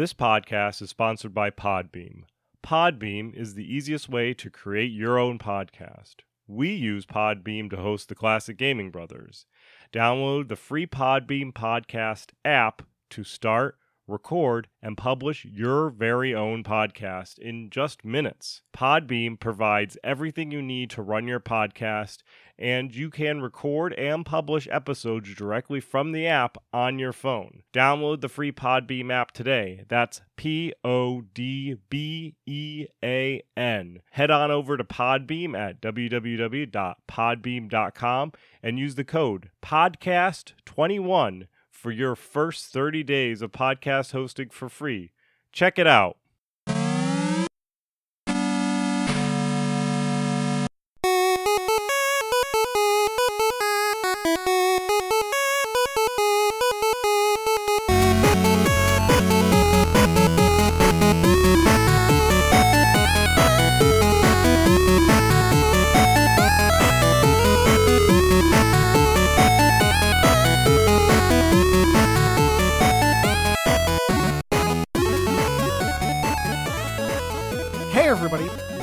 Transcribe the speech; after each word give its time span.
This 0.00 0.14
podcast 0.14 0.80
is 0.80 0.88
sponsored 0.88 1.34
by 1.34 1.50
Podbean. 1.50 2.22
Podbean 2.64 3.34
is 3.34 3.52
the 3.52 3.70
easiest 3.70 4.08
way 4.08 4.32
to 4.32 4.48
create 4.48 4.92
your 4.92 5.18
own 5.18 5.38
podcast. 5.38 6.20
We 6.46 6.72
use 6.72 7.04
Podbean 7.04 7.68
to 7.68 7.76
host 7.76 8.08
the 8.08 8.14
Classic 8.14 8.56
Gaming 8.56 8.90
Brothers. 8.90 9.44
Download 9.92 10.48
the 10.48 10.56
free 10.56 10.86
Podbean 10.86 11.52
podcast 11.52 12.28
app 12.46 12.80
to 13.10 13.24
start, 13.24 13.76
record, 14.10 14.66
and 14.82 14.96
publish 14.96 15.44
your 15.44 15.90
very 15.90 16.34
own 16.34 16.64
podcast 16.64 17.38
in 17.38 17.70
just 17.70 18.04
minutes. 18.04 18.62
Podbean 18.76 19.38
provides 19.38 19.96
everything 20.02 20.50
you 20.50 20.60
need 20.60 20.90
to 20.90 21.02
run 21.02 21.28
your 21.28 21.38
podcast, 21.40 22.18
and 22.58 22.94
you 22.94 23.08
can 23.08 23.40
record 23.40 23.94
and 23.94 24.26
publish 24.26 24.68
episodes 24.70 25.34
directly 25.34 25.80
from 25.80 26.12
the 26.12 26.26
app 26.26 26.58
on 26.72 26.98
your 26.98 27.12
phone. 27.12 27.62
Download 27.72 28.20
the 28.20 28.28
free 28.28 28.52
Podbean 28.52 29.10
app 29.10 29.32
today. 29.32 29.84
That's 29.88 30.20
P 30.36 30.74
O 30.84 31.22
D 31.32 31.76
B 31.88 32.34
E 32.46 32.86
A 33.02 33.42
N. 33.56 34.02
Head 34.10 34.30
on 34.30 34.50
over 34.50 34.76
to 34.76 34.84
Podbean 34.84 35.58
at 35.58 35.80
www.podbean.com 35.80 38.32
and 38.62 38.78
use 38.78 38.96
the 38.96 39.04
code 39.04 39.48
PODCAST21 39.62 41.46
for 41.80 41.90
your 41.90 42.14
first 42.14 42.66
30 42.74 43.02
days 43.04 43.40
of 43.40 43.52
podcast 43.52 44.12
hosting 44.12 44.50
for 44.50 44.68
free. 44.68 45.12
Check 45.50 45.78
it 45.78 45.86
out. 45.86 46.18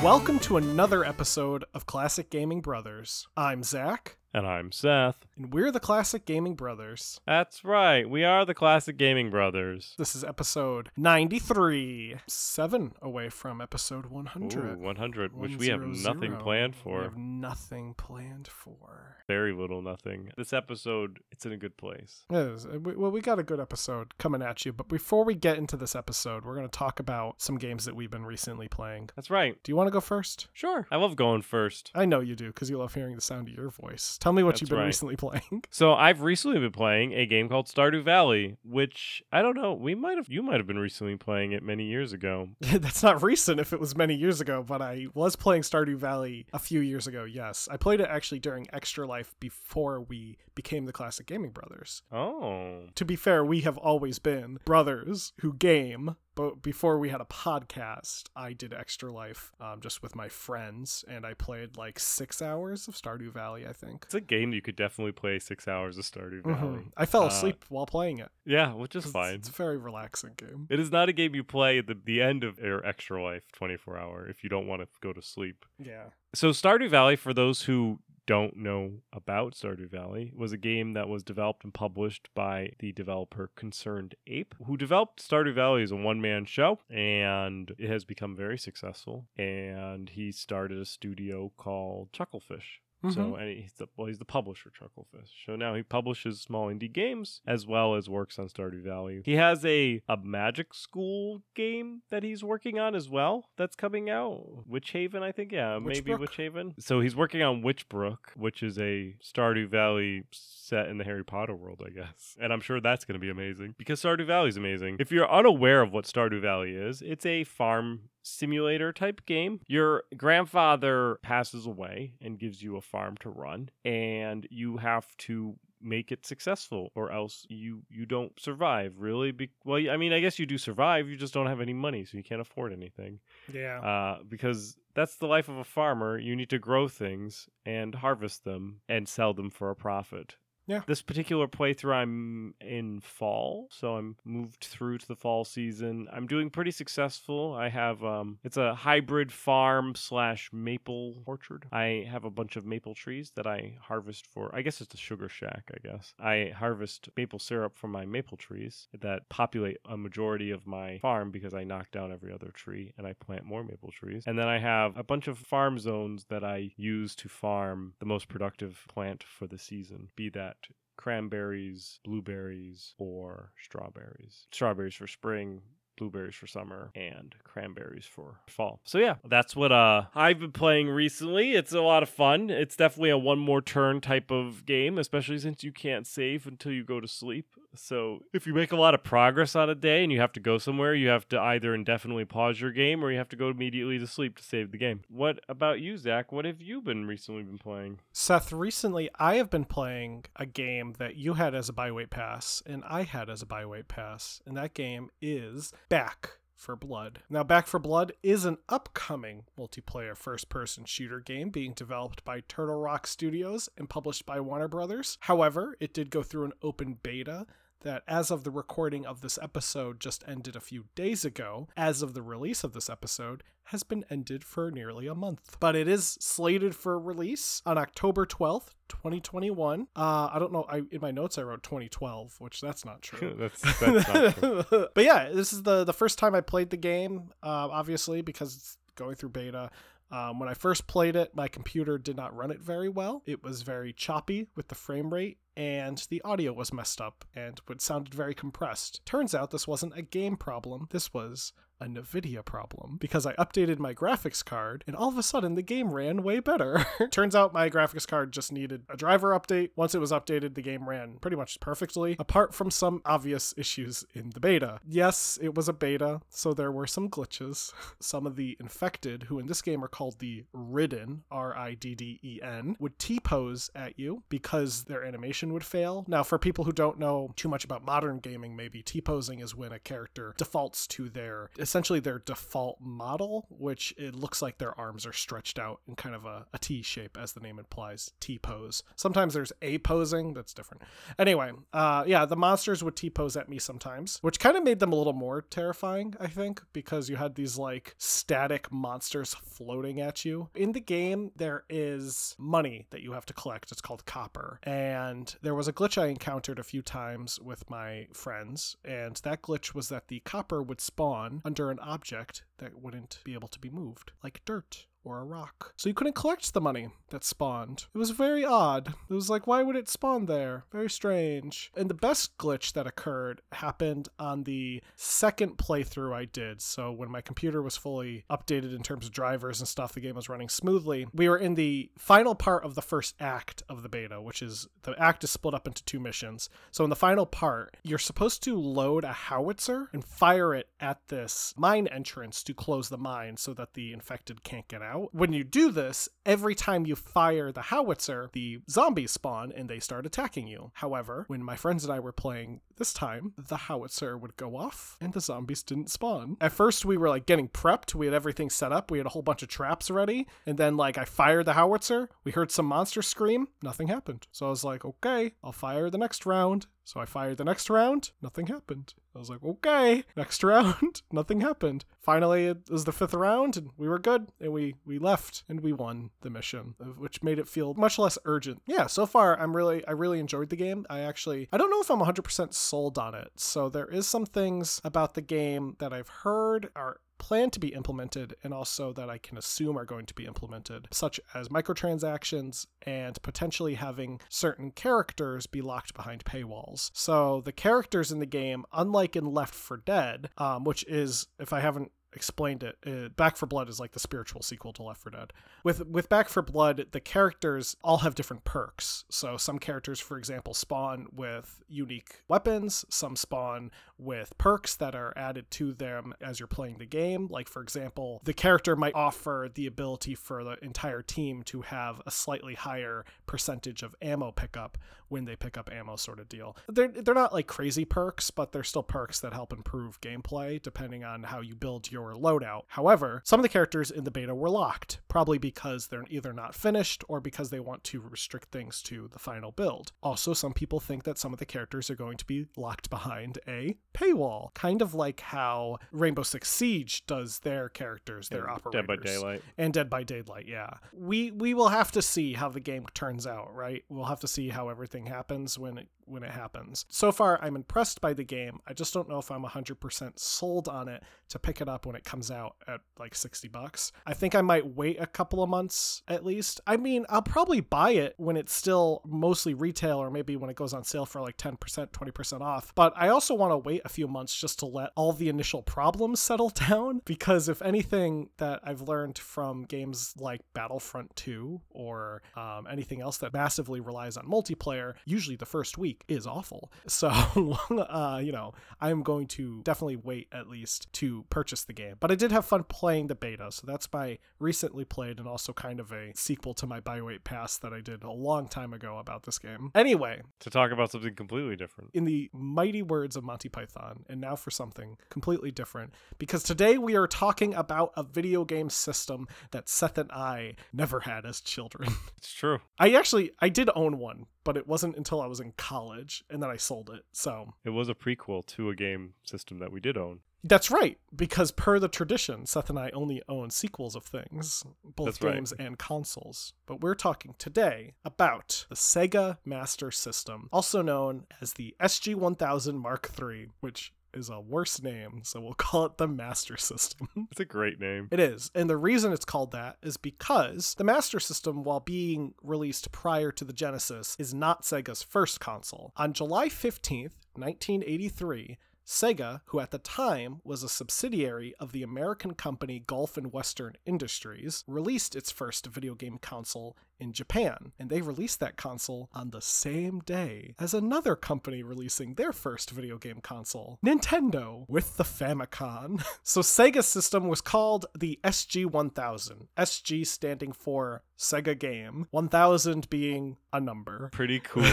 Welcome 0.07 0.39
to 0.39 0.55
another 0.55 1.03
episode 1.03 1.65
of 1.73 1.85
Classic 1.85 2.29
Gaming 2.29 2.61
Brothers. 2.61 3.27
I'm 3.35 3.61
Zach, 3.61 4.15
And 4.33 4.47
I'm 4.47 4.71
Seth. 4.71 5.25
and 5.35 5.53
we're 5.53 5.69
the 5.69 5.81
Classic 5.81 6.25
Gaming 6.25 6.55
Brothers. 6.55 7.19
That's 7.27 7.65
right. 7.65 8.09
We 8.09 8.23
are 8.23 8.45
the 8.45 8.53
Classic 8.53 8.95
Gaming 8.95 9.29
Brothers. 9.29 9.95
This 9.97 10.15
is 10.15 10.23
episode 10.23 10.91
93, 10.95 12.15
seven 12.25 12.93
away 13.01 13.27
from 13.27 13.59
episode 13.59 14.05
Ooh, 14.05 14.15
100. 14.15 14.79
100, 14.79 15.33
which 15.33 15.57
we 15.57 15.67
have 15.67 15.81
100. 15.81 16.01
nothing 16.01 16.37
planned 16.37 16.77
for. 16.77 16.99
We 16.99 17.03
have 17.03 17.17
nothing 17.17 17.93
planned 17.93 18.47
for. 18.47 19.16
Very 19.27 19.51
little, 19.51 19.81
nothing. 19.81 20.31
This 20.37 20.53
episode, 20.53 21.19
it's 21.31 21.45
in 21.45 21.51
a 21.51 21.57
good 21.57 21.75
place. 21.75 22.23
Uh, 22.33 22.51
Well, 22.79 23.11
we 23.11 23.19
got 23.19 23.39
a 23.39 23.43
good 23.43 23.59
episode 23.59 24.17
coming 24.17 24.41
at 24.41 24.65
you, 24.65 24.71
but 24.71 24.87
before 24.87 25.25
we 25.25 25.35
get 25.35 25.57
into 25.57 25.75
this 25.75 25.95
episode, 25.95 26.45
we're 26.45 26.55
going 26.55 26.69
to 26.69 26.77
talk 26.77 27.01
about 27.01 27.41
some 27.41 27.57
games 27.57 27.83
that 27.83 27.95
we've 27.95 28.09
been 28.09 28.25
recently 28.25 28.69
playing. 28.69 29.09
That's 29.17 29.29
right. 29.29 29.61
Do 29.63 29.71
you 29.71 29.75
want 29.75 29.87
to 29.87 29.91
go 29.91 29.99
first? 29.99 30.47
Sure. 30.53 30.87
I 30.89 30.95
love 30.95 31.17
going 31.17 31.41
first. 31.41 31.91
I 31.93 32.05
know 32.05 32.21
you 32.21 32.37
do 32.37 32.47
because 32.47 32.69
you 32.69 32.77
love 32.77 32.93
hearing 32.93 33.15
the 33.15 33.21
sound 33.21 33.49
of 33.49 33.53
your 33.53 33.69
voice. 33.69 34.17
Tell 34.17 34.31
me 34.31 34.43
what 34.43 34.51
That's 34.51 34.61
you've 34.61 34.69
been 34.69 34.79
right. 34.79 34.85
recently 34.85 35.15
playing. 35.17 35.65
So 35.71 35.93
I've 35.93 36.21
recently 36.21 36.59
been 36.59 36.71
playing 36.71 37.11
a 37.13 37.25
game 37.25 37.49
called 37.49 37.67
Stardew 37.67 38.05
Valley, 38.05 38.55
which 38.63 39.21
I 39.29 39.41
don't 39.41 39.57
know. 39.57 39.73
We 39.73 39.93
might 39.93 40.15
have, 40.15 40.29
you 40.29 40.41
might 40.41 40.57
have 40.57 40.67
been 40.67 40.79
recently 40.79 41.17
playing 41.17 41.51
it 41.51 41.63
many 41.63 41.83
years 41.83 42.13
ago. 42.13 42.47
That's 42.61 43.03
not 43.03 43.21
recent 43.21 43.59
if 43.59 43.73
it 43.73 43.79
was 43.81 43.93
many 43.93 44.15
years 44.15 44.39
ago, 44.39 44.63
but 44.65 44.81
I 44.81 45.07
was 45.13 45.35
playing 45.35 45.63
Stardew 45.63 45.97
Valley 45.97 46.45
a 46.53 46.59
few 46.59 46.79
years 46.79 47.07
ago, 47.07 47.25
yes. 47.25 47.67
I 47.69 47.75
played 47.75 47.99
it 47.99 48.07
actually 48.09 48.39
during 48.39 48.67
Extra 48.71 49.05
Life 49.05 49.16
before 49.39 50.01
we 50.01 50.37
became 50.55 50.85
the 50.85 50.93
Classic 50.93 51.25
Gaming 51.25 51.51
Brothers. 51.51 52.01
Oh, 52.11 52.83
To 52.95 53.05
be 53.05 53.15
fair, 53.15 53.43
we 53.45 53.61
have 53.61 53.77
always 53.77 54.19
been 54.19 54.59
brothers 54.65 55.33
who 55.41 55.53
game, 55.53 56.15
but 56.35 56.61
before 56.61 56.97
we 56.99 57.09
had 57.09 57.21
a 57.21 57.25
podcast, 57.25 58.23
I 58.35 58.53
did 58.53 58.73
Extra 58.73 59.11
Life 59.11 59.51
um, 59.59 59.79
just 59.81 60.01
with 60.03 60.15
my 60.15 60.29
friends, 60.29 61.03
and 61.07 61.25
I 61.25 61.33
played 61.33 61.77
like 61.77 61.99
six 61.99 62.41
hours 62.41 62.87
of 62.87 62.95
Stardew 62.95 63.31
Valley, 63.31 63.65
I 63.67 63.73
think. 63.73 64.03
it's 64.05 64.13
a 64.13 64.21
game 64.21 64.53
you 64.53 64.61
could 64.61 64.75
definitely 64.75 65.11
play 65.13 65.39
six 65.39 65.67
hours 65.67 65.97
of 65.97 66.03
Stardew 66.05 66.43
Valley. 66.43 66.57
Mhm. 66.79 66.91
I 66.97 67.05
fell 67.05 67.23
Uh, 67.23 67.27
asleep 67.27 67.65
while 67.69 67.85
playing 67.85 68.19
it. 68.19 68.29
Yeah, 68.45 68.73
which 68.73 68.95
is 68.95 69.05
fine. 69.05 69.35
It's 69.35 69.49
a 69.49 69.51
very 69.51 69.77
relaxing 69.77 70.33
game. 70.37 70.67
It 70.69 70.79
is 70.79 70.91
not 70.91 71.09
a 71.09 71.13
game 71.13 71.35
you 71.35 71.43
play 71.43 71.79
at 71.79 71.87
the, 71.87 71.95
the 72.03 72.21
end 72.21 72.43
of 72.43 72.59
your 72.59 72.85
extra 72.85 73.21
life 73.23 73.51
24 73.53 73.97
hour 73.97 74.27
if 74.27 74.43
you 74.43 74.49
don't 74.49 74.67
want 74.67 74.81
to 74.81 74.87
go 75.01 75.13
to 75.13 75.21
sleep. 75.21 75.65
Yeah. 75.79 76.05
So 76.33 76.49
Stardew 76.49 76.89
Valley, 76.89 77.15
for 77.15 77.33
those 77.33 77.63
who 77.63 77.99
don't 78.27 78.57
know 78.57 78.91
about 79.11 79.55
Stardew 79.55 79.89
Valley, 79.89 80.31
was 80.35 80.51
a 80.51 80.57
game 80.57 80.93
that 80.93 81.09
was 81.09 81.23
developed 81.23 81.63
and 81.63 81.73
published 81.73 82.29
by 82.35 82.73
the 82.79 82.91
developer 82.91 83.49
Concerned 83.55 84.13
Ape, 84.27 84.53
who 84.67 84.77
developed 84.77 85.27
Stardew 85.27 85.55
Valley 85.55 85.81
as 85.81 85.91
a 85.91 85.95
one-man 85.95 86.45
show, 86.45 86.79
and 86.89 87.73
it 87.79 87.89
has 87.89 88.05
become 88.05 88.35
very 88.35 88.59
successful. 88.59 89.25
And 89.37 90.09
he 90.09 90.31
started 90.31 90.77
a 90.77 90.85
studio 90.85 91.51
called 91.57 92.11
Chucklefish. 92.11 92.81
So 93.03 93.07
Mhm. 93.33 93.39
and 93.41 93.57
he's 93.59 93.73
the 93.73 93.87
well, 93.95 94.07
he's 94.07 94.17
the 94.17 94.25
publisher 94.25 94.71
Chucklefish. 94.71 95.29
So 95.45 95.55
now 95.55 95.75
he 95.75 95.83
publishes 95.83 96.41
small 96.41 96.67
indie 96.67 96.91
games 96.91 97.41
as 97.45 97.67
well 97.67 97.93
as 97.93 98.09
works 98.09 98.39
on 98.39 98.47
Stardew 98.47 98.81
Valley. 98.81 99.21
He 99.23 99.33
has 99.33 99.63
a 99.65 100.01
a 100.09 100.17
Magic 100.17 100.73
School 100.73 101.43
game 101.53 102.01
that 102.09 102.23
he's 102.23 102.43
working 102.43 102.79
on 102.79 102.95
as 102.95 103.07
well. 103.07 103.49
That's 103.55 103.75
coming 103.75 104.09
out. 104.09 104.63
Witch 104.67 104.91
Haven, 104.91 105.21
I 105.21 105.31
think. 105.31 105.51
Yeah, 105.51 105.77
maybe 105.79 106.15
Witch 106.15 106.37
Haven. 106.37 106.73
So 106.79 106.99
he's 107.01 107.15
working 107.15 107.43
on 107.43 107.61
Witchbrook, 107.61 108.35
which 108.35 108.63
is 108.63 108.79
a 108.79 109.15
Stardew 109.23 109.67
Valley 109.69 110.23
set 110.31 110.87
in 110.89 110.97
the 110.97 111.03
Harry 111.03 111.23
Potter 111.23 111.55
world, 111.55 111.81
I 111.85 111.89
guess. 111.91 112.35
And 112.47 112.51
I'm 112.53 112.61
sure 112.61 112.79
that's 112.81 113.05
going 113.05 113.13
to 113.13 113.19
be 113.19 113.29
amazing 113.29 113.75
because 113.77 114.01
Stardew 114.01 114.25
Valley 114.25 114.49
is 114.49 114.57
amazing. 114.57 114.97
If 114.99 115.11
you're 115.11 115.29
unaware 115.31 115.81
of 115.81 115.91
what 115.91 116.05
Stardew 116.05 116.41
Valley 116.41 116.71
is, 116.75 117.01
it's 117.01 117.25
a 117.25 117.43
farm 117.43 118.09
simulator 118.27 118.91
type 118.93 119.25
game. 119.25 119.59
Your 119.67 120.03
grandfather 120.15 121.17
passes 121.21 121.65
away 121.65 122.13
and 122.21 122.37
gives 122.39 122.61
you 122.61 122.75
a 122.77 122.81
farm 122.81 123.17
to 123.21 123.29
run, 123.29 123.69
and 123.85 124.47
you 124.51 124.77
have 124.77 125.05
to 125.17 125.55
make 125.79 126.11
it 126.11 126.25
successful 126.25 126.91
or 126.95 127.11
else 127.11 127.45
you 127.49 127.83
you 127.87 128.03
don't 128.03 128.39
survive 128.39 128.95
really 128.97 129.31
be- 129.31 129.51
well 129.63 129.79
i 129.91 129.95
mean 129.95 130.11
i 130.11 130.19
guess 130.19 130.39
you 130.39 130.45
do 130.47 130.57
survive 130.57 131.07
you 131.07 131.15
just 131.15 131.35
don't 131.35 131.45
have 131.45 131.61
any 131.61 131.71
money 131.71 132.03
so 132.03 132.17
you 132.17 132.23
can't 132.23 132.41
afford 132.41 132.73
anything 132.73 133.19
Yeah. 133.53 133.79
uh, 133.81 134.23
because 134.27 134.75
that's 134.95 135.17
the 135.17 135.27
life 135.27 135.47
of 135.49 135.57
a 135.57 135.63
farmer. 135.63 136.17
You 136.17 136.35
need 136.35 136.49
to 136.49 136.57
grow 136.57 136.87
things 136.87 137.47
and 137.63 137.93
harvest 137.93 138.43
them 138.43 138.81
and 138.89 139.07
sell 139.07 139.35
them 139.35 139.51
for 139.51 139.69
a 139.69 139.75
profit. 139.75 140.35
Yeah. 140.67 140.81
This 140.85 141.01
particular 141.01 141.47
playthrough, 141.47 141.93
I'm 141.93 142.53
in 142.61 142.99
fall, 142.99 143.67
so 143.71 143.95
I'm 143.95 144.17
moved 144.25 144.65
through 144.65 144.97
to 144.99 145.07
the 145.07 145.15
fall 145.15 145.45
season. 145.45 146.07
I'm 146.11 146.27
doing 146.27 146.49
pretty 146.49 146.71
successful. 146.71 147.53
I 147.53 147.69
have 147.69 148.03
um, 148.03 148.39
it's 148.43 148.57
a 148.57 148.75
hybrid 148.75 149.31
farm 149.31 149.95
slash 149.95 150.49
maple 150.51 151.23
orchard. 151.25 151.67
I 151.71 152.05
have 152.09 152.25
a 152.25 152.29
bunch 152.29 152.57
of 152.57 152.65
maple 152.65 152.93
trees 152.93 153.31
that 153.35 153.47
I 153.47 153.77
harvest 153.81 154.27
for. 154.27 154.53
I 154.53 154.61
guess 154.61 154.81
it's 154.81 154.93
a 154.93 154.97
sugar 154.97 155.29
shack. 155.29 155.71
I 155.73 155.87
guess 155.87 156.13
I 156.19 156.51
harvest 156.55 157.09
maple 157.15 157.39
syrup 157.39 157.77
from 157.77 157.91
my 157.91 158.05
maple 158.05 158.37
trees 158.37 158.89
that 158.99 159.29
populate 159.29 159.77
a 159.89 159.95
majority 159.95 160.51
of 160.51 160.67
my 160.67 160.99
farm 160.99 161.31
because 161.31 161.53
I 161.53 161.63
knock 161.63 161.91
down 161.91 162.11
every 162.11 162.33
other 162.33 162.51
tree 162.53 162.93
and 162.97 163.07
I 163.07 163.13
plant 163.13 163.45
more 163.45 163.63
maple 163.63 163.91
trees. 163.91 164.23
And 164.27 164.37
then 164.37 164.49
I 164.49 164.59
have 164.59 164.97
a 164.97 165.03
bunch 165.03 165.29
of 165.29 165.37
farm 165.37 165.79
zones 165.79 166.25
that 166.25 166.43
I 166.43 166.71
use 166.75 167.15
to 167.17 167.29
farm 167.29 167.93
the 167.99 168.05
most 168.05 168.27
productive 168.27 168.83
plant 168.89 169.23
for 169.23 169.47
the 169.47 169.57
season, 169.57 170.09
be 170.15 170.29
that 170.29 170.56
cranberries, 170.97 171.99
blueberries, 172.03 172.93
or 172.97 173.51
strawberries. 173.63 174.47
Strawberries 174.51 174.95
for 174.95 175.07
spring, 175.07 175.61
blueberries 175.97 176.35
for 176.35 176.47
summer 176.47 176.91
and 176.95 177.35
cranberries 177.43 178.05
for 178.05 178.39
fall. 178.47 178.79
So 178.83 178.97
yeah, 178.99 179.15
that's 179.27 179.55
what 179.55 179.71
uh 179.71 180.03
I've 180.15 180.39
been 180.39 180.51
playing 180.51 180.89
recently. 180.89 181.53
It's 181.53 181.73
a 181.73 181.81
lot 181.81 182.03
of 182.03 182.09
fun. 182.09 182.49
It's 182.49 182.75
definitely 182.75 183.09
a 183.09 183.17
one 183.17 183.39
more 183.39 183.61
turn 183.61 183.99
type 183.99 184.31
of 184.31 184.65
game, 184.65 184.97
especially 184.97 185.39
since 185.39 185.63
you 185.63 185.71
can't 185.71 186.07
save 186.07 186.47
until 186.47 186.71
you 186.71 186.83
go 186.83 186.99
to 186.99 187.07
sleep. 187.07 187.47
So 187.77 188.23
if 188.33 188.47
you 188.47 188.53
make 188.53 188.71
a 188.71 188.75
lot 188.75 188.93
of 188.93 189.03
progress 189.03 189.55
on 189.55 189.69
a 189.69 189.75
day 189.75 190.03
and 190.03 190.11
you 190.11 190.19
have 190.19 190.33
to 190.33 190.39
go 190.39 190.57
somewhere, 190.57 190.93
you 190.93 191.07
have 191.09 191.27
to 191.29 191.39
either 191.39 191.73
indefinitely 191.73 192.25
pause 192.25 192.59
your 192.59 192.71
game 192.71 193.03
or 193.03 193.11
you 193.11 193.17
have 193.17 193.29
to 193.29 193.35
go 193.35 193.49
immediately 193.49 193.99
to 193.99 194.07
sleep 194.07 194.37
to 194.37 194.43
save 194.43 194.71
the 194.71 194.77
game. 194.77 195.01
What 195.09 195.39
about 195.47 195.79
you, 195.79 195.97
Zach? 195.97 196.31
What 196.31 196.45
have 196.45 196.61
you 196.61 196.81
been 196.81 197.05
recently 197.05 197.43
been 197.43 197.57
playing? 197.57 197.99
Seth, 198.11 198.51
recently 198.51 199.09
I 199.19 199.35
have 199.35 199.49
been 199.49 199.65
playing 199.65 200.25
a 200.35 200.45
game 200.45 200.95
that 200.97 201.15
you 201.15 201.35
had 201.35 201.53
as 201.55 201.69
a 201.69 201.73
byweight 201.73 202.09
pass 202.09 202.61
and 202.65 202.83
I 202.87 203.03
had 203.03 203.29
as 203.29 203.41
a 203.41 203.45
byweight 203.45 203.87
pass, 203.87 204.41
and 204.45 204.57
that 204.57 204.73
game 204.73 205.09
is 205.21 205.71
Back 205.89 206.39
4 206.57 206.75
Blood. 206.75 207.19
Now, 207.29 207.43
Back 207.43 207.67
4 207.67 207.79
Blood 207.79 208.13
is 208.23 208.43
an 208.45 208.57
upcoming 208.67 209.43
multiplayer 209.57 210.17
first 210.17 210.49
person 210.49 210.85
shooter 210.85 211.19
game 211.19 211.49
being 211.49 211.73
developed 211.73 212.25
by 212.25 212.41
Turtle 212.47 212.79
Rock 212.79 213.07
Studios 213.07 213.69
and 213.77 213.89
published 213.89 214.25
by 214.25 214.39
Warner 214.39 214.67
Brothers. 214.67 215.17
However, 215.21 215.75
it 215.79 215.93
did 215.93 216.09
go 216.09 216.23
through 216.23 216.45
an 216.45 216.53
open 216.61 216.97
beta 217.01 217.45
that 217.81 218.03
as 218.07 218.31
of 218.31 218.43
the 218.43 218.51
recording 218.51 219.05
of 219.05 219.21
this 219.21 219.37
episode 219.41 219.99
just 219.99 220.23
ended 220.27 220.55
a 220.55 220.61
few 220.61 220.85
days 220.95 221.23
ago, 221.23 221.67
as 221.77 222.01
of 222.01 222.13
the 222.13 222.21
release 222.21 222.63
of 222.63 222.73
this 222.73 222.89
episode, 222.89 223.43
has 223.65 223.83
been 223.83 224.05
ended 224.09 224.43
for 224.43 224.71
nearly 224.71 225.07
a 225.07 225.15
month. 225.15 225.57
But 225.59 225.75
it 225.75 225.87
is 225.87 226.17
slated 226.19 226.75
for 226.75 226.97
release 226.97 227.61
on 227.65 227.77
October 227.77 228.25
12th, 228.25 228.69
2021. 228.87 229.87
Uh, 229.95 230.29
I 230.31 230.39
don't 230.39 230.53
know. 230.53 230.65
I 230.69 230.83
in 230.91 231.01
my 231.01 231.11
notes 231.11 231.37
I 231.37 231.43
wrote 231.43 231.63
2012, 231.63 232.35
which 232.39 232.61
that's 232.61 232.85
not 232.85 233.01
true. 233.01 233.35
that's, 233.39 233.61
that's 233.79 234.07
not 234.07 234.35
true. 234.37 234.63
but 234.93 235.03
yeah, 235.03 235.29
this 235.29 235.51
is 235.51 235.63
the 235.63 235.83
the 235.83 235.93
first 235.93 236.17
time 236.17 236.33
I 236.33 236.41
played 236.41 236.69
the 236.69 236.77
game. 236.77 237.31
Uh, 237.43 237.67
obviously 237.71 238.21
because 238.21 238.55
it's 238.55 238.77
going 238.95 239.15
through 239.15 239.29
beta. 239.29 239.69
Um, 240.09 240.39
when 240.39 240.47
I 240.47 240.53
first 240.53 240.87
played 240.87 241.15
it, 241.15 241.35
my 241.35 241.47
computer 241.47 241.97
did 241.97 242.15
not 242.15 242.35
run 242.35 242.51
it 242.51 242.61
very 242.61 242.89
well. 242.89 243.23
It 243.25 243.43
was 243.43 243.61
very 243.61 243.91
choppy 243.91 244.47
with 244.55 244.69
the 244.69 244.75
frame 244.75 245.13
rate, 245.13 245.37
and 245.55 246.05
the 246.09 246.21
audio 246.23 246.53
was 246.53 246.71
messed 246.71 247.01
up 247.01 247.25
and 247.35 247.59
would 247.67 247.81
sounded 247.81 248.13
very 248.13 248.33
compressed. 248.33 249.05
Turns 249.05 249.35
out 249.35 249.51
this 249.51 249.67
wasn't 249.67 249.97
a 249.97 250.01
game 250.01 250.37
problem, 250.37 250.87
this 250.91 251.13
was 251.13 251.51
a 251.79 251.85
NVIDIA 251.85 252.43
problem 252.43 252.97
because 252.99 253.25
I 253.25 253.33
updated 253.33 253.79
my 253.79 253.93
graphics 253.93 254.43
card 254.43 254.83
and 254.87 254.95
all 254.95 255.09
of 255.09 255.17
a 255.17 255.23
sudden 255.23 255.55
the 255.55 255.61
game 255.61 255.93
ran 255.93 256.23
way 256.23 256.39
better. 256.39 256.85
Turns 257.11 257.35
out 257.35 257.53
my 257.53 257.69
graphics 257.69 258.07
card 258.07 258.31
just 258.31 258.51
needed 258.51 258.83
a 258.89 258.97
driver 258.97 259.37
update. 259.37 259.71
Once 259.75 259.95
it 259.95 259.99
was 259.99 260.11
updated, 260.11 260.55
the 260.55 260.61
game 260.61 260.87
ran 260.87 261.17
pretty 261.19 261.37
much 261.37 261.59
perfectly, 261.59 262.15
apart 262.19 262.53
from 262.53 262.71
some 262.71 263.01
obvious 263.05 263.53
issues 263.57 264.05
in 264.13 264.31
the 264.31 264.39
beta. 264.39 264.79
Yes, 264.87 265.37
it 265.41 265.55
was 265.55 265.69
a 265.69 265.73
beta, 265.73 266.21
so 266.29 266.53
there 266.53 266.71
were 266.71 266.87
some 266.87 267.09
glitches. 267.09 267.73
Some 267.99 268.25
of 268.25 268.35
the 268.35 268.55
infected, 268.59 269.23
who 269.23 269.39
in 269.39 269.47
this 269.47 269.61
game 269.61 269.83
are 269.83 269.87
called 269.87 270.19
the 270.19 270.45
Ridden, 270.53 271.23
R 271.31 271.57
I 271.57 271.73
D 271.73 271.95
D 271.95 272.19
E 272.23 272.39
N, 272.41 272.75
would 272.79 272.97
T 272.99 273.19
pose 273.19 273.69
at 273.75 273.99
you 273.99 274.23
because 274.29 274.83
their 274.83 275.03
animation 275.03 275.51
would 275.53 275.63
fail. 275.63 276.05
Now, 276.07 276.23
for 276.23 276.37
people 276.37 276.63
who 276.63 276.71
don't 276.71 276.99
know 276.99 277.31
too 277.35 277.49
much 277.49 277.65
about 277.65 277.83
modern 277.83 278.19
gaming, 278.19 278.55
maybe 278.55 278.81
T 278.81 279.01
posing 279.01 279.39
is 279.39 279.55
when 279.55 279.71
a 279.71 279.79
character 279.79 280.33
defaults 280.37 280.87
to 280.87 281.09
their 281.09 281.49
essentially 281.67 281.99
their 281.99 282.19
default 282.19 282.79
model, 282.79 283.45
which 283.49 283.93
it 283.97 284.15
looks 284.15 284.41
like 284.41 284.57
their 284.57 284.77
arms 284.79 285.05
are 285.05 285.11
stretched 285.11 285.59
out 285.59 285.81
in 285.85 285.95
kind 285.95 286.15
of 286.15 286.25
a, 286.25 286.45
a 286.53 286.57
T 286.57 286.81
shape, 286.81 287.17
as 287.19 287.33
the 287.33 287.41
name 287.41 287.59
implies, 287.59 288.13
T 288.21 288.39
pose. 288.39 288.83
Sometimes 288.95 289.33
there's 289.33 289.51
A 289.61 289.77
posing, 289.79 290.33
that's 290.33 290.53
different. 290.53 290.83
Anyway, 291.19 291.51
uh, 291.73 292.05
yeah, 292.07 292.23
the 292.23 292.37
monsters 292.37 292.85
would 292.85 292.95
T 292.95 293.09
pose 293.09 293.35
at 293.35 293.49
me 293.49 293.59
sometimes, 293.59 294.19
which 294.21 294.39
kind 294.39 294.55
of 294.55 294.63
made 294.63 294.79
them 294.79 294.93
a 294.93 294.95
little 294.95 295.11
more 295.11 295.41
terrifying, 295.41 296.13
I 296.21 296.27
think, 296.27 296.61
because 296.71 297.09
you 297.09 297.17
had 297.17 297.35
these 297.35 297.57
like 297.57 297.95
static 297.97 298.71
monsters 298.71 299.33
floating 299.33 299.99
at 299.99 300.23
you. 300.23 300.47
In 300.55 300.71
the 300.71 300.79
game, 300.79 301.31
there 301.35 301.65
is 301.69 302.33
money 302.39 302.85
that 302.91 303.01
you 303.01 303.11
have 303.11 303.25
to 303.25 303.33
collect. 303.33 303.73
It's 303.73 303.81
called 303.81 304.05
copper. 304.05 304.61
And 304.63 305.35
there 305.41 305.55
was 305.55 305.67
a 305.67 305.73
glitch 305.73 306.01
I 306.01 306.07
encountered 306.07 306.59
a 306.59 306.63
few 306.63 306.81
times 306.81 307.41
with 307.41 307.69
my 307.69 308.07
friends, 308.13 308.77
and 308.85 309.17
that 309.23 309.41
glitch 309.41 309.75
was 309.75 309.89
that 309.89 310.07
the 310.07 310.21
copper 310.21 310.63
would 310.63 310.79
spawn 310.79 311.41
under 311.59 311.71
an 311.71 311.79
object 311.79 312.43
that 312.59 312.81
wouldn't 312.81 313.19
be 313.23 313.33
able 313.33 313.47
to 313.49 313.59
be 313.59 313.69
moved, 313.69 314.11
like 314.23 314.41
dirt 314.45 314.85
or 315.07 315.19
a 315.19 315.23
rock. 315.23 315.73
So 315.77 315.87
you 315.87 315.95
couldn't 315.95 316.15
collect 316.15 316.53
the 316.53 316.61
money 316.61 316.89
that 317.11 317.23
spawned. 317.23 317.85
It 317.95 317.97
was 317.97 318.09
very 318.09 318.43
odd. 318.43 318.93
It 319.09 319.13
was 319.13 319.29
like, 319.29 319.47
why 319.47 319.63
would 319.63 319.77
it 319.77 319.87
spawn 319.87 320.25
there? 320.25 320.65
Very 320.71 320.89
strange. 320.89 321.71
And 321.77 321.89
the 321.89 321.93
best 321.93 322.37
glitch 322.37 322.73
that 322.73 322.87
occurred 322.87 323.41
happened 323.53 324.09
on 324.19 324.43
the 324.43 324.83
second 324.95 325.57
playthrough 325.57 326.13
I 326.13 326.25
did. 326.25 326.61
So 326.61 326.91
when 326.91 327.09
my 327.09 327.21
computer 327.21 327.61
was 327.61 327.77
fully 327.77 328.25
updated 328.29 328.75
in 328.75 328.83
terms 328.83 329.05
of 329.05 329.13
drivers 329.13 329.61
and 329.61 329.67
stuff, 329.67 329.93
the 329.93 330.01
game 330.01 330.15
was 330.15 330.27
running 330.27 330.49
smoothly. 330.49 331.07
We 331.13 331.29
were 331.29 331.37
in 331.37 331.55
the 331.55 331.89
final 331.97 332.35
part 332.35 332.65
of 332.65 332.75
the 332.75 332.81
first 332.81 333.15
act 333.19 333.63
of 333.69 333.83
the 333.83 333.89
beta, 333.89 334.21
which 334.21 334.41
is 334.41 334.67
the 334.83 334.93
act 335.01 335.23
is 335.23 335.31
split 335.31 335.53
up 335.53 335.67
into 335.67 335.85
two 335.85 336.01
missions. 336.01 336.49
So 336.71 336.83
in 336.83 336.89
the 336.89 336.97
final 336.97 337.25
part, 337.25 337.77
you're 337.81 337.97
supposed 337.97 338.43
to 338.43 338.59
load 338.59 339.05
a 339.05 339.13
howitzer 339.13 339.89
and 339.93 340.03
fire 340.03 340.53
it 340.53 340.67
at 340.81 341.07
this 341.07 341.53
mine 341.55 341.87
entrance 341.87 342.43
to 342.47 342.53
close 342.53 342.89
the 342.89 342.97
mine 342.97 343.37
so 343.37 343.53
that 343.53 343.73
the 343.73 343.93
infected 343.93 344.43
can't 344.43 344.67
get 344.67 344.81
out. 344.81 345.09
When 345.13 345.33
you 345.33 345.43
do 345.43 345.71
this, 345.71 346.09
every 346.25 346.55
time 346.55 346.85
you 346.85 346.95
fire 346.95 347.51
the 347.51 347.63
howitzer, 347.63 348.29
the 348.33 348.61
zombies 348.69 349.11
spawn 349.11 349.51
and 349.51 349.69
they 349.69 349.79
start 349.79 350.05
attacking 350.05 350.47
you. 350.47 350.71
However, 350.75 351.25
when 351.27 351.43
my 351.43 351.55
friends 351.55 351.83
and 351.83 351.93
I 351.93 351.99
were 351.99 352.11
playing 352.13 352.61
this 352.77 352.93
time, 352.93 353.33
the 353.37 353.57
howitzer 353.57 354.17
would 354.17 354.37
go 354.37 354.55
off 354.55 354.97
and 355.01 355.13
the 355.13 355.21
zombies 355.21 355.63
didn't 355.63 355.89
spawn. 355.89 356.37
At 356.41 356.51
first, 356.51 356.85
we 356.85 356.97
were 356.97 357.09
like 357.09 357.25
getting 357.25 357.49
prepped. 357.49 357.95
We 357.95 358.05
had 358.05 358.13
everything 358.13 358.49
set 358.49 358.71
up. 358.71 358.91
We 358.91 358.97
had 358.97 359.07
a 359.07 359.11
whole 359.11 359.21
bunch 359.21 359.43
of 359.43 359.49
traps 359.49 359.89
ready. 359.89 360.27
And 360.45 360.57
then, 360.57 360.77
like, 360.77 360.97
I 360.97 361.05
fired 361.05 361.45
the 361.45 361.53
howitzer. 361.53 362.09
We 362.23 362.31
heard 362.31 362.51
some 362.51 362.65
monster 362.65 363.01
scream. 363.01 363.47
Nothing 363.61 363.87
happened. 363.87 364.27
So 364.31 364.47
I 364.47 364.49
was 364.49 364.63
like, 364.63 364.85
okay, 364.85 365.33
I'll 365.43 365.51
fire 365.51 365.89
the 365.89 365.97
next 365.97 366.25
round. 366.25 366.67
So 366.87 367.01
I 367.01 367.05
fired 367.05 367.35
the 367.35 367.43
next 367.43 367.69
round, 367.69 368.11
nothing 368.21 368.47
happened. 368.47 368.93
I 369.13 369.19
was 369.19 369.29
like, 369.29 369.43
okay, 369.43 370.05
next 370.15 370.41
round, 370.45 371.01
nothing 371.11 371.41
happened. 371.41 371.83
Finally, 371.99 372.45
it 372.45 372.69
was 372.69 372.85
the 372.85 372.93
fifth 372.93 373.13
round, 373.13 373.57
and 373.57 373.71
we 373.75 373.89
were 373.89 373.99
good, 373.99 374.31
and 374.39 374.53
we 374.53 374.75
we 374.85 374.97
left, 374.97 375.43
and 375.49 375.59
we 375.59 375.73
won 375.73 376.11
the 376.21 376.29
mission, 376.29 376.75
uh, 376.79 376.85
which 376.85 377.21
made 377.21 377.39
it 377.39 377.49
feel 377.49 377.73
much 377.73 377.99
less 377.99 378.17
urgent. 378.23 378.61
Yeah, 378.65 378.87
so 378.87 379.05
far, 379.05 379.37
I'm 379.37 379.53
really 379.53 379.85
I 379.85 379.91
really 379.91 380.21
enjoyed 380.21 380.47
the 380.47 380.55
game. 380.55 380.85
I 380.89 381.01
actually 381.01 381.49
I 381.51 381.57
don't 381.57 381.69
know 381.69 381.81
if 381.81 381.91
I'm 381.91 381.99
100% 381.99 382.53
sold 382.67 382.97
on 382.97 383.15
it. 383.15 383.31
So 383.35 383.69
there 383.69 383.87
is 383.87 384.07
some 384.07 384.25
things 384.25 384.81
about 384.83 385.13
the 385.13 385.21
game 385.21 385.75
that 385.79 385.93
I've 385.93 386.09
heard 386.09 386.69
are 386.75 386.99
plan 387.17 387.49
to 387.49 387.59
be 387.59 387.69
implemented 387.69 388.35
and 388.43 388.53
also 388.53 388.93
that 388.93 389.09
I 389.09 389.17
can 389.17 389.37
assume 389.37 389.77
are 389.77 389.85
going 389.85 390.05
to 390.05 390.13
be 390.13 390.25
implemented, 390.25 390.87
such 390.91 391.19
as 391.33 391.49
microtransactions 391.49 392.67
and 392.83 393.21
potentially 393.21 393.75
having 393.75 394.19
certain 394.29 394.71
characters 394.71 395.47
be 395.47 395.61
locked 395.61 395.93
behind 395.93 396.23
paywalls. 396.25 396.91
So 396.93 397.41
the 397.41 397.51
characters 397.51 398.11
in 398.11 398.19
the 398.19 398.25
game, 398.25 398.65
unlike 398.73 399.15
in 399.15 399.25
Left 399.25 399.53
4 399.53 399.77
Dead, 399.77 400.29
um, 400.37 400.63
which 400.63 400.83
is, 400.85 401.27
if 401.39 401.53
I 401.53 401.59
haven't 401.59 401.91
explained 402.13 402.63
it. 402.63 402.77
Uh, 402.85 403.09
Back 403.09 403.37
4 403.37 403.47
Blood 403.47 403.69
is 403.69 403.79
like 403.79 403.91
the 403.91 403.99
spiritual 403.99 404.41
sequel 404.41 404.73
to 404.73 404.83
Left 404.83 405.01
4 405.01 405.11
Dead. 405.11 405.33
With 405.63 405.85
with 405.87 406.09
Back 406.09 406.29
4 406.29 406.43
Blood, 406.43 406.87
the 406.91 406.99
characters 406.99 407.75
all 407.83 407.97
have 407.99 408.15
different 408.15 408.43
perks. 408.43 409.05
So 409.09 409.37
some 409.37 409.59
characters, 409.59 409.99
for 409.99 410.17
example, 410.17 410.53
spawn 410.53 411.07
with 411.13 411.61
unique 411.67 412.21
weapons. 412.27 412.85
Some 412.89 413.15
spawn 413.15 413.71
with 413.97 414.37
perks 414.37 414.75
that 414.75 414.95
are 414.95 415.13
added 415.15 415.49
to 415.51 415.73
them 415.73 416.13
as 416.21 416.39
you're 416.39 416.47
playing 416.47 416.77
the 416.77 416.85
game. 416.85 417.27
Like 417.29 417.47
for 417.47 417.61
example, 417.61 418.21
the 418.23 418.33
character 418.33 418.75
might 418.75 418.95
offer 418.95 419.49
the 419.53 419.65
ability 419.67 420.15
for 420.15 420.43
the 420.43 420.57
entire 420.63 421.01
team 421.01 421.43
to 421.43 421.61
have 421.61 422.01
a 422.05 422.11
slightly 422.11 422.55
higher 422.55 423.05
percentage 423.25 423.83
of 423.83 423.95
ammo 424.01 424.31
pickup 424.31 424.77
when 425.09 425.25
they 425.25 425.35
pick 425.35 425.57
up 425.57 425.69
ammo, 425.71 425.95
sort 425.95 426.19
of 426.19 426.29
deal. 426.29 426.55
They're 426.67 426.87
they're 426.87 427.13
not 427.13 427.33
like 427.33 427.47
crazy 427.47 427.85
perks, 427.85 428.31
but 428.31 428.51
they're 428.51 428.63
still 428.63 428.83
perks 428.83 429.19
that 429.21 429.33
help 429.33 429.53
improve 429.53 429.99
gameplay 430.01 430.61
depending 430.61 431.03
on 431.03 431.23
how 431.23 431.41
you 431.41 431.55
build 431.55 431.91
your 431.91 432.06
loadout. 432.15 432.63
However, 432.67 433.21
some 433.25 433.39
of 433.39 433.43
the 433.43 433.49
characters 433.49 433.91
in 433.91 434.03
the 434.03 434.11
beta 434.11 434.33
were 434.33 434.49
locked, 434.49 434.99
probably 435.07 435.37
because 435.37 435.87
they're 435.87 436.05
either 436.09 436.33
not 436.33 436.55
finished 436.55 437.03
or 437.07 437.19
because 437.19 437.49
they 437.49 437.59
want 437.59 437.83
to 437.85 437.99
restrict 438.01 438.51
things 438.51 438.81
to 438.83 439.07
the 439.11 439.19
final 439.19 439.51
build. 439.51 439.91
Also, 440.01 440.33
some 440.33 440.53
people 440.53 440.79
think 440.79 441.03
that 441.03 441.17
some 441.17 441.33
of 441.33 441.39
the 441.39 441.45
characters 441.45 441.89
are 441.89 441.95
going 441.95 442.17
to 442.17 442.25
be 442.25 442.47
locked 442.55 442.89
behind 442.89 443.39
a 443.47 443.77
paywall, 443.93 444.53
kind 444.53 444.81
of 444.81 444.93
like 444.93 445.21
how 445.21 445.77
Rainbow 445.91 446.23
Six 446.23 446.49
Siege 446.49 447.05
does 447.05 447.39
their 447.39 447.69
characters, 447.69 448.29
their 448.29 448.49
operators. 448.49 448.81
Dead 448.81 448.87
by 448.87 448.95
Daylight. 448.95 449.41
And 449.57 449.73
Dead 449.73 449.89
by 449.89 450.03
Daylight, 450.03 450.47
yeah. 450.47 450.69
We 450.93 451.31
we 451.31 451.53
will 451.53 451.69
have 451.69 451.91
to 451.93 452.01
see 452.01 452.33
how 452.33 452.49
the 452.49 452.59
game 452.59 452.85
turns 452.93 453.27
out, 453.27 453.53
right? 453.55 453.83
We'll 453.89 454.05
have 454.05 454.19
to 454.21 454.27
see 454.27 454.49
how 454.49 454.69
everything 454.69 455.05
happens 455.05 455.57
when 455.57 455.77
it 455.77 455.87
when 456.07 456.23
it 456.23 456.31
happens. 456.31 456.85
So 456.89 457.11
far, 457.11 457.39
I'm 457.41 457.55
impressed 457.55 458.01
by 458.01 458.13
the 458.13 458.23
game. 458.23 458.59
I 458.67 458.73
just 458.73 458.93
don't 458.93 459.09
know 459.09 459.19
if 459.19 459.31
I'm 459.31 459.43
100% 459.43 460.19
sold 460.19 460.67
on 460.67 460.87
it 460.87 461.03
to 461.29 461.39
pick 461.39 461.61
it 461.61 461.67
up 461.67 461.85
when 461.85 461.95
it 461.95 462.03
comes 462.03 462.31
out 462.31 462.55
at 462.67 462.81
like 462.97 463.15
60 463.15 463.47
bucks. 463.49 463.91
I 464.05 464.13
think 464.13 464.35
I 464.35 464.41
might 464.41 464.75
wait 464.75 464.97
a 464.99 465.05
couple 465.05 465.43
of 465.43 465.49
months 465.49 466.01
at 466.07 466.25
least. 466.25 466.61
I 466.65 466.77
mean, 466.77 467.05
I'll 467.09 467.21
probably 467.21 467.61
buy 467.61 467.91
it 467.91 468.13
when 468.17 468.37
it's 468.37 468.53
still 468.53 469.01
mostly 469.05 469.53
retail 469.53 469.97
or 469.97 470.09
maybe 470.09 470.35
when 470.35 470.49
it 470.49 470.55
goes 470.55 470.73
on 470.73 470.83
sale 470.83 471.05
for 471.05 471.21
like 471.21 471.37
10%, 471.37 471.57
20% 471.57 472.41
off. 472.41 472.73
But 472.75 472.93
I 472.95 473.09
also 473.09 473.33
want 473.33 473.51
to 473.51 473.57
wait 473.57 473.81
a 473.83 473.89
few 473.89 474.07
months 474.07 474.35
just 474.35 474.59
to 474.59 474.65
let 474.65 474.91
all 474.95 475.13
the 475.13 475.29
initial 475.29 475.61
problems 475.61 476.21
settle 476.27 476.49
down 476.49 477.01
because 477.05 477.49
if 477.49 477.61
anything 477.61 478.29
that 478.37 478.61
I've 478.63 478.81
learned 478.81 479.17
from 479.17 479.63
games 479.63 480.13
like 480.19 480.41
Battlefront 480.53 481.15
2 481.15 481.61
or 481.71 482.21
um, 482.35 482.67
anything 482.69 483.01
else 483.01 483.17
that 483.19 483.33
massively 483.33 483.79
relies 483.79 484.17
on 484.17 484.25
multiplayer, 484.25 484.93
usually 485.05 485.35
the 485.35 485.45
first 485.45 485.77
week 485.77 485.96
week 485.97 486.17
is 486.17 486.27
awful. 486.27 486.71
So, 486.97 487.09
uh, 487.09 488.19
you 488.23 488.31
know, 488.31 488.53
I'm 488.81 489.03
going 489.03 489.27
to 489.27 489.61
definitely 489.61 489.97
wait 489.97 490.29
at 490.31 490.49
least 490.49 490.91
to 490.93 491.25
purchase 491.29 491.63
the 491.63 491.73
game. 491.73 491.95
But 491.99 492.11
I 492.11 492.15
did 492.15 492.31
have 492.31 492.45
fun 492.45 492.63
playing 492.63 493.07
the 493.07 493.13
beta. 493.13 493.51
So 493.51 493.67
that's 493.67 493.87
my 493.93 494.17
recently 494.39 494.83
played 494.83 495.19
and 495.19 495.27
also 495.27 495.53
kind 495.53 495.79
of 495.79 495.91
a 495.91 496.11
sequel 496.15 496.55
to 496.55 496.65
my 496.65 496.79
Byweight 496.79 497.23
Pass 497.23 497.57
that 497.59 497.73
I 497.73 497.81
did 497.81 498.03
a 498.03 498.11
long 498.11 498.47
time 498.47 498.73
ago 498.73 498.97
about 498.97 499.23
this 499.23 499.37
game. 499.37 499.71
Anyway, 499.75 500.21
to 500.39 500.49
talk 500.49 500.71
about 500.71 500.91
something 500.91 501.13
completely 501.13 501.55
different. 501.55 501.91
In 501.93 502.05
the 502.05 502.31
mighty 502.33 502.81
words 502.81 503.15
of 503.15 503.23
Monty 503.23 503.49
Python, 503.49 504.05
and 504.09 504.19
now 504.19 504.35
for 504.35 504.49
something 504.49 504.97
completely 505.09 505.51
different, 505.51 505.93
because 506.17 506.41
today 506.41 506.79
we 506.79 506.95
are 506.95 507.07
talking 507.07 507.53
about 507.53 507.91
a 507.95 508.01
video 508.01 508.43
game 508.43 508.69
system 508.71 509.27
that 509.51 509.69
Seth 509.69 509.99
and 509.99 510.11
I 510.11 510.55
never 510.73 511.01
had 511.01 511.25
as 511.25 511.41
children. 511.41 511.91
It's 512.17 512.33
true. 512.33 512.59
I 512.79 512.93
actually 512.93 513.31
I 513.39 513.49
did 513.49 513.69
own 513.75 513.99
one 513.99 514.25
but 514.47 514.55
it 514.55 514.65
wasn't 514.65 514.95
until 514.95 515.19
I 515.21 515.25
was 515.27 515.41
in 515.41 515.51
college 515.57 516.23
and 516.29 516.41
then 516.41 516.49
I 516.49 516.55
sold 516.55 516.89
it. 516.89 517.03
So 517.11 517.53
It 517.65 517.71
was 517.71 517.89
a 517.89 517.93
prequel 517.93 518.45
to 518.45 518.69
a 518.69 518.75
game 518.75 519.13
system 519.23 519.59
that 519.59 519.73
we 519.73 519.81
did 519.81 519.97
own. 519.97 520.21
that's 520.41 520.71
right, 520.71 520.97
because 521.13 521.51
per 521.51 521.79
the 521.79 521.89
tradition, 521.89 522.45
Seth 522.45 522.69
and 522.69 522.79
I 522.79 522.89
only 522.91 523.21
own 523.27 523.49
sequels 523.49 523.93
of 523.97 524.05
things, 524.05 524.63
both 524.85 525.07
That's 525.07 525.21
right. 525.21 525.33
games 525.33 525.51
and 525.59 525.77
consoles. 525.77 526.53
But 526.65 526.79
we're 526.79 526.95
talking 526.95 527.35
today 527.37 527.95
about 528.05 528.65
the 528.69 528.75
Sega 528.75 529.37
Master 529.43 529.91
System, 529.91 530.47
also 530.53 530.81
known 530.81 531.25
as 531.41 531.53
the 531.53 531.75
SG-1000 531.81 532.75
Mark 532.75 533.11
III, 533.21 533.49
which 533.59 533.91
is 534.13 534.29
a 534.29 534.39
worse 534.39 534.81
name, 534.81 535.21
so 535.23 535.41
we'll 535.41 535.53
call 535.57 535.85
it 535.85 535.97
the 535.97 536.07
Master 536.07 536.57
System. 536.57 537.07
It's 537.31 537.41
a 537.41 537.45
great 537.45 537.79
name. 537.79 538.07
It 538.09 538.19
is. 538.19 538.51
And 538.55 538.69
the 538.69 538.77
reason 538.77 539.11
it's 539.11 539.25
called 539.25 539.51
that 539.51 539.77
is 539.83 539.97
because 539.97 540.75
the 540.75 540.83
Master 540.83 541.19
System, 541.19 541.63
while 541.63 541.79
being 541.79 542.33
released 542.41 542.91
prior 542.91 543.31
to 543.33 543.43
the 543.43 543.53
Genesis, 543.53 544.15
is 544.17 544.33
not 544.33 544.63
Sega's 544.63 545.03
first 545.03 545.39
console. 545.39 545.91
On 545.97 546.13
July 546.13 546.47
15th, 546.47 547.13
1983, 547.35 548.57
Sega, 548.87 549.41
who 549.47 549.59
at 549.59 549.71
the 549.71 549.79
time 549.79 550.39
was 550.45 550.63
a 550.63 550.69
subsidiary 550.69 551.53
of 551.59 551.73
the 551.73 551.83
American 551.83 552.33
company 552.33 552.79
Gulf 552.79 553.17
and 553.17 553.33
Western 553.33 553.73
Industries, 553.85 554.63
released 554.65 555.13
its 555.13 555.29
first 555.29 555.67
video 555.67 555.93
game 555.93 556.17
console 556.17 556.77
in 556.99 557.11
Japan. 557.11 557.73
And 557.77 557.89
they 557.89 558.01
released 558.01 558.39
that 558.39 558.55
console 558.55 559.09
on 559.13 559.31
the 559.31 559.41
same 559.41 559.99
day 559.99 560.55
as 560.57 560.73
another 560.73 561.15
company 561.15 561.63
releasing 561.63 562.13
their 562.13 562.31
first 562.31 562.71
video 562.71 562.97
game 562.97 563.19
console, 563.21 563.77
Nintendo, 563.85 564.65
with 564.69 564.97
the 564.97 565.03
Famicom. 565.03 566.03
so 566.23 566.41
Sega's 566.41 566.87
system 566.87 567.27
was 567.27 567.41
called 567.41 567.87
the 567.97 568.19
SG-1000, 568.23 569.47
SG 569.57 570.07
standing 570.07 570.53
for 570.53 571.03
Sega 571.17 571.57
Game, 571.57 572.07
1000 572.11 572.89
being 572.89 573.37
a 573.51 573.59
number. 573.59 574.09
Pretty 574.13 574.39
cool. 574.43 574.63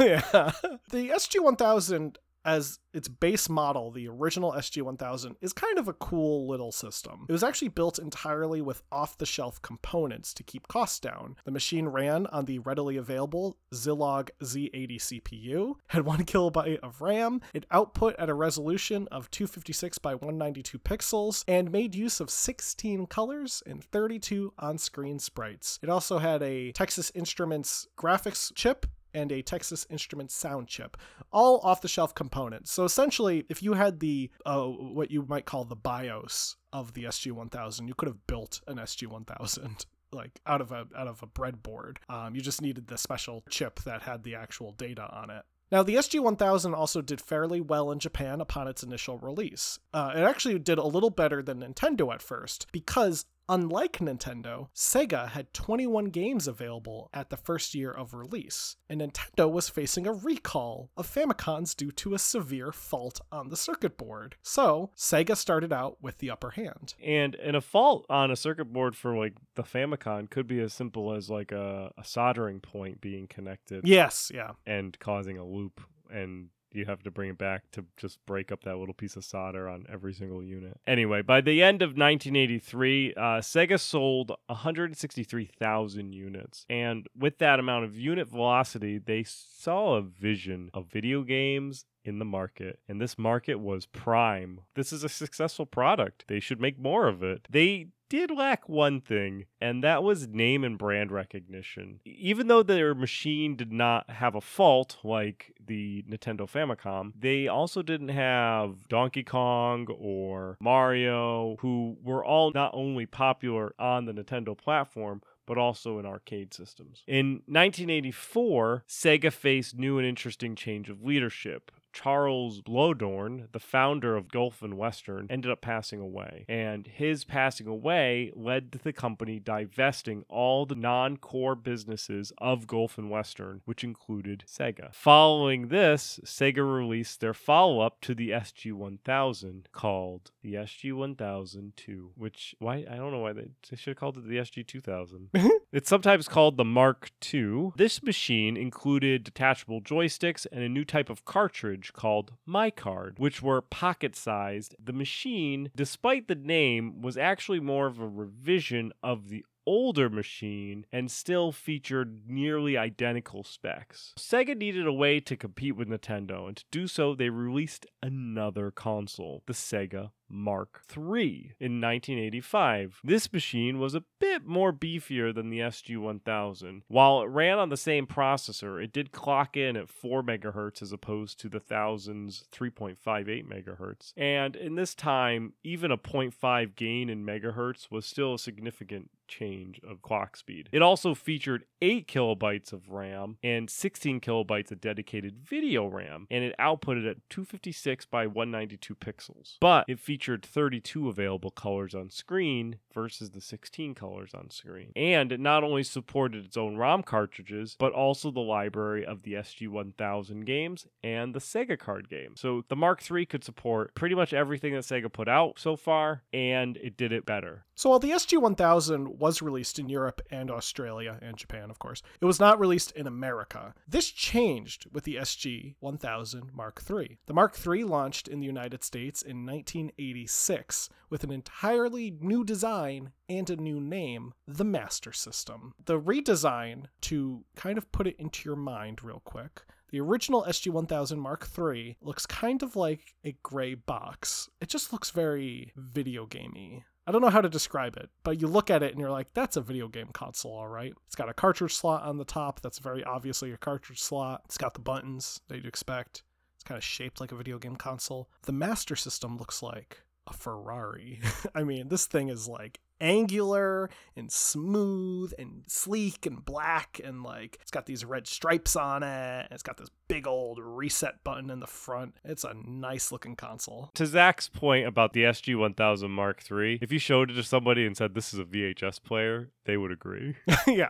yeah. 0.00 0.52
The 0.90 1.10
SG-1000 1.10 2.16
as 2.44 2.78
its 2.92 3.08
base 3.08 3.48
model, 3.48 3.90
the 3.90 4.08
original 4.08 4.52
SG-1000 4.52 5.36
is 5.40 5.52
kind 5.52 5.78
of 5.78 5.88
a 5.88 5.92
cool 5.92 6.46
little 6.46 6.72
system. 6.72 7.26
It 7.28 7.32
was 7.32 7.42
actually 7.42 7.68
built 7.68 7.98
entirely 7.98 8.60
with 8.60 8.82
off-the-shelf 8.92 9.60
components 9.62 10.32
to 10.34 10.42
keep 10.42 10.68
costs 10.68 11.00
down. 11.00 11.36
The 11.44 11.50
machine 11.50 11.88
ran 11.88 12.26
on 12.28 12.44
the 12.44 12.60
readily 12.60 12.96
available 12.96 13.56
Zilog 13.72 14.30
Z80 14.42 14.96
CPU, 14.96 15.74
had 15.88 16.04
1 16.04 16.18
kilobyte 16.24 16.78
of 16.80 17.00
RAM, 17.00 17.40
it 17.52 17.66
output 17.70 18.14
at 18.18 18.30
a 18.30 18.34
resolution 18.34 19.08
of 19.10 19.30
256 19.30 19.98
by 19.98 20.14
192 20.14 20.78
pixels, 20.78 21.44
and 21.48 21.72
made 21.72 21.94
use 21.94 22.20
of 22.20 22.30
16 22.30 23.06
colors 23.06 23.62
and 23.66 23.82
32 23.82 24.52
on-screen 24.58 25.18
sprites. 25.18 25.78
It 25.82 25.88
also 25.88 26.18
had 26.18 26.42
a 26.42 26.72
Texas 26.72 27.10
Instruments 27.14 27.88
graphics 27.96 28.52
chip 28.54 28.86
and 29.14 29.32
a 29.32 29.42
Texas 29.42 29.86
Instruments 29.88 30.34
sound 30.34 30.68
chip, 30.68 30.96
all 31.32 31.60
off 31.60 31.80
the 31.80 31.88
shelf 31.88 32.14
components. 32.14 32.72
So 32.72 32.84
essentially, 32.84 33.46
if 33.48 33.62
you 33.62 33.74
had 33.74 34.00
the 34.00 34.30
uh, 34.44 34.64
what 34.64 35.10
you 35.10 35.24
might 35.28 35.46
call 35.46 35.64
the 35.64 35.76
BIOS 35.76 36.56
of 36.72 36.92
the 36.94 37.04
SG1000, 37.04 37.88
you 37.88 37.94
could 37.94 38.08
have 38.08 38.26
built 38.26 38.60
an 38.66 38.76
SG1000 38.76 39.86
like 40.12 40.40
out 40.46 40.60
of 40.60 40.72
a 40.72 40.86
out 40.96 41.08
of 41.08 41.22
a 41.22 41.26
breadboard. 41.26 41.96
Um, 42.08 42.34
you 42.34 42.40
just 42.40 42.62
needed 42.62 42.86
the 42.86 42.98
special 42.98 43.44
chip 43.48 43.80
that 43.80 44.02
had 44.02 44.22
the 44.22 44.34
actual 44.34 44.72
data 44.72 45.08
on 45.12 45.30
it. 45.30 45.44
Now, 45.72 45.82
the 45.82 45.96
SG-1000 45.96 46.74
also 46.74 47.00
did 47.00 47.20
fairly 47.20 47.60
well 47.60 47.90
in 47.90 47.98
Japan 47.98 48.40
upon 48.40 48.68
its 48.68 48.82
initial 48.82 49.18
release. 49.18 49.78
Uh, 49.92 50.12
it 50.14 50.20
actually 50.20 50.58
did 50.58 50.78
a 50.78 50.86
little 50.86 51.10
better 51.10 51.42
than 51.42 51.60
Nintendo 51.60 52.12
at 52.14 52.22
first, 52.22 52.66
because 52.70 53.24
unlike 53.48 53.98
Nintendo, 53.98 54.68
Sega 54.74 55.28
had 55.30 55.52
21 55.52 56.06
games 56.06 56.48
available 56.48 57.10
at 57.12 57.30
the 57.30 57.36
first 57.36 57.74
year 57.74 57.90
of 57.90 58.14
release, 58.14 58.76
and 58.88 59.00
Nintendo 59.00 59.50
was 59.50 59.68
facing 59.68 60.06
a 60.06 60.12
recall 60.12 60.90
of 60.96 61.06
Famicoms 61.12 61.76
due 61.76 61.90
to 61.92 62.14
a 62.14 62.18
severe 62.18 62.72
fault 62.72 63.20
on 63.30 63.48
the 63.48 63.56
circuit 63.56 63.96
board. 63.96 64.36
So, 64.42 64.90
Sega 64.96 65.36
started 65.36 65.72
out 65.72 65.98
with 66.02 66.18
the 66.18 66.30
upper 66.30 66.50
hand. 66.50 66.94
and 67.02 67.34
and 67.36 67.56
a 67.56 67.60
fault 67.60 68.06
on 68.08 68.30
a 68.30 68.36
circuit 68.36 68.72
board 68.72 68.96
for 68.96 69.16
like 69.16 69.34
the 69.56 69.62
Famicom 69.62 70.28
could 70.30 70.46
be 70.46 70.60
as 70.60 70.72
simple 70.72 71.12
as 71.14 71.28
like 71.30 71.52
a, 71.52 71.92
a 71.98 72.04
soldering 72.04 72.60
point 72.60 73.00
being 73.00 73.26
connected 73.26 73.86
Yes, 73.86 74.30
yeah. 74.34 74.52
and 74.66 74.98
causing 74.98 75.38
a 75.38 75.44
loop 75.44 75.80
and 76.10 76.48
you 76.74 76.84
have 76.86 77.02
to 77.02 77.10
bring 77.10 77.30
it 77.30 77.38
back 77.38 77.70
to 77.72 77.84
just 77.96 78.24
break 78.26 78.52
up 78.52 78.64
that 78.64 78.76
little 78.76 78.94
piece 78.94 79.16
of 79.16 79.24
solder 79.24 79.68
on 79.68 79.86
every 79.90 80.12
single 80.12 80.42
unit. 80.42 80.78
Anyway, 80.86 81.22
by 81.22 81.40
the 81.40 81.62
end 81.62 81.82
of 81.82 81.90
1983, 81.90 83.14
uh, 83.14 83.20
Sega 83.40 83.78
sold 83.78 84.32
163,000 84.46 86.12
units. 86.12 86.66
And 86.68 87.06
with 87.16 87.38
that 87.38 87.58
amount 87.58 87.84
of 87.84 87.96
unit 87.96 88.28
velocity, 88.28 88.98
they 88.98 89.24
saw 89.24 89.94
a 89.94 90.02
vision 90.02 90.70
of 90.74 90.86
video 90.86 91.22
games 91.22 91.86
in 92.04 92.18
the 92.18 92.24
market. 92.24 92.80
And 92.88 93.00
this 93.00 93.18
market 93.18 93.56
was 93.56 93.86
prime. 93.86 94.60
This 94.74 94.92
is 94.92 95.04
a 95.04 95.08
successful 95.08 95.66
product. 95.66 96.24
They 96.28 96.40
should 96.40 96.60
make 96.60 96.78
more 96.78 97.08
of 97.08 97.22
it. 97.22 97.48
They 97.50 97.88
did 98.14 98.30
lack 98.30 98.68
one 98.68 99.00
thing, 99.00 99.46
and 99.60 99.82
that 99.82 100.02
was 100.02 100.28
name 100.28 100.62
and 100.62 100.78
brand 100.78 101.10
recognition. 101.10 102.00
Even 102.04 102.46
though 102.46 102.62
their 102.62 102.94
machine 102.94 103.56
did 103.56 103.72
not 103.72 104.08
have 104.08 104.34
a 104.34 104.40
fault 104.40 104.98
like 105.02 105.52
the 105.64 106.04
Nintendo 106.08 106.48
Famicom, 106.48 107.12
they 107.18 107.48
also 107.48 107.82
didn't 107.82 108.10
have 108.10 108.88
Donkey 108.88 109.24
Kong 109.24 109.88
or 109.90 110.56
Mario, 110.60 111.56
who 111.60 111.96
were 112.02 112.24
all 112.24 112.52
not 112.52 112.70
only 112.72 113.06
popular 113.06 113.74
on 113.78 114.04
the 114.04 114.12
Nintendo 114.12 114.56
platform, 114.56 115.20
but 115.46 115.58
also 115.58 115.98
in 115.98 116.06
arcade 116.06 116.54
systems. 116.54 117.02
In 117.06 117.42
1984, 117.46 118.84
Sega 118.88 119.32
faced 119.32 119.76
new 119.76 119.98
and 119.98 120.06
interesting 120.06 120.54
change 120.54 120.88
of 120.88 121.02
leadership. 121.02 121.70
Charles 121.94 122.60
Bluhdorn, 122.60 123.50
the 123.52 123.60
founder 123.60 124.16
of 124.16 124.30
Gulf 124.30 124.62
and 124.62 124.76
Western, 124.76 125.28
ended 125.30 125.50
up 125.50 125.60
passing 125.60 126.00
away. 126.00 126.44
And 126.48 126.86
his 126.86 127.24
passing 127.24 127.66
away 127.66 128.32
led 128.34 128.72
to 128.72 128.78
the 128.78 128.92
company 128.92 129.38
divesting 129.38 130.24
all 130.28 130.66
the 130.66 130.74
non 130.74 131.16
core 131.16 131.54
businesses 131.54 132.32
of 132.38 132.66
Gulf 132.66 132.98
and 132.98 133.10
Western, 133.10 133.62
which 133.64 133.84
included 133.84 134.44
Sega. 134.46 134.92
Following 134.92 135.68
this, 135.68 136.18
Sega 136.24 136.64
released 136.76 137.20
their 137.20 137.32
follow 137.32 137.80
up 137.80 138.00
to 138.02 138.14
the 138.14 138.30
SG 138.30 138.72
1000 138.72 139.68
called 139.72 140.32
the 140.42 140.54
SG 140.54 140.92
1002, 140.92 142.10
which, 142.16 142.56
why? 142.58 142.84
I 142.90 142.96
don't 142.96 143.12
know 143.12 143.20
why 143.20 143.32
they, 143.32 143.48
they 143.70 143.76
should 143.76 143.92
have 143.92 143.98
called 143.98 144.18
it 144.18 144.28
the 144.28 144.36
SG 144.36 144.66
2000. 144.66 145.30
It's 145.74 145.88
sometimes 145.88 146.28
called 146.28 146.56
the 146.56 146.64
Mark 146.64 147.10
II. 147.34 147.72
This 147.74 148.00
machine 148.00 148.56
included 148.56 149.24
detachable 149.24 149.80
joysticks 149.80 150.46
and 150.52 150.62
a 150.62 150.68
new 150.68 150.84
type 150.84 151.10
of 151.10 151.24
cartridge 151.24 151.92
called 151.92 152.34
MyCard, 152.48 153.18
which 153.18 153.42
were 153.42 153.60
pocket 153.60 154.14
sized. 154.14 154.76
The 154.78 154.92
machine, 154.92 155.72
despite 155.74 156.28
the 156.28 156.36
name, 156.36 157.02
was 157.02 157.18
actually 157.18 157.58
more 157.58 157.88
of 157.88 157.98
a 157.98 158.06
revision 158.06 158.92
of 159.02 159.30
the 159.30 159.44
older 159.66 160.08
machine 160.08 160.86
and 160.92 161.10
still 161.10 161.52
featured 161.52 162.22
nearly 162.26 162.76
identical 162.76 163.42
specs. 163.42 164.14
Sega 164.18 164.56
needed 164.56 164.86
a 164.86 164.92
way 164.92 165.20
to 165.20 165.36
compete 165.36 165.76
with 165.76 165.88
Nintendo, 165.88 166.48
and 166.48 166.56
to 166.56 166.64
do 166.70 166.86
so, 166.86 167.14
they 167.14 167.30
released 167.30 167.86
another 168.02 168.70
console, 168.70 169.42
the 169.46 169.52
Sega 169.52 170.10
Mark 170.28 170.82
III 170.90 171.54
in 171.60 171.80
1985. 171.80 173.00
This 173.04 173.32
machine 173.32 173.78
was 173.78 173.94
a 173.94 174.04
bit 174.18 174.44
more 174.46 174.72
beefier 174.72 175.34
than 175.34 175.50
the 175.50 175.60
SG-1000. 175.60 176.82
While 176.88 177.22
it 177.22 177.26
ran 177.26 177.58
on 177.58 177.68
the 177.68 177.76
same 177.76 178.06
processor, 178.06 178.82
it 178.82 178.92
did 178.92 179.12
clock 179.12 179.56
in 179.56 179.76
at 179.76 179.88
4 179.88 180.22
MHz 180.22 180.82
as 180.82 180.92
opposed 180.92 181.38
to 181.40 181.48
the 181.48 181.60
1000's 181.60 182.44
3.58 182.52 183.44
MHz. 183.46 184.12
And 184.16 184.56
in 184.56 184.74
this 184.74 184.94
time, 184.94 185.52
even 185.62 185.90
a 185.90 185.98
0.5 185.98 186.74
gain 186.74 187.08
in 187.08 187.24
megahertz 187.24 187.90
was 187.90 188.06
still 188.06 188.34
a 188.34 188.38
significant 188.38 189.10
change 189.38 189.80
of 189.88 190.02
clock 190.02 190.36
speed. 190.36 190.68
It 190.72 190.82
also 190.82 191.14
featured 191.14 191.64
8 191.82 192.06
kilobytes 192.06 192.72
of 192.72 192.90
RAM 192.90 193.38
and 193.42 193.68
16 193.68 194.20
kilobytes 194.20 194.70
of 194.70 194.80
dedicated 194.80 195.38
video 195.38 195.86
RAM, 195.86 196.26
and 196.30 196.44
it 196.44 196.54
outputted 196.58 197.08
at 197.10 197.28
256 197.30 198.06
by 198.06 198.26
192 198.26 198.94
pixels. 198.94 199.56
But 199.60 199.84
it 199.88 199.98
featured 199.98 200.44
32 200.44 201.08
available 201.08 201.50
colors 201.50 201.94
on 201.94 202.10
screen 202.10 202.78
versus 202.92 203.30
the 203.30 203.40
16 203.40 203.94
colors 203.94 204.32
on 204.34 204.50
screen. 204.50 204.92
And 204.94 205.32
it 205.32 205.40
not 205.40 205.64
only 205.64 205.82
supported 205.82 206.44
its 206.44 206.56
own 206.56 206.76
ROM 206.76 207.02
cartridges, 207.02 207.76
but 207.78 207.92
also 207.92 208.30
the 208.30 208.40
library 208.40 209.04
of 209.04 209.22
the 209.22 209.34
SG-1000 209.34 210.44
games 210.44 210.86
and 211.02 211.34
the 211.34 211.40
Sega 211.40 211.78
card 211.78 212.08
games. 212.08 212.40
So 212.40 212.64
the 212.68 212.76
Mark 212.76 213.02
III 213.10 213.26
could 213.26 213.44
support 213.44 213.94
pretty 213.94 214.14
much 214.14 214.32
everything 214.32 214.74
that 214.74 214.84
Sega 214.84 215.12
put 215.12 215.28
out 215.28 215.58
so 215.58 215.76
far, 215.76 216.22
and 216.32 216.76
it 216.76 216.96
did 216.96 217.12
it 217.12 217.26
better. 217.26 217.64
So 217.76 217.90
while 217.90 217.98
the 217.98 218.10
SG-1000 218.10 219.16
was 219.18 219.42
released 219.42 219.78
in 219.78 219.88
Europe 219.88 220.22
and 220.30 220.50
Australia 220.50 221.18
and 221.20 221.36
Japan, 221.36 221.70
of 221.70 221.78
course, 221.80 222.02
it 222.20 222.24
was 222.24 222.38
not 222.38 222.60
released 222.60 222.92
in 222.92 223.06
America. 223.06 223.74
This 223.88 224.10
changed 224.10 224.86
with 224.92 225.04
the 225.04 225.16
SG-1000 225.16 226.54
Mark 226.54 226.82
III. 226.88 227.18
The 227.26 227.34
Mark 227.34 227.58
III 227.66 227.84
launched 227.84 228.28
in 228.28 228.38
the 228.38 228.46
United 228.46 228.84
States 228.84 229.22
in 229.22 229.44
1986 229.44 230.88
with 231.10 231.24
an 231.24 231.32
entirely 231.32 232.16
new 232.20 232.44
design 232.44 233.10
and 233.28 233.50
a 233.50 233.56
new 233.56 233.80
name, 233.80 234.34
the 234.46 234.64
Master 234.64 235.12
System. 235.12 235.74
The 235.84 236.00
redesign, 236.00 236.84
to 237.02 237.44
kind 237.56 237.76
of 237.76 237.90
put 237.90 238.06
it 238.06 238.16
into 238.18 238.48
your 238.48 238.56
mind 238.56 239.02
real 239.02 239.22
quick, 239.24 239.62
the 239.90 240.00
original 240.00 240.44
SG-1000 240.48 241.18
Mark 241.18 241.48
III 241.56 241.96
looks 242.00 242.26
kind 242.26 242.62
of 242.62 242.76
like 242.76 243.14
a 243.24 243.36
gray 243.42 243.74
box. 243.74 244.48
It 244.60 244.68
just 244.68 244.92
looks 244.92 245.10
very 245.10 245.72
video 245.76 246.26
gamey. 246.26 246.84
I 247.06 247.12
don't 247.12 247.20
know 247.20 247.30
how 247.30 247.42
to 247.42 247.48
describe 247.48 247.96
it, 247.96 248.08
but 248.22 248.40
you 248.40 248.48
look 248.48 248.70
at 248.70 248.82
it 248.82 248.92
and 248.92 249.00
you're 249.00 249.10
like, 249.10 249.34
that's 249.34 249.56
a 249.56 249.60
video 249.60 249.88
game 249.88 250.08
console, 250.12 250.52
all 250.52 250.68
right. 250.68 250.94
It's 251.06 251.16
got 251.16 251.28
a 251.28 251.34
cartridge 251.34 251.74
slot 251.74 252.02
on 252.02 252.16
the 252.16 252.24
top. 252.24 252.60
That's 252.60 252.78
very 252.78 253.04
obviously 253.04 253.52
a 253.52 253.58
cartridge 253.58 254.00
slot. 254.00 254.42
It's 254.46 254.56
got 254.56 254.74
the 254.74 254.80
buttons 254.80 255.40
that 255.48 255.56
you'd 255.56 255.66
expect. 255.66 256.22
It's 256.54 256.64
kind 256.64 256.78
of 256.78 256.84
shaped 256.84 257.20
like 257.20 257.32
a 257.32 257.36
video 257.36 257.58
game 257.58 257.76
console. 257.76 258.30
The 258.42 258.52
Master 258.52 258.96
System 258.96 259.36
looks 259.36 259.62
like 259.62 260.00
a 260.26 260.32
Ferrari. 260.32 261.20
I 261.54 261.62
mean, 261.62 261.88
this 261.88 262.06
thing 262.06 262.30
is 262.30 262.48
like 262.48 262.80
angular 263.00 263.90
and 264.16 264.30
smooth 264.32 265.32
and 265.38 265.64
sleek 265.66 266.24
and 266.24 266.42
black 266.44 267.00
and 267.02 267.22
like 267.22 267.58
it's 267.60 267.70
got 267.70 267.86
these 267.86 268.04
red 268.04 268.26
stripes 268.26 268.76
on 268.76 269.02
it. 269.02 269.48
It's 269.50 269.62
got 269.62 269.76
this 269.76 269.90
big 270.14 270.28
old 270.28 270.60
reset 270.62 271.24
button 271.24 271.50
in 271.50 271.58
the 271.58 271.66
front. 271.66 272.14
It's 272.24 272.44
a 272.44 272.54
nice 272.54 273.10
looking 273.10 273.34
console. 273.34 273.90
To 273.94 274.06
Zach's 274.06 274.48
point 274.48 274.86
about 274.86 275.12
the 275.12 275.24
SG 275.24 275.58
1000 275.58 276.08
Mark 276.08 276.40
III, 276.48 276.78
if 276.80 276.92
you 276.92 277.00
showed 277.00 277.32
it 277.32 277.34
to 277.34 277.42
somebody 277.42 277.84
and 277.84 277.96
said 277.96 278.14
this 278.14 278.32
is 278.32 278.38
a 278.38 278.44
VHS 278.44 279.02
player, 279.02 279.50
they 279.64 279.76
would 279.76 279.90
agree. 279.90 280.36
yeah. 280.68 280.88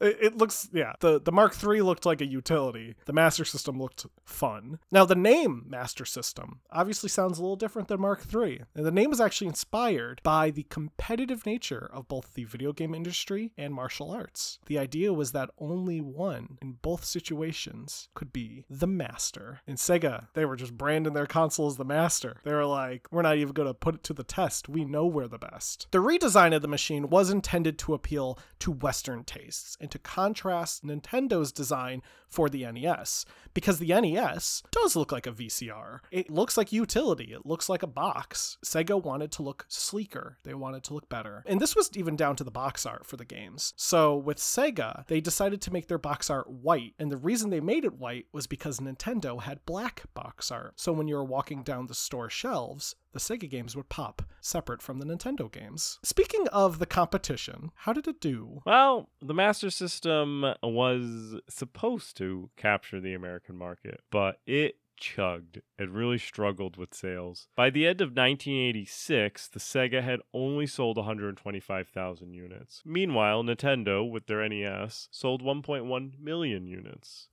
it, 0.00 0.18
it 0.20 0.36
looks 0.36 0.68
yeah. 0.72 0.92
The 1.00 1.18
the 1.18 1.32
Mark 1.32 1.56
III 1.62 1.80
looked 1.80 2.04
like 2.04 2.20
a 2.20 2.26
utility. 2.26 2.94
The 3.06 3.12
Master 3.12 3.44
System 3.44 3.80
looked 3.80 4.04
fun. 4.24 4.78
Now 4.90 5.06
the 5.06 5.14
name 5.14 5.64
Master 5.66 6.04
System 6.04 6.60
obviously 6.70 7.08
sounds 7.08 7.38
a 7.38 7.42
little 7.42 7.56
different 7.56 7.88
than 7.88 8.00
Mark 8.00 8.22
III. 8.34 8.64
And 8.74 8.84
the 8.84 8.90
name 8.90 9.12
is 9.12 9.20
actually 9.20 9.46
inspired 9.46 10.20
by 10.22 10.50
the 10.50 10.64
competitive 10.64 11.46
nature 11.46 11.88
of 11.90 12.08
both 12.08 12.34
the 12.34 12.44
video 12.44 12.72
game 12.72 12.94
industry 12.94 13.52
and 13.56 13.72
martial 13.72 14.10
arts. 14.10 14.58
The 14.66 14.78
idea 14.78 15.12
was 15.14 15.32
that 15.32 15.50
only 15.58 16.00
one 16.00 16.58
in 16.60 16.72
both 16.82 17.04
situations 17.14 18.08
could 18.14 18.32
be 18.32 18.64
the 18.68 18.88
master. 18.88 19.60
In 19.68 19.76
Sega, 19.76 20.26
they 20.34 20.44
were 20.44 20.56
just 20.56 20.76
branding 20.76 21.14
their 21.14 21.26
console 21.26 21.68
as 21.68 21.76
the 21.76 21.84
master. 21.84 22.40
They 22.44 22.52
were 22.52 22.66
like, 22.66 23.06
we're 23.12 23.22
not 23.22 23.38
even 23.38 23.54
going 23.54 23.68
to 23.68 23.72
put 23.72 23.94
it 23.94 24.02
to 24.04 24.12
the 24.12 24.24
test. 24.24 24.68
We 24.68 24.84
know 24.84 25.06
we're 25.06 25.28
the 25.28 25.38
best. 25.38 25.86
The 25.92 25.98
redesign 25.98 26.54
of 26.54 26.60
the 26.60 26.68
machine 26.68 27.08
was 27.08 27.30
intended 27.30 27.78
to 27.78 27.94
appeal 27.94 28.36
to 28.58 28.72
Western 28.72 29.22
tastes 29.22 29.76
and 29.80 29.90
to 29.92 29.98
contrast 29.98 30.84
Nintendo's 30.84 31.52
design 31.52 32.02
for 32.34 32.48
the 32.48 32.66
NES 32.70 33.24
because 33.54 33.78
the 33.78 33.88
NES 33.88 34.64
does 34.72 34.96
look 34.96 35.12
like 35.12 35.28
a 35.28 35.32
VCR. 35.32 36.00
It 36.10 36.28
looks 36.28 36.56
like 36.56 36.72
utility, 36.72 37.32
it 37.32 37.46
looks 37.46 37.68
like 37.68 37.84
a 37.84 37.86
box. 37.86 38.58
Sega 38.64 39.00
wanted 39.00 39.30
to 39.32 39.42
look 39.42 39.64
sleeker, 39.68 40.38
they 40.42 40.52
wanted 40.52 40.82
to 40.84 40.94
look 40.94 41.08
better. 41.08 41.44
And 41.46 41.60
this 41.60 41.76
was 41.76 41.90
even 41.94 42.16
down 42.16 42.34
to 42.36 42.44
the 42.44 42.50
box 42.50 42.84
art 42.84 43.06
for 43.06 43.16
the 43.16 43.24
games. 43.24 43.72
So 43.76 44.16
with 44.16 44.38
Sega, 44.38 45.06
they 45.06 45.20
decided 45.20 45.62
to 45.62 45.72
make 45.72 45.86
their 45.86 45.96
box 45.96 46.28
art 46.28 46.50
white, 46.50 46.94
and 46.98 47.12
the 47.12 47.16
reason 47.16 47.50
they 47.50 47.60
made 47.60 47.84
it 47.84 47.98
white 47.98 48.26
was 48.32 48.48
because 48.48 48.80
Nintendo 48.80 49.40
had 49.40 49.64
black 49.64 50.02
box 50.12 50.50
art. 50.50 50.72
So 50.74 50.92
when 50.92 51.06
you 51.06 51.14
were 51.14 51.24
walking 51.24 51.62
down 51.62 51.86
the 51.86 51.94
store 51.94 52.28
shelves, 52.28 52.96
the 53.14 53.20
Sega 53.20 53.48
games 53.48 53.74
would 53.74 53.88
pop 53.88 54.22
separate 54.40 54.82
from 54.82 54.98
the 54.98 55.06
Nintendo 55.06 55.50
games. 55.50 55.98
Speaking 56.02 56.46
of 56.48 56.78
the 56.78 56.86
competition, 56.86 57.70
how 57.76 57.94
did 57.94 58.06
it 58.06 58.20
do? 58.20 58.60
Well, 58.66 59.08
the 59.22 59.32
Master 59.32 59.70
System 59.70 60.44
was 60.62 61.40
supposed 61.48 62.16
to 62.18 62.50
capture 62.56 63.00
the 63.00 63.14
American 63.14 63.56
market, 63.56 64.00
but 64.10 64.40
it 64.46 64.76
chugged. 64.96 65.60
It 65.78 65.90
really 65.90 66.18
struggled 66.18 66.76
with 66.76 66.94
sales. 66.94 67.48
By 67.56 67.70
the 67.70 67.86
end 67.86 68.00
of 68.00 68.10
1986, 68.10 69.48
the 69.48 69.58
Sega 69.60 70.02
had 70.02 70.20
only 70.32 70.66
sold 70.66 70.96
125,000 70.96 72.32
units. 72.32 72.82
Meanwhile, 72.84 73.44
Nintendo, 73.44 74.08
with 74.08 74.26
their 74.26 74.46
NES, 74.48 75.08
sold 75.10 75.42
1.1 75.42 76.18
million 76.20 76.66
units. 76.66 77.28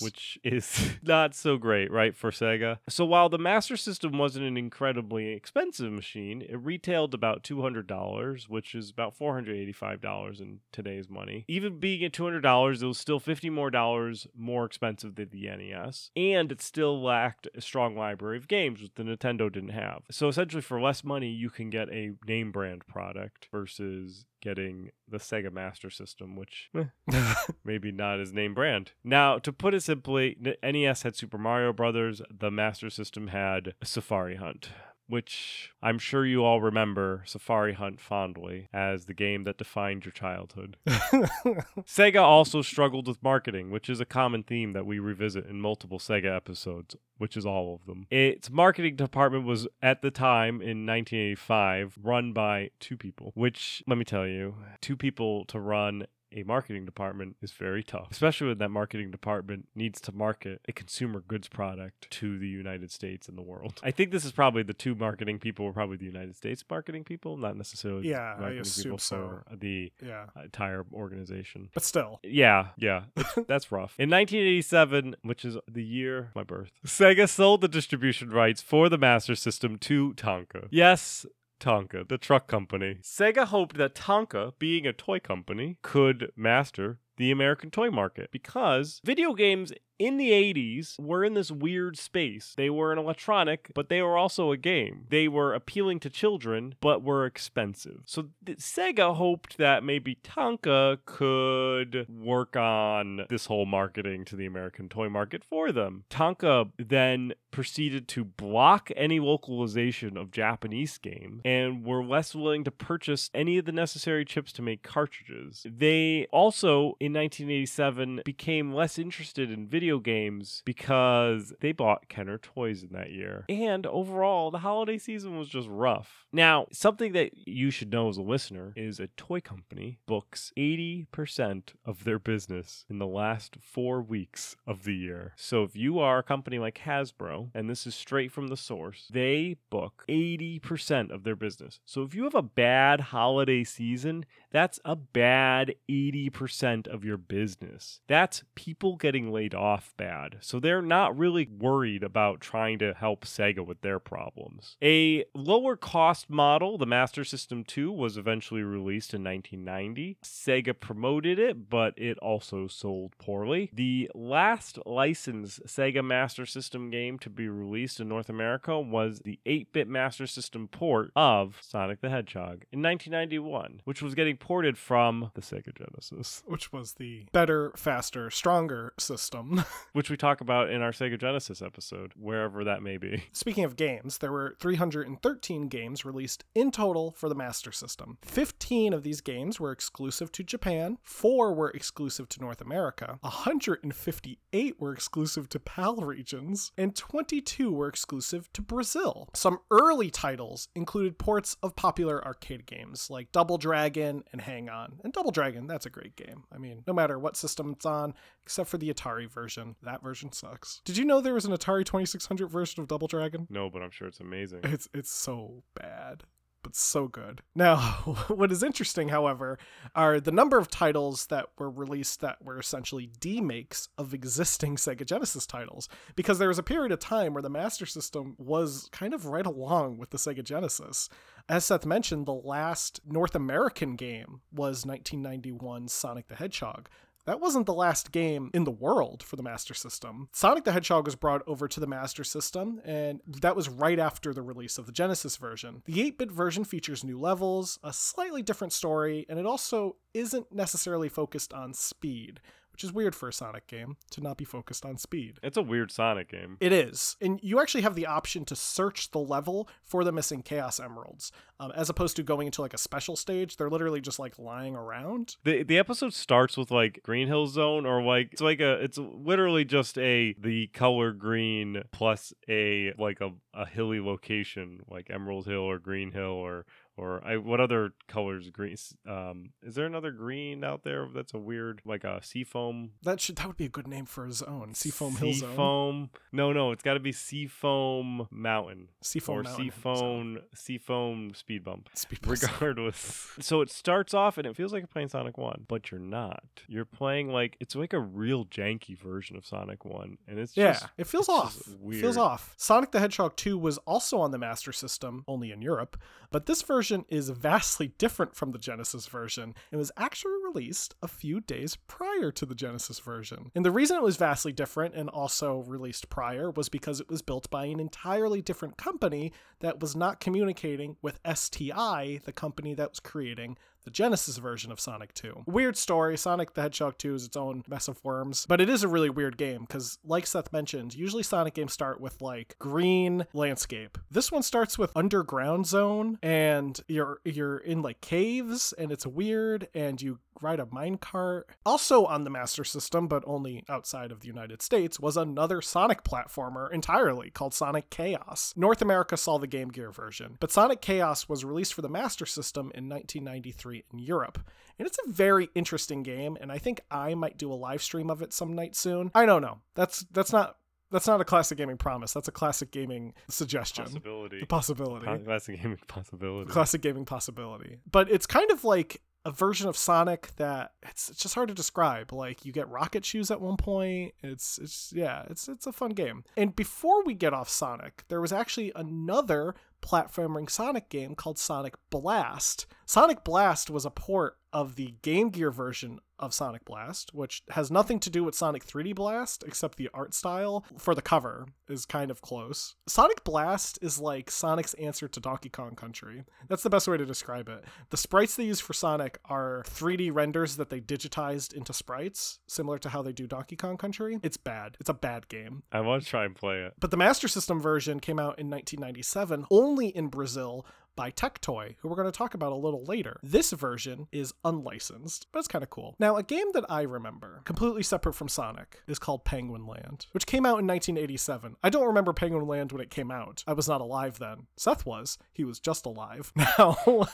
Which 0.00 0.38
is 0.42 0.90
not 1.02 1.34
so 1.34 1.56
great, 1.56 1.90
right, 1.90 2.16
for 2.16 2.30
Sega. 2.30 2.78
So 2.88 3.04
while 3.04 3.28
the 3.28 3.38
Master 3.38 3.76
System 3.76 4.18
wasn't 4.18 4.46
an 4.46 4.56
incredibly 4.56 5.28
expensive 5.28 5.92
machine, 5.92 6.42
it 6.42 6.56
retailed 6.56 7.14
about 7.14 7.42
$200, 7.42 8.48
which 8.48 8.74
is 8.74 8.90
about 8.90 9.18
$485 9.18 10.40
in 10.40 10.60
today's 10.72 11.08
money. 11.08 11.44
Even 11.48 11.78
being 11.78 12.04
at 12.04 12.12
$200, 12.12 12.82
it 12.82 12.86
was 12.86 12.98
still 12.98 13.20
50 13.20 13.50
more 13.50 13.70
dollars 13.70 14.26
more 14.36 14.64
expensive 14.64 15.14
than 15.14 15.30
the 15.30 15.48
NES, 15.48 16.10
and 16.16 16.50
it 16.50 16.60
still 16.60 17.02
lacked 17.02 17.48
a 17.54 17.60
strong 17.60 17.96
library 17.96 18.36
of 18.36 18.48
games 18.48 18.80
which 18.82 18.92
the 18.94 19.02
Nintendo 19.02 19.52
didn't 19.52 19.70
have. 19.70 20.02
So 20.10 20.28
essentially 20.28 20.62
for 20.62 20.80
less 20.80 21.04
money, 21.04 21.28
you 21.28 21.50
can 21.50 21.70
get 21.70 21.88
a 21.90 22.12
name 22.26 22.50
brand 22.52 22.86
product 22.86 23.48
versus 23.52 24.24
getting 24.40 24.90
the 25.08 25.18
Sega 25.18 25.52
Master 25.52 25.90
System, 25.90 26.36
which 26.36 26.70
eh, 26.74 27.34
maybe 27.64 27.92
not 27.92 28.20
as 28.20 28.32
name 28.32 28.54
brand. 28.54 28.92
Now, 29.04 29.38
to 29.38 29.52
put 29.52 29.74
it 29.74 29.82
simply, 29.82 30.36
NES 30.62 31.02
had 31.02 31.16
Super 31.16 31.38
Mario 31.38 31.72
Brothers, 31.72 32.22
the 32.30 32.50
Master 32.50 32.90
System 32.90 33.28
had 33.28 33.74
Safari 33.82 34.36
Hunt. 34.36 34.70
Which 35.10 35.72
I'm 35.82 35.98
sure 35.98 36.24
you 36.24 36.44
all 36.44 36.60
remember 36.60 37.24
Safari 37.26 37.72
Hunt 37.72 38.00
fondly 38.00 38.68
as 38.72 39.06
the 39.06 39.12
game 39.14 39.42
that 39.42 39.58
defined 39.58 40.04
your 40.04 40.12
childhood. 40.12 40.76
Sega 40.86 42.22
also 42.22 42.62
struggled 42.62 43.08
with 43.08 43.20
marketing, 43.20 43.72
which 43.72 43.90
is 43.90 44.00
a 44.00 44.04
common 44.04 44.44
theme 44.44 44.72
that 44.72 44.86
we 44.86 45.00
revisit 45.00 45.46
in 45.46 45.60
multiple 45.60 45.98
Sega 45.98 46.34
episodes, 46.36 46.94
which 47.18 47.36
is 47.36 47.44
all 47.44 47.74
of 47.74 47.86
them. 47.86 48.06
Its 48.08 48.50
marketing 48.50 48.94
department 48.94 49.44
was 49.44 49.66
at 49.82 50.00
the 50.00 50.12
time 50.12 50.62
in 50.62 50.86
1985 50.86 51.98
run 52.00 52.32
by 52.32 52.70
two 52.78 52.96
people, 52.96 53.32
which 53.34 53.82
let 53.88 53.98
me 53.98 54.04
tell 54.04 54.28
you, 54.28 54.54
two 54.80 54.96
people 54.96 55.44
to 55.46 55.58
run 55.58 56.06
a 56.32 56.42
marketing 56.44 56.84
department 56.84 57.36
is 57.42 57.52
very 57.52 57.82
tough, 57.82 58.08
especially 58.10 58.48
when 58.48 58.58
that 58.58 58.70
marketing 58.70 59.10
department 59.10 59.68
needs 59.74 60.00
to 60.02 60.12
market 60.12 60.60
a 60.68 60.72
consumer 60.72 61.20
goods 61.20 61.48
product 61.48 62.10
to 62.10 62.38
the 62.38 62.48
United 62.48 62.90
States 62.90 63.28
and 63.28 63.36
the 63.36 63.42
world. 63.42 63.80
I 63.82 63.90
think 63.90 64.10
this 64.10 64.24
is 64.24 64.32
probably 64.32 64.62
the 64.62 64.74
two 64.74 64.94
marketing 64.94 65.38
people 65.38 65.64
were 65.66 65.72
probably 65.72 65.96
the 65.96 66.04
United 66.06 66.36
States 66.36 66.64
marketing 66.68 67.04
people, 67.04 67.36
not 67.36 67.56
necessarily 67.56 68.08
Yeah, 68.08 68.34
I 68.36 68.40
marketing 68.40 68.60
assume 68.60 68.82
people 68.84 68.98
so. 68.98 69.16
for 69.16 69.56
the 69.56 69.92
yeah. 70.04 70.26
entire 70.42 70.84
organization. 70.92 71.68
But 71.74 71.82
still. 71.82 72.20
Yeah, 72.22 72.68
yeah, 72.76 73.04
that's 73.46 73.72
rough. 73.72 73.94
In 73.98 74.10
1987, 74.10 75.16
which 75.22 75.44
is 75.44 75.56
the 75.70 75.82
year 75.84 76.18
of 76.18 76.34
my 76.34 76.44
birth, 76.44 76.70
Sega 76.86 77.28
sold 77.28 77.60
the 77.60 77.68
distribution 77.68 78.30
rights 78.30 78.62
for 78.62 78.88
the 78.88 78.98
Master 78.98 79.34
System 79.34 79.78
to 79.78 80.14
Tonka. 80.14 80.68
Yes, 80.70 81.26
Tonka, 81.60 82.08
the 82.08 82.18
truck 82.18 82.46
company. 82.46 82.96
Sega 83.02 83.46
hoped 83.46 83.76
that 83.76 83.94
Tonka, 83.94 84.54
being 84.58 84.86
a 84.86 84.92
toy 84.92 85.20
company, 85.20 85.76
could 85.82 86.32
master 86.34 86.98
the 87.18 87.30
American 87.30 87.70
toy 87.70 87.90
market 87.90 88.30
because 88.32 89.00
video 89.04 89.34
games 89.34 89.72
in 90.00 90.16
the 90.16 90.30
80s 90.30 90.98
were 90.98 91.22
in 91.22 91.34
this 91.34 91.52
weird 91.52 91.98
space. 91.98 92.54
They 92.56 92.70
were 92.70 92.90
an 92.90 92.98
electronic, 92.98 93.70
but 93.74 93.90
they 93.90 94.00
were 94.00 94.16
also 94.16 94.50
a 94.50 94.56
game. 94.56 95.04
They 95.10 95.28
were 95.28 95.52
appealing 95.52 96.00
to 96.00 96.10
children, 96.10 96.74
but 96.80 97.02
were 97.02 97.26
expensive. 97.26 98.00
So 98.06 98.30
Sega 98.46 99.14
hoped 99.14 99.58
that 99.58 99.84
maybe 99.84 100.16
Tonka 100.24 100.98
could 101.04 102.06
work 102.08 102.56
on 102.56 103.26
this 103.28 103.46
whole 103.46 103.66
marketing 103.66 104.24
to 104.24 104.36
the 104.36 104.46
American 104.46 104.88
toy 104.88 105.10
market 105.10 105.44
for 105.44 105.70
them. 105.70 106.04
Tonka 106.08 106.70
then 106.78 107.34
proceeded 107.50 108.08
to 108.08 108.24
block 108.24 108.90
any 108.96 109.20
localization 109.20 110.16
of 110.16 110.30
Japanese 110.30 110.96
game 110.98 111.42
and 111.44 111.84
were 111.84 112.02
less 112.02 112.34
willing 112.34 112.64
to 112.64 112.70
purchase 112.70 113.28
any 113.34 113.58
of 113.58 113.66
the 113.66 113.72
necessary 113.72 114.24
chips 114.24 114.52
to 114.52 114.62
make 114.62 114.82
cartridges. 114.82 115.66
They 115.68 116.26
also 116.32 116.96
in 117.00 117.12
1987 117.12 118.22
became 118.24 118.72
less 118.72 118.98
interested 118.98 119.50
in 119.50 119.66
video 119.66 119.89
games 119.98 120.62
because 120.64 121.52
they 121.60 121.72
bought 121.72 122.08
Kenner 122.08 122.38
toys 122.38 122.82
in 122.82 122.90
that 122.92 123.10
year. 123.10 123.44
And 123.48 123.86
overall, 123.86 124.50
the 124.50 124.58
holiday 124.58 124.98
season 124.98 125.38
was 125.38 125.48
just 125.48 125.68
rough. 125.68 126.26
Now, 126.32 126.66
something 126.70 127.12
that 127.12 127.32
you 127.34 127.70
should 127.70 127.90
know 127.90 128.08
as 128.08 128.16
a 128.16 128.22
listener 128.22 128.72
is 128.76 129.00
a 129.00 129.08
toy 129.08 129.40
company 129.40 129.98
books 130.06 130.52
80% 130.56 131.74
of 131.84 132.04
their 132.04 132.18
business 132.18 132.84
in 132.88 132.98
the 132.98 133.06
last 133.06 133.56
4 133.60 134.00
weeks 134.02 134.56
of 134.66 134.84
the 134.84 134.94
year. 134.94 135.32
So 135.36 135.64
if 135.64 135.74
you 135.74 135.98
are 135.98 136.18
a 136.18 136.22
company 136.22 136.58
like 136.58 136.80
Hasbro, 136.84 137.50
and 137.54 137.68
this 137.68 137.86
is 137.86 137.94
straight 137.94 138.30
from 138.30 138.48
the 138.48 138.56
source, 138.56 139.08
they 139.10 139.56
book 139.70 140.04
80% 140.08 141.10
of 141.10 141.24
their 141.24 141.36
business. 141.36 141.80
So 141.84 142.02
if 142.02 142.14
you 142.14 142.24
have 142.24 142.34
a 142.34 142.42
bad 142.42 143.00
holiday 143.00 143.64
season, 143.64 144.26
that's 144.50 144.80
a 144.84 144.96
bad 144.96 145.74
80% 145.88 146.86
of 146.88 147.04
your 147.04 147.16
business. 147.16 148.00
That's 148.08 148.42
people 148.54 148.96
getting 148.96 149.30
laid 149.32 149.54
off 149.54 149.94
bad. 149.96 150.38
So 150.40 150.58
they're 150.58 150.82
not 150.82 151.16
really 151.16 151.46
worried 151.46 152.02
about 152.02 152.40
trying 152.40 152.78
to 152.80 152.94
help 152.94 153.24
Sega 153.24 153.64
with 153.64 153.80
their 153.82 153.98
problems. 153.98 154.76
A 154.82 155.24
lower 155.34 155.76
cost 155.76 156.28
model, 156.28 156.78
the 156.78 156.86
Master 156.86 157.24
System 157.24 157.64
2, 157.64 157.92
was 157.92 158.16
eventually 158.16 158.62
released 158.62 159.14
in 159.14 159.22
1990. 159.22 160.18
Sega 160.24 160.78
promoted 160.78 161.38
it, 161.38 161.70
but 161.70 161.94
it 161.96 162.18
also 162.18 162.66
sold 162.66 163.16
poorly. 163.18 163.70
The 163.72 164.10
last 164.14 164.78
licensed 164.84 165.64
Sega 165.66 166.04
Master 166.04 166.46
System 166.46 166.90
game 166.90 167.18
to 167.20 167.30
be 167.30 167.48
released 167.48 168.00
in 168.00 168.08
North 168.08 168.28
America 168.28 168.80
was 168.80 169.20
the 169.20 169.38
8 169.46 169.72
bit 169.72 169.88
Master 169.88 170.26
System 170.26 170.68
port 170.68 171.10
of 171.14 171.58
Sonic 171.60 172.00
the 172.00 172.10
Hedgehog 172.10 172.64
in 172.72 172.82
1991, 172.82 173.82
which 173.84 174.02
was 174.02 174.14
getting 174.14 174.36
ported 174.40 174.76
from 174.76 175.30
the 175.34 175.40
Sega 175.40 175.72
Genesis, 175.76 176.42
Which 176.46 176.72
was 176.72 176.94
the 176.94 177.26
better, 177.32 177.72
faster, 177.76 178.30
stronger 178.30 178.92
system. 178.98 179.64
which 179.92 180.10
we 180.10 180.16
talk 180.16 180.40
about 180.40 180.70
in 180.70 180.82
our 180.82 180.90
Sega 180.92 181.18
Genesis 181.18 181.62
episode, 181.62 182.12
wherever 182.16 182.64
that 182.64 182.82
may 182.82 182.96
be. 182.96 183.24
Speaking 183.32 183.64
of 183.64 183.76
games, 183.76 184.18
there 184.18 184.32
were 184.32 184.56
313 184.60 185.68
games 185.68 186.04
released 186.04 186.44
in 186.54 186.70
total 186.70 187.12
for 187.12 187.28
the 187.28 187.34
Master 187.34 187.70
System. 187.70 188.18
15 188.22 188.92
of 188.92 189.02
these 189.02 189.20
games 189.20 189.60
were 189.60 189.72
exclusive 189.72 190.32
to 190.32 190.42
Japan, 190.42 190.98
4 191.02 191.54
were 191.54 191.70
exclusive 191.70 192.28
to 192.30 192.40
North 192.40 192.60
America, 192.60 193.18
158 193.20 194.80
were 194.80 194.92
exclusive 194.92 195.48
to 195.50 195.60
PAL 195.60 195.96
regions, 195.96 196.72
and 196.76 196.96
22 196.96 197.72
were 197.72 197.88
exclusive 197.88 198.52
to 198.52 198.62
Brazil. 198.62 199.28
Some 199.34 199.58
early 199.70 200.10
titles 200.10 200.68
included 200.74 201.18
ports 201.18 201.56
of 201.62 201.76
popular 201.76 202.24
arcade 202.24 202.66
games 202.66 203.08
like 203.10 203.32
Double 203.32 203.58
Dragon 203.58 204.24
and 204.32 204.40
Hang 204.40 204.68
On. 204.68 205.00
And 205.04 205.12
Double 205.12 205.30
Dragon, 205.30 205.66
that's 205.66 205.86
a 205.86 205.90
great 205.90 206.16
game. 206.16 206.44
I 206.52 206.58
mean, 206.58 206.82
no 206.86 206.92
matter 206.92 207.18
what 207.18 207.36
system 207.36 207.72
it's 207.72 207.86
on, 207.86 208.14
except 208.42 208.68
for 208.68 208.78
the 208.78 208.92
Atari 208.92 209.30
version, 209.30 209.76
that 209.82 210.02
version 210.02 210.32
sucks. 210.32 210.80
Did 210.84 210.96
you 210.96 211.04
know 211.04 211.20
there 211.20 211.34
was 211.34 211.44
an 211.44 211.52
Atari 211.52 211.84
2600 211.84 212.48
version 212.48 212.82
of 212.82 212.88
Double 212.88 213.08
Dragon? 213.08 213.46
No, 213.50 213.70
but 213.70 213.82
I'm 213.82 213.90
sure 213.90 214.08
it's 214.08 214.20
amazing. 214.20 214.60
It's 214.64 214.88
it's 214.94 215.10
so 215.10 215.62
bad, 215.74 216.24
but 216.62 216.76
so 216.76 217.08
good. 217.08 217.42
Now, 217.54 217.78
what 218.28 218.52
is 218.52 218.62
interesting, 218.62 219.08
however, 219.08 219.58
are 219.94 220.20
the 220.20 220.32
number 220.32 220.58
of 220.58 220.68
titles 220.68 221.26
that 221.26 221.46
were 221.58 221.70
released 221.70 222.20
that 222.20 222.42
were 222.42 222.58
essentially 222.58 223.10
demakes 223.20 223.88
of 223.98 224.14
existing 224.14 224.76
Sega 224.76 225.04
Genesis 225.04 225.46
titles. 225.46 225.88
Because 226.16 226.38
there 226.38 226.48
was 226.48 226.58
a 226.58 226.62
period 226.62 226.92
of 226.92 226.98
time 226.98 227.34
where 227.34 227.42
the 227.42 227.50
Master 227.50 227.86
System 227.86 228.34
was 228.38 228.88
kind 228.92 229.14
of 229.14 229.26
right 229.26 229.46
along 229.46 229.98
with 229.98 230.10
the 230.10 230.18
Sega 230.18 230.44
Genesis. 230.44 231.08
As 231.48 231.64
Seth 231.64 231.86
mentioned, 231.86 232.26
the 232.26 232.32
last 232.32 233.00
North 233.04 233.34
American 233.34 233.96
game 233.96 234.40
was 234.52 234.86
1991 234.86 235.88
Sonic 235.88 236.28
the 236.28 236.36
Hedgehog. 236.36 236.88
That 237.30 237.40
wasn't 237.40 237.66
the 237.66 237.74
last 237.74 238.10
game 238.10 238.50
in 238.52 238.64
the 238.64 238.72
world 238.72 239.22
for 239.22 239.36
the 239.36 239.42
Master 239.44 239.72
System. 239.72 240.28
Sonic 240.32 240.64
the 240.64 240.72
Hedgehog 240.72 241.04
was 241.04 241.14
brought 241.14 241.42
over 241.46 241.68
to 241.68 241.78
the 241.78 241.86
Master 241.86 242.24
System, 242.24 242.80
and 242.84 243.20
that 243.24 243.54
was 243.54 243.68
right 243.68 244.00
after 244.00 244.34
the 244.34 244.42
release 244.42 244.78
of 244.78 244.86
the 244.86 244.90
Genesis 244.90 245.36
version. 245.36 245.82
The 245.84 246.02
8 246.02 246.18
bit 246.18 246.32
version 246.32 246.64
features 246.64 247.04
new 247.04 247.20
levels, 247.20 247.78
a 247.84 247.92
slightly 247.92 248.42
different 248.42 248.72
story, 248.72 249.26
and 249.28 249.38
it 249.38 249.46
also 249.46 249.94
isn't 250.12 250.50
necessarily 250.50 251.08
focused 251.08 251.52
on 251.52 251.72
speed, 251.72 252.40
which 252.80 252.88
is 252.88 252.94
weird 252.94 253.14
for 253.14 253.28
a 253.28 253.32
Sonic 253.32 253.66
game 253.66 253.98
to 254.10 254.22
not 254.22 254.38
be 254.38 254.44
focused 254.46 254.86
on 254.86 254.96
speed. 254.96 255.38
It's 255.42 255.58
a 255.58 255.62
weird 255.62 255.90
Sonic 255.90 256.30
game. 256.30 256.56
It 256.60 256.72
is. 256.72 257.14
And 257.20 257.38
you 257.42 257.60
actually 257.60 257.82
have 257.82 257.94
the 257.94 258.06
option 258.06 258.46
to 258.46 258.56
search 258.56 259.10
the 259.10 259.18
level 259.18 259.68
for 259.84 260.02
the 260.02 260.12
missing 260.12 260.42
Chaos 260.42 260.80
Emeralds. 260.80 261.30
Um, 261.58 261.72
as 261.72 261.90
opposed 261.90 262.16
to 262.16 262.22
going 262.22 262.46
into 262.46 262.62
like 262.62 262.72
a 262.72 262.78
special 262.78 263.16
stage, 263.16 263.58
they're 263.58 263.68
literally 263.68 264.00
just 264.00 264.18
like 264.18 264.38
lying 264.38 264.76
around. 264.76 265.36
The 265.44 265.62
the 265.62 265.76
episode 265.76 266.14
starts 266.14 266.56
with 266.56 266.70
like 266.70 267.00
Green 267.02 267.28
Hill 267.28 267.48
Zone 267.48 267.84
or 267.84 268.02
like 268.02 268.30
it's 268.32 268.40
like 268.40 268.60
a 268.60 268.82
it's 268.82 268.96
literally 268.96 269.66
just 269.66 269.98
a 269.98 270.34
the 270.38 270.68
color 270.68 271.12
green 271.12 271.82
plus 271.92 272.32
a 272.48 272.94
like 272.96 273.20
a, 273.20 273.32
a 273.52 273.66
hilly 273.66 274.00
location 274.00 274.80
like 274.88 275.10
Emerald 275.10 275.44
Hill 275.44 275.60
or 275.60 275.78
Green 275.78 276.12
Hill 276.12 276.22
or 276.22 276.64
or 277.00 277.22
I 277.26 277.36
what 277.38 277.60
other 277.60 277.92
colors 278.08 278.50
green 278.50 278.76
um 279.08 279.50
is 279.62 279.74
there 279.74 279.86
another 279.86 280.10
green 280.10 280.62
out 280.62 280.84
there 280.84 281.08
that's 281.14 281.32
a 281.34 281.38
weird 281.38 281.80
like 281.84 282.04
a 282.04 282.20
seafoam 282.22 282.90
That 283.02 283.20
should 283.20 283.36
that 283.36 283.46
would 283.46 283.56
be 283.56 283.64
a 283.64 283.68
good 283.70 283.88
name 283.88 284.04
for 284.06 284.26
a 284.26 284.32
zone. 284.32 284.74
Seafoam 284.74 285.16
Hill 285.16 285.32
Zone. 285.32 285.50
Seafoam. 285.50 286.10
No, 286.32 286.52
no, 286.52 286.72
it's 286.72 286.82
got 286.82 286.94
to 286.94 287.00
be 287.00 287.12
Seafoam 287.12 288.28
Mountain 288.30 288.88
Seafoam 289.02 289.36
or 289.38 289.42
Mountain 289.42 289.64
Seafoam 289.64 290.38
Seafoam 290.54 291.34
Speed 291.34 291.64
Bump. 291.64 291.88
Speed 291.94 292.20
bump. 292.22 292.42
Regardless, 292.42 293.28
so 293.40 293.60
it 293.60 293.70
starts 293.70 294.12
off 294.14 294.36
and 294.38 294.46
it 294.46 294.54
feels 294.56 294.72
like 294.72 294.80
you're 294.80 294.86
playing 294.88 295.08
Sonic 295.08 295.38
One, 295.38 295.64
but 295.68 295.90
you're 295.90 296.00
not. 296.00 296.42
You're 296.68 296.84
playing 296.84 297.28
like 297.32 297.56
it's 297.60 297.74
like 297.74 297.92
a 297.92 298.00
real 298.00 298.44
janky 298.44 298.96
version 298.98 299.36
of 299.36 299.46
Sonic 299.46 299.84
One, 299.84 300.18
and 300.28 300.38
it's 300.38 300.56
Yeah, 300.56 300.72
just 300.72 300.86
it 300.98 301.06
feels 301.06 301.28
off. 301.28 301.54
just 301.54 301.68
It 301.68 302.00
feels 302.00 302.16
off. 302.16 302.54
Sonic 302.56 302.90
the 302.90 303.00
Hedgehog 303.00 303.36
2 303.36 303.56
was 303.56 303.78
also 303.78 304.18
on 304.18 304.30
the 304.32 304.38
Master 304.38 304.72
System, 304.72 305.24
only 305.26 305.50
in 305.50 305.62
Europe, 305.62 305.96
but 306.30 306.46
this 306.46 306.62
version 306.62 306.89
is 307.08 307.30
vastly 307.30 307.92
different 307.98 308.34
from 308.34 308.52
the 308.52 308.58
Genesis 308.58 309.06
version 309.06 309.54
and 309.70 309.78
was 309.78 309.92
actually 309.96 310.34
released 310.44 310.94
a 311.02 311.08
few 311.08 311.40
days 311.40 311.76
prior 311.86 312.30
to 312.32 312.44
the 312.44 312.54
Genesis 312.54 312.98
version. 312.98 313.50
And 313.54 313.64
the 313.64 313.70
reason 313.70 313.96
it 313.96 314.02
was 314.02 314.16
vastly 314.16 314.52
different 314.52 314.94
and 314.94 315.08
also 315.08 315.58
released 315.58 316.10
prior 316.10 316.50
was 316.50 316.68
because 316.68 317.00
it 317.00 317.08
was 317.08 317.22
built 317.22 317.48
by 317.50 317.66
an 317.66 317.80
entirely 317.80 318.42
different 318.42 318.76
company 318.76 319.32
that 319.60 319.80
was 319.80 319.94
not 319.94 320.20
communicating 320.20 320.96
with 321.02 321.20
STI, 321.32 322.20
the 322.24 322.32
company 322.32 322.74
that 322.74 322.90
was 322.90 323.00
creating 323.00 323.56
the 323.84 323.90
Genesis 323.90 324.38
version 324.38 324.70
of 324.72 324.80
Sonic 324.80 325.14
2. 325.14 325.44
Weird 325.46 325.76
story. 325.76 326.16
Sonic 326.16 326.54
the 326.54 326.62
Hedgehog 326.62 326.98
2 326.98 327.14
is 327.14 327.26
its 327.26 327.36
own 327.36 327.62
mess 327.68 327.88
of 327.88 328.04
worms, 328.04 328.46
but 328.48 328.60
it 328.60 328.68
is 328.68 328.82
a 328.82 328.88
really 328.88 329.10
weird 329.10 329.36
game 329.36 329.62
because, 329.62 329.98
like 330.04 330.26
Seth 330.26 330.52
mentioned, 330.52 330.94
usually 330.94 331.22
Sonic 331.22 331.54
games 331.54 331.72
start 331.72 332.00
with 332.00 332.20
like 332.20 332.56
green 332.58 333.26
landscape. 333.32 333.98
This 334.10 334.30
one 334.30 334.42
starts 334.42 334.78
with 334.78 334.92
underground 334.96 335.66
zone, 335.66 336.18
and 336.22 336.80
you're 336.88 337.20
you're 337.24 337.58
in 337.58 337.82
like 337.82 338.00
caves, 338.00 338.72
and 338.78 338.92
it's 338.92 339.06
weird, 339.06 339.68
and 339.74 340.00
you 340.00 340.18
ride 340.42 340.60
a 340.60 340.66
minecart. 340.66 341.42
Also 341.66 342.06
on 342.06 342.24
the 342.24 342.30
Master 342.30 342.64
System, 342.64 343.08
but 343.08 343.22
only 343.26 343.64
outside 343.68 344.10
of 344.10 344.20
the 344.20 344.26
United 344.26 344.62
States, 344.62 344.98
was 344.98 345.16
another 345.16 345.60
Sonic 345.60 346.02
platformer 346.02 346.72
entirely 346.72 347.30
called 347.30 347.54
Sonic 347.54 347.90
Chaos. 347.90 348.54
North 348.56 348.80
America 348.80 349.16
saw 349.16 349.38
the 349.38 349.46
Game 349.46 349.68
Gear 349.68 349.90
version, 349.90 350.36
but 350.40 350.50
Sonic 350.50 350.80
Chaos 350.80 351.28
was 351.28 351.44
released 351.44 351.74
for 351.74 351.82
the 351.82 351.88
Master 351.88 352.26
System 352.26 352.72
in 352.74 352.88
1993 352.88 353.69
in 353.92 353.98
Europe. 353.98 354.38
And 354.78 354.86
it's 354.86 354.98
a 355.06 355.10
very 355.10 355.50
interesting 355.54 356.02
game, 356.02 356.38
and 356.40 356.50
I 356.50 356.58
think 356.58 356.80
I 356.90 357.14
might 357.14 357.36
do 357.36 357.52
a 357.52 357.54
live 357.54 357.82
stream 357.82 358.08
of 358.10 358.22
it 358.22 358.32
some 358.32 358.54
night 358.54 358.74
soon. 358.74 359.10
I 359.14 359.26
don't 359.26 359.42
know. 359.42 359.58
That's 359.74 360.06
that's 360.10 360.32
not 360.32 360.56
that's 360.90 361.06
not 361.06 361.20
a 361.20 361.24
classic 361.24 361.58
gaming 361.58 361.76
promise. 361.76 362.12
That's 362.12 362.28
a 362.28 362.32
classic 362.32 362.70
gaming 362.72 363.14
suggestion. 363.28 363.84
possibility. 363.84 364.40
The 364.40 364.46
possibility 364.46 365.06
Po- 365.06 365.18
Classic 365.18 365.60
gaming 365.60 365.78
possibility. 365.86 366.50
classic 366.50 366.80
gaming 366.82 367.04
possibility. 367.04 367.78
But 367.90 368.10
it's 368.10 368.26
kind 368.26 368.50
of 368.50 368.64
like 368.64 369.00
a 369.26 369.30
version 369.30 369.68
of 369.68 369.76
Sonic 369.76 370.34
that 370.36 370.72
it's, 370.82 371.10
it's 371.10 371.20
just 371.20 371.34
hard 371.34 371.48
to 371.48 371.54
describe. 371.54 372.10
Like 372.12 372.46
you 372.46 372.52
get 372.52 372.66
rocket 372.70 373.04
shoes 373.04 373.30
at 373.30 373.40
one 373.40 373.58
point. 373.58 374.14
It's 374.22 374.56
it's 374.58 374.92
yeah, 374.96 375.24
it's 375.28 375.46
it's 375.48 375.66
a 375.66 375.72
fun 375.72 375.90
game. 375.90 376.24
And 376.38 376.56
before 376.56 377.04
we 377.04 377.12
get 377.14 377.34
off 377.34 377.48
Sonic, 377.50 378.04
there 378.08 378.20
was 378.22 378.32
actually 378.32 378.72
another 378.74 379.54
platforming 379.80 380.50
Sonic 380.50 380.88
game 380.88 381.14
called 381.14 381.38
Sonic 381.38 381.74
Blast. 381.90 382.66
Sonic 382.86 383.24
Blast 383.24 383.70
was 383.70 383.84
a 383.84 383.90
port 383.90 384.36
of 384.52 384.76
the 384.76 384.94
Game 385.02 385.30
Gear 385.30 385.50
version 385.50 386.00
of 386.20 386.32
Sonic 386.32 386.64
Blast, 386.64 387.12
which 387.14 387.42
has 387.50 387.70
nothing 387.70 387.98
to 388.00 388.10
do 388.10 388.22
with 388.22 388.34
Sonic 388.34 388.64
3D 388.64 388.94
Blast 388.94 389.42
except 389.46 389.76
the 389.76 389.90
art 389.92 390.14
style 390.14 390.64
for 390.78 390.94
the 390.94 391.02
cover 391.02 391.46
is 391.68 391.86
kind 391.86 392.10
of 392.10 392.22
close. 392.22 392.76
Sonic 392.86 393.24
Blast 393.24 393.78
is 393.82 393.98
like 393.98 394.30
Sonic's 394.30 394.74
answer 394.74 395.08
to 395.08 395.20
Donkey 395.20 395.48
Kong 395.48 395.74
Country. 395.74 396.24
That's 396.48 396.62
the 396.62 396.70
best 396.70 396.86
way 396.86 396.96
to 396.96 397.06
describe 397.06 397.48
it. 397.48 397.64
The 397.90 397.96
sprites 397.96 398.36
they 398.36 398.44
use 398.44 398.60
for 398.60 398.72
Sonic 398.72 399.18
are 399.24 399.64
3D 399.66 400.12
renders 400.12 400.56
that 400.56 400.70
they 400.70 400.80
digitized 400.80 401.54
into 401.54 401.72
sprites, 401.72 402.38
similar 402.46 402.78
to 402.78 402.90
how 402.90 403.02
they 403.02 403.12
do 403.12 403.26
Donkey 403.26 403.56
Kong 403.56 403.76
Country. 403.76 404.18
It's 404.22 404.36
bad. 404.36 404.76
It's 404.78 404.90
a 404.90 404.94
bad 404.94 405.28
game. 405.28 405.62
I 405.72 405.80
want 405.80 406.02
to 406.02 406.08
try 406.08 406.24
and 406.24 406.34
play 406.34 406.58
it. 406.60 406.74
But 406.78 406.90
the 406.90 406.96
Master 406.96 407.28
System 407.28 407.60
version 407.60 408.00
came 408.00 408.18
out 408.18 408.38
in 408.38 408.50
1997 408.50 409.46
only 409.50 409.88
in 409.88 410.08
Brazil 410.08 410.66
by 411.00 411.10
Tectoy, 411.10 411.76
who 411.78 411.88
we're 411.88 411.96
going 411.96 412.12
to 412.12 412.12
talk 412.12 412.34
about 412.34 412.52
a 412.52 412.56
little 412.56 412.84
later. 412.84 413.18
This 413.22 413.52
version 413.52 414.06
is 414.12 414.34
unlicensed, 414.44 415.28
but 415.32 415.38
it's 415.38 415.48
kind 415.48 415.64
of 415.64 415.70
cool. 415.70 415.96
Now, 415.98 416.16
a 416.16 416.22
game 416.22 416.48
that 416.52 416.66
I 416.68 416.82
remember, 416.82 417.40
completely 417.46 417.82
separate 417.82 418.12
from 418.12 418.28
Sonic, 418.28 418.82
is 418.86 418.98
called 418.98 419.24
Penguin 419.24 419.66
Land, 419.66 420.08
which 420.12 420.26
came 420.26 420.44
out 420.44 420.60
in 420.60 420.66
1987. 420.66 421.56
I 421.64 421.70
don't 421.70 421.86
remember 421.86 422.12
Penguin 422.12 422.46
Land 422.46 422.72
when 422.72 422.82
it 422.82 422.90
came 422.90 423.10
out. 423.10 423.42
I 423.46 423.54
was 423.54 423.66
not 423.66 423.80
alive 423.80 424.18
then. 424.18 424.48
Seth 424.58 424.84
was. 424.84 425.16
He 425.32 425.42
was 425.42 425.58
just 425.58 425.86
alive. 425.86 426.34
Now, 426.58 426.76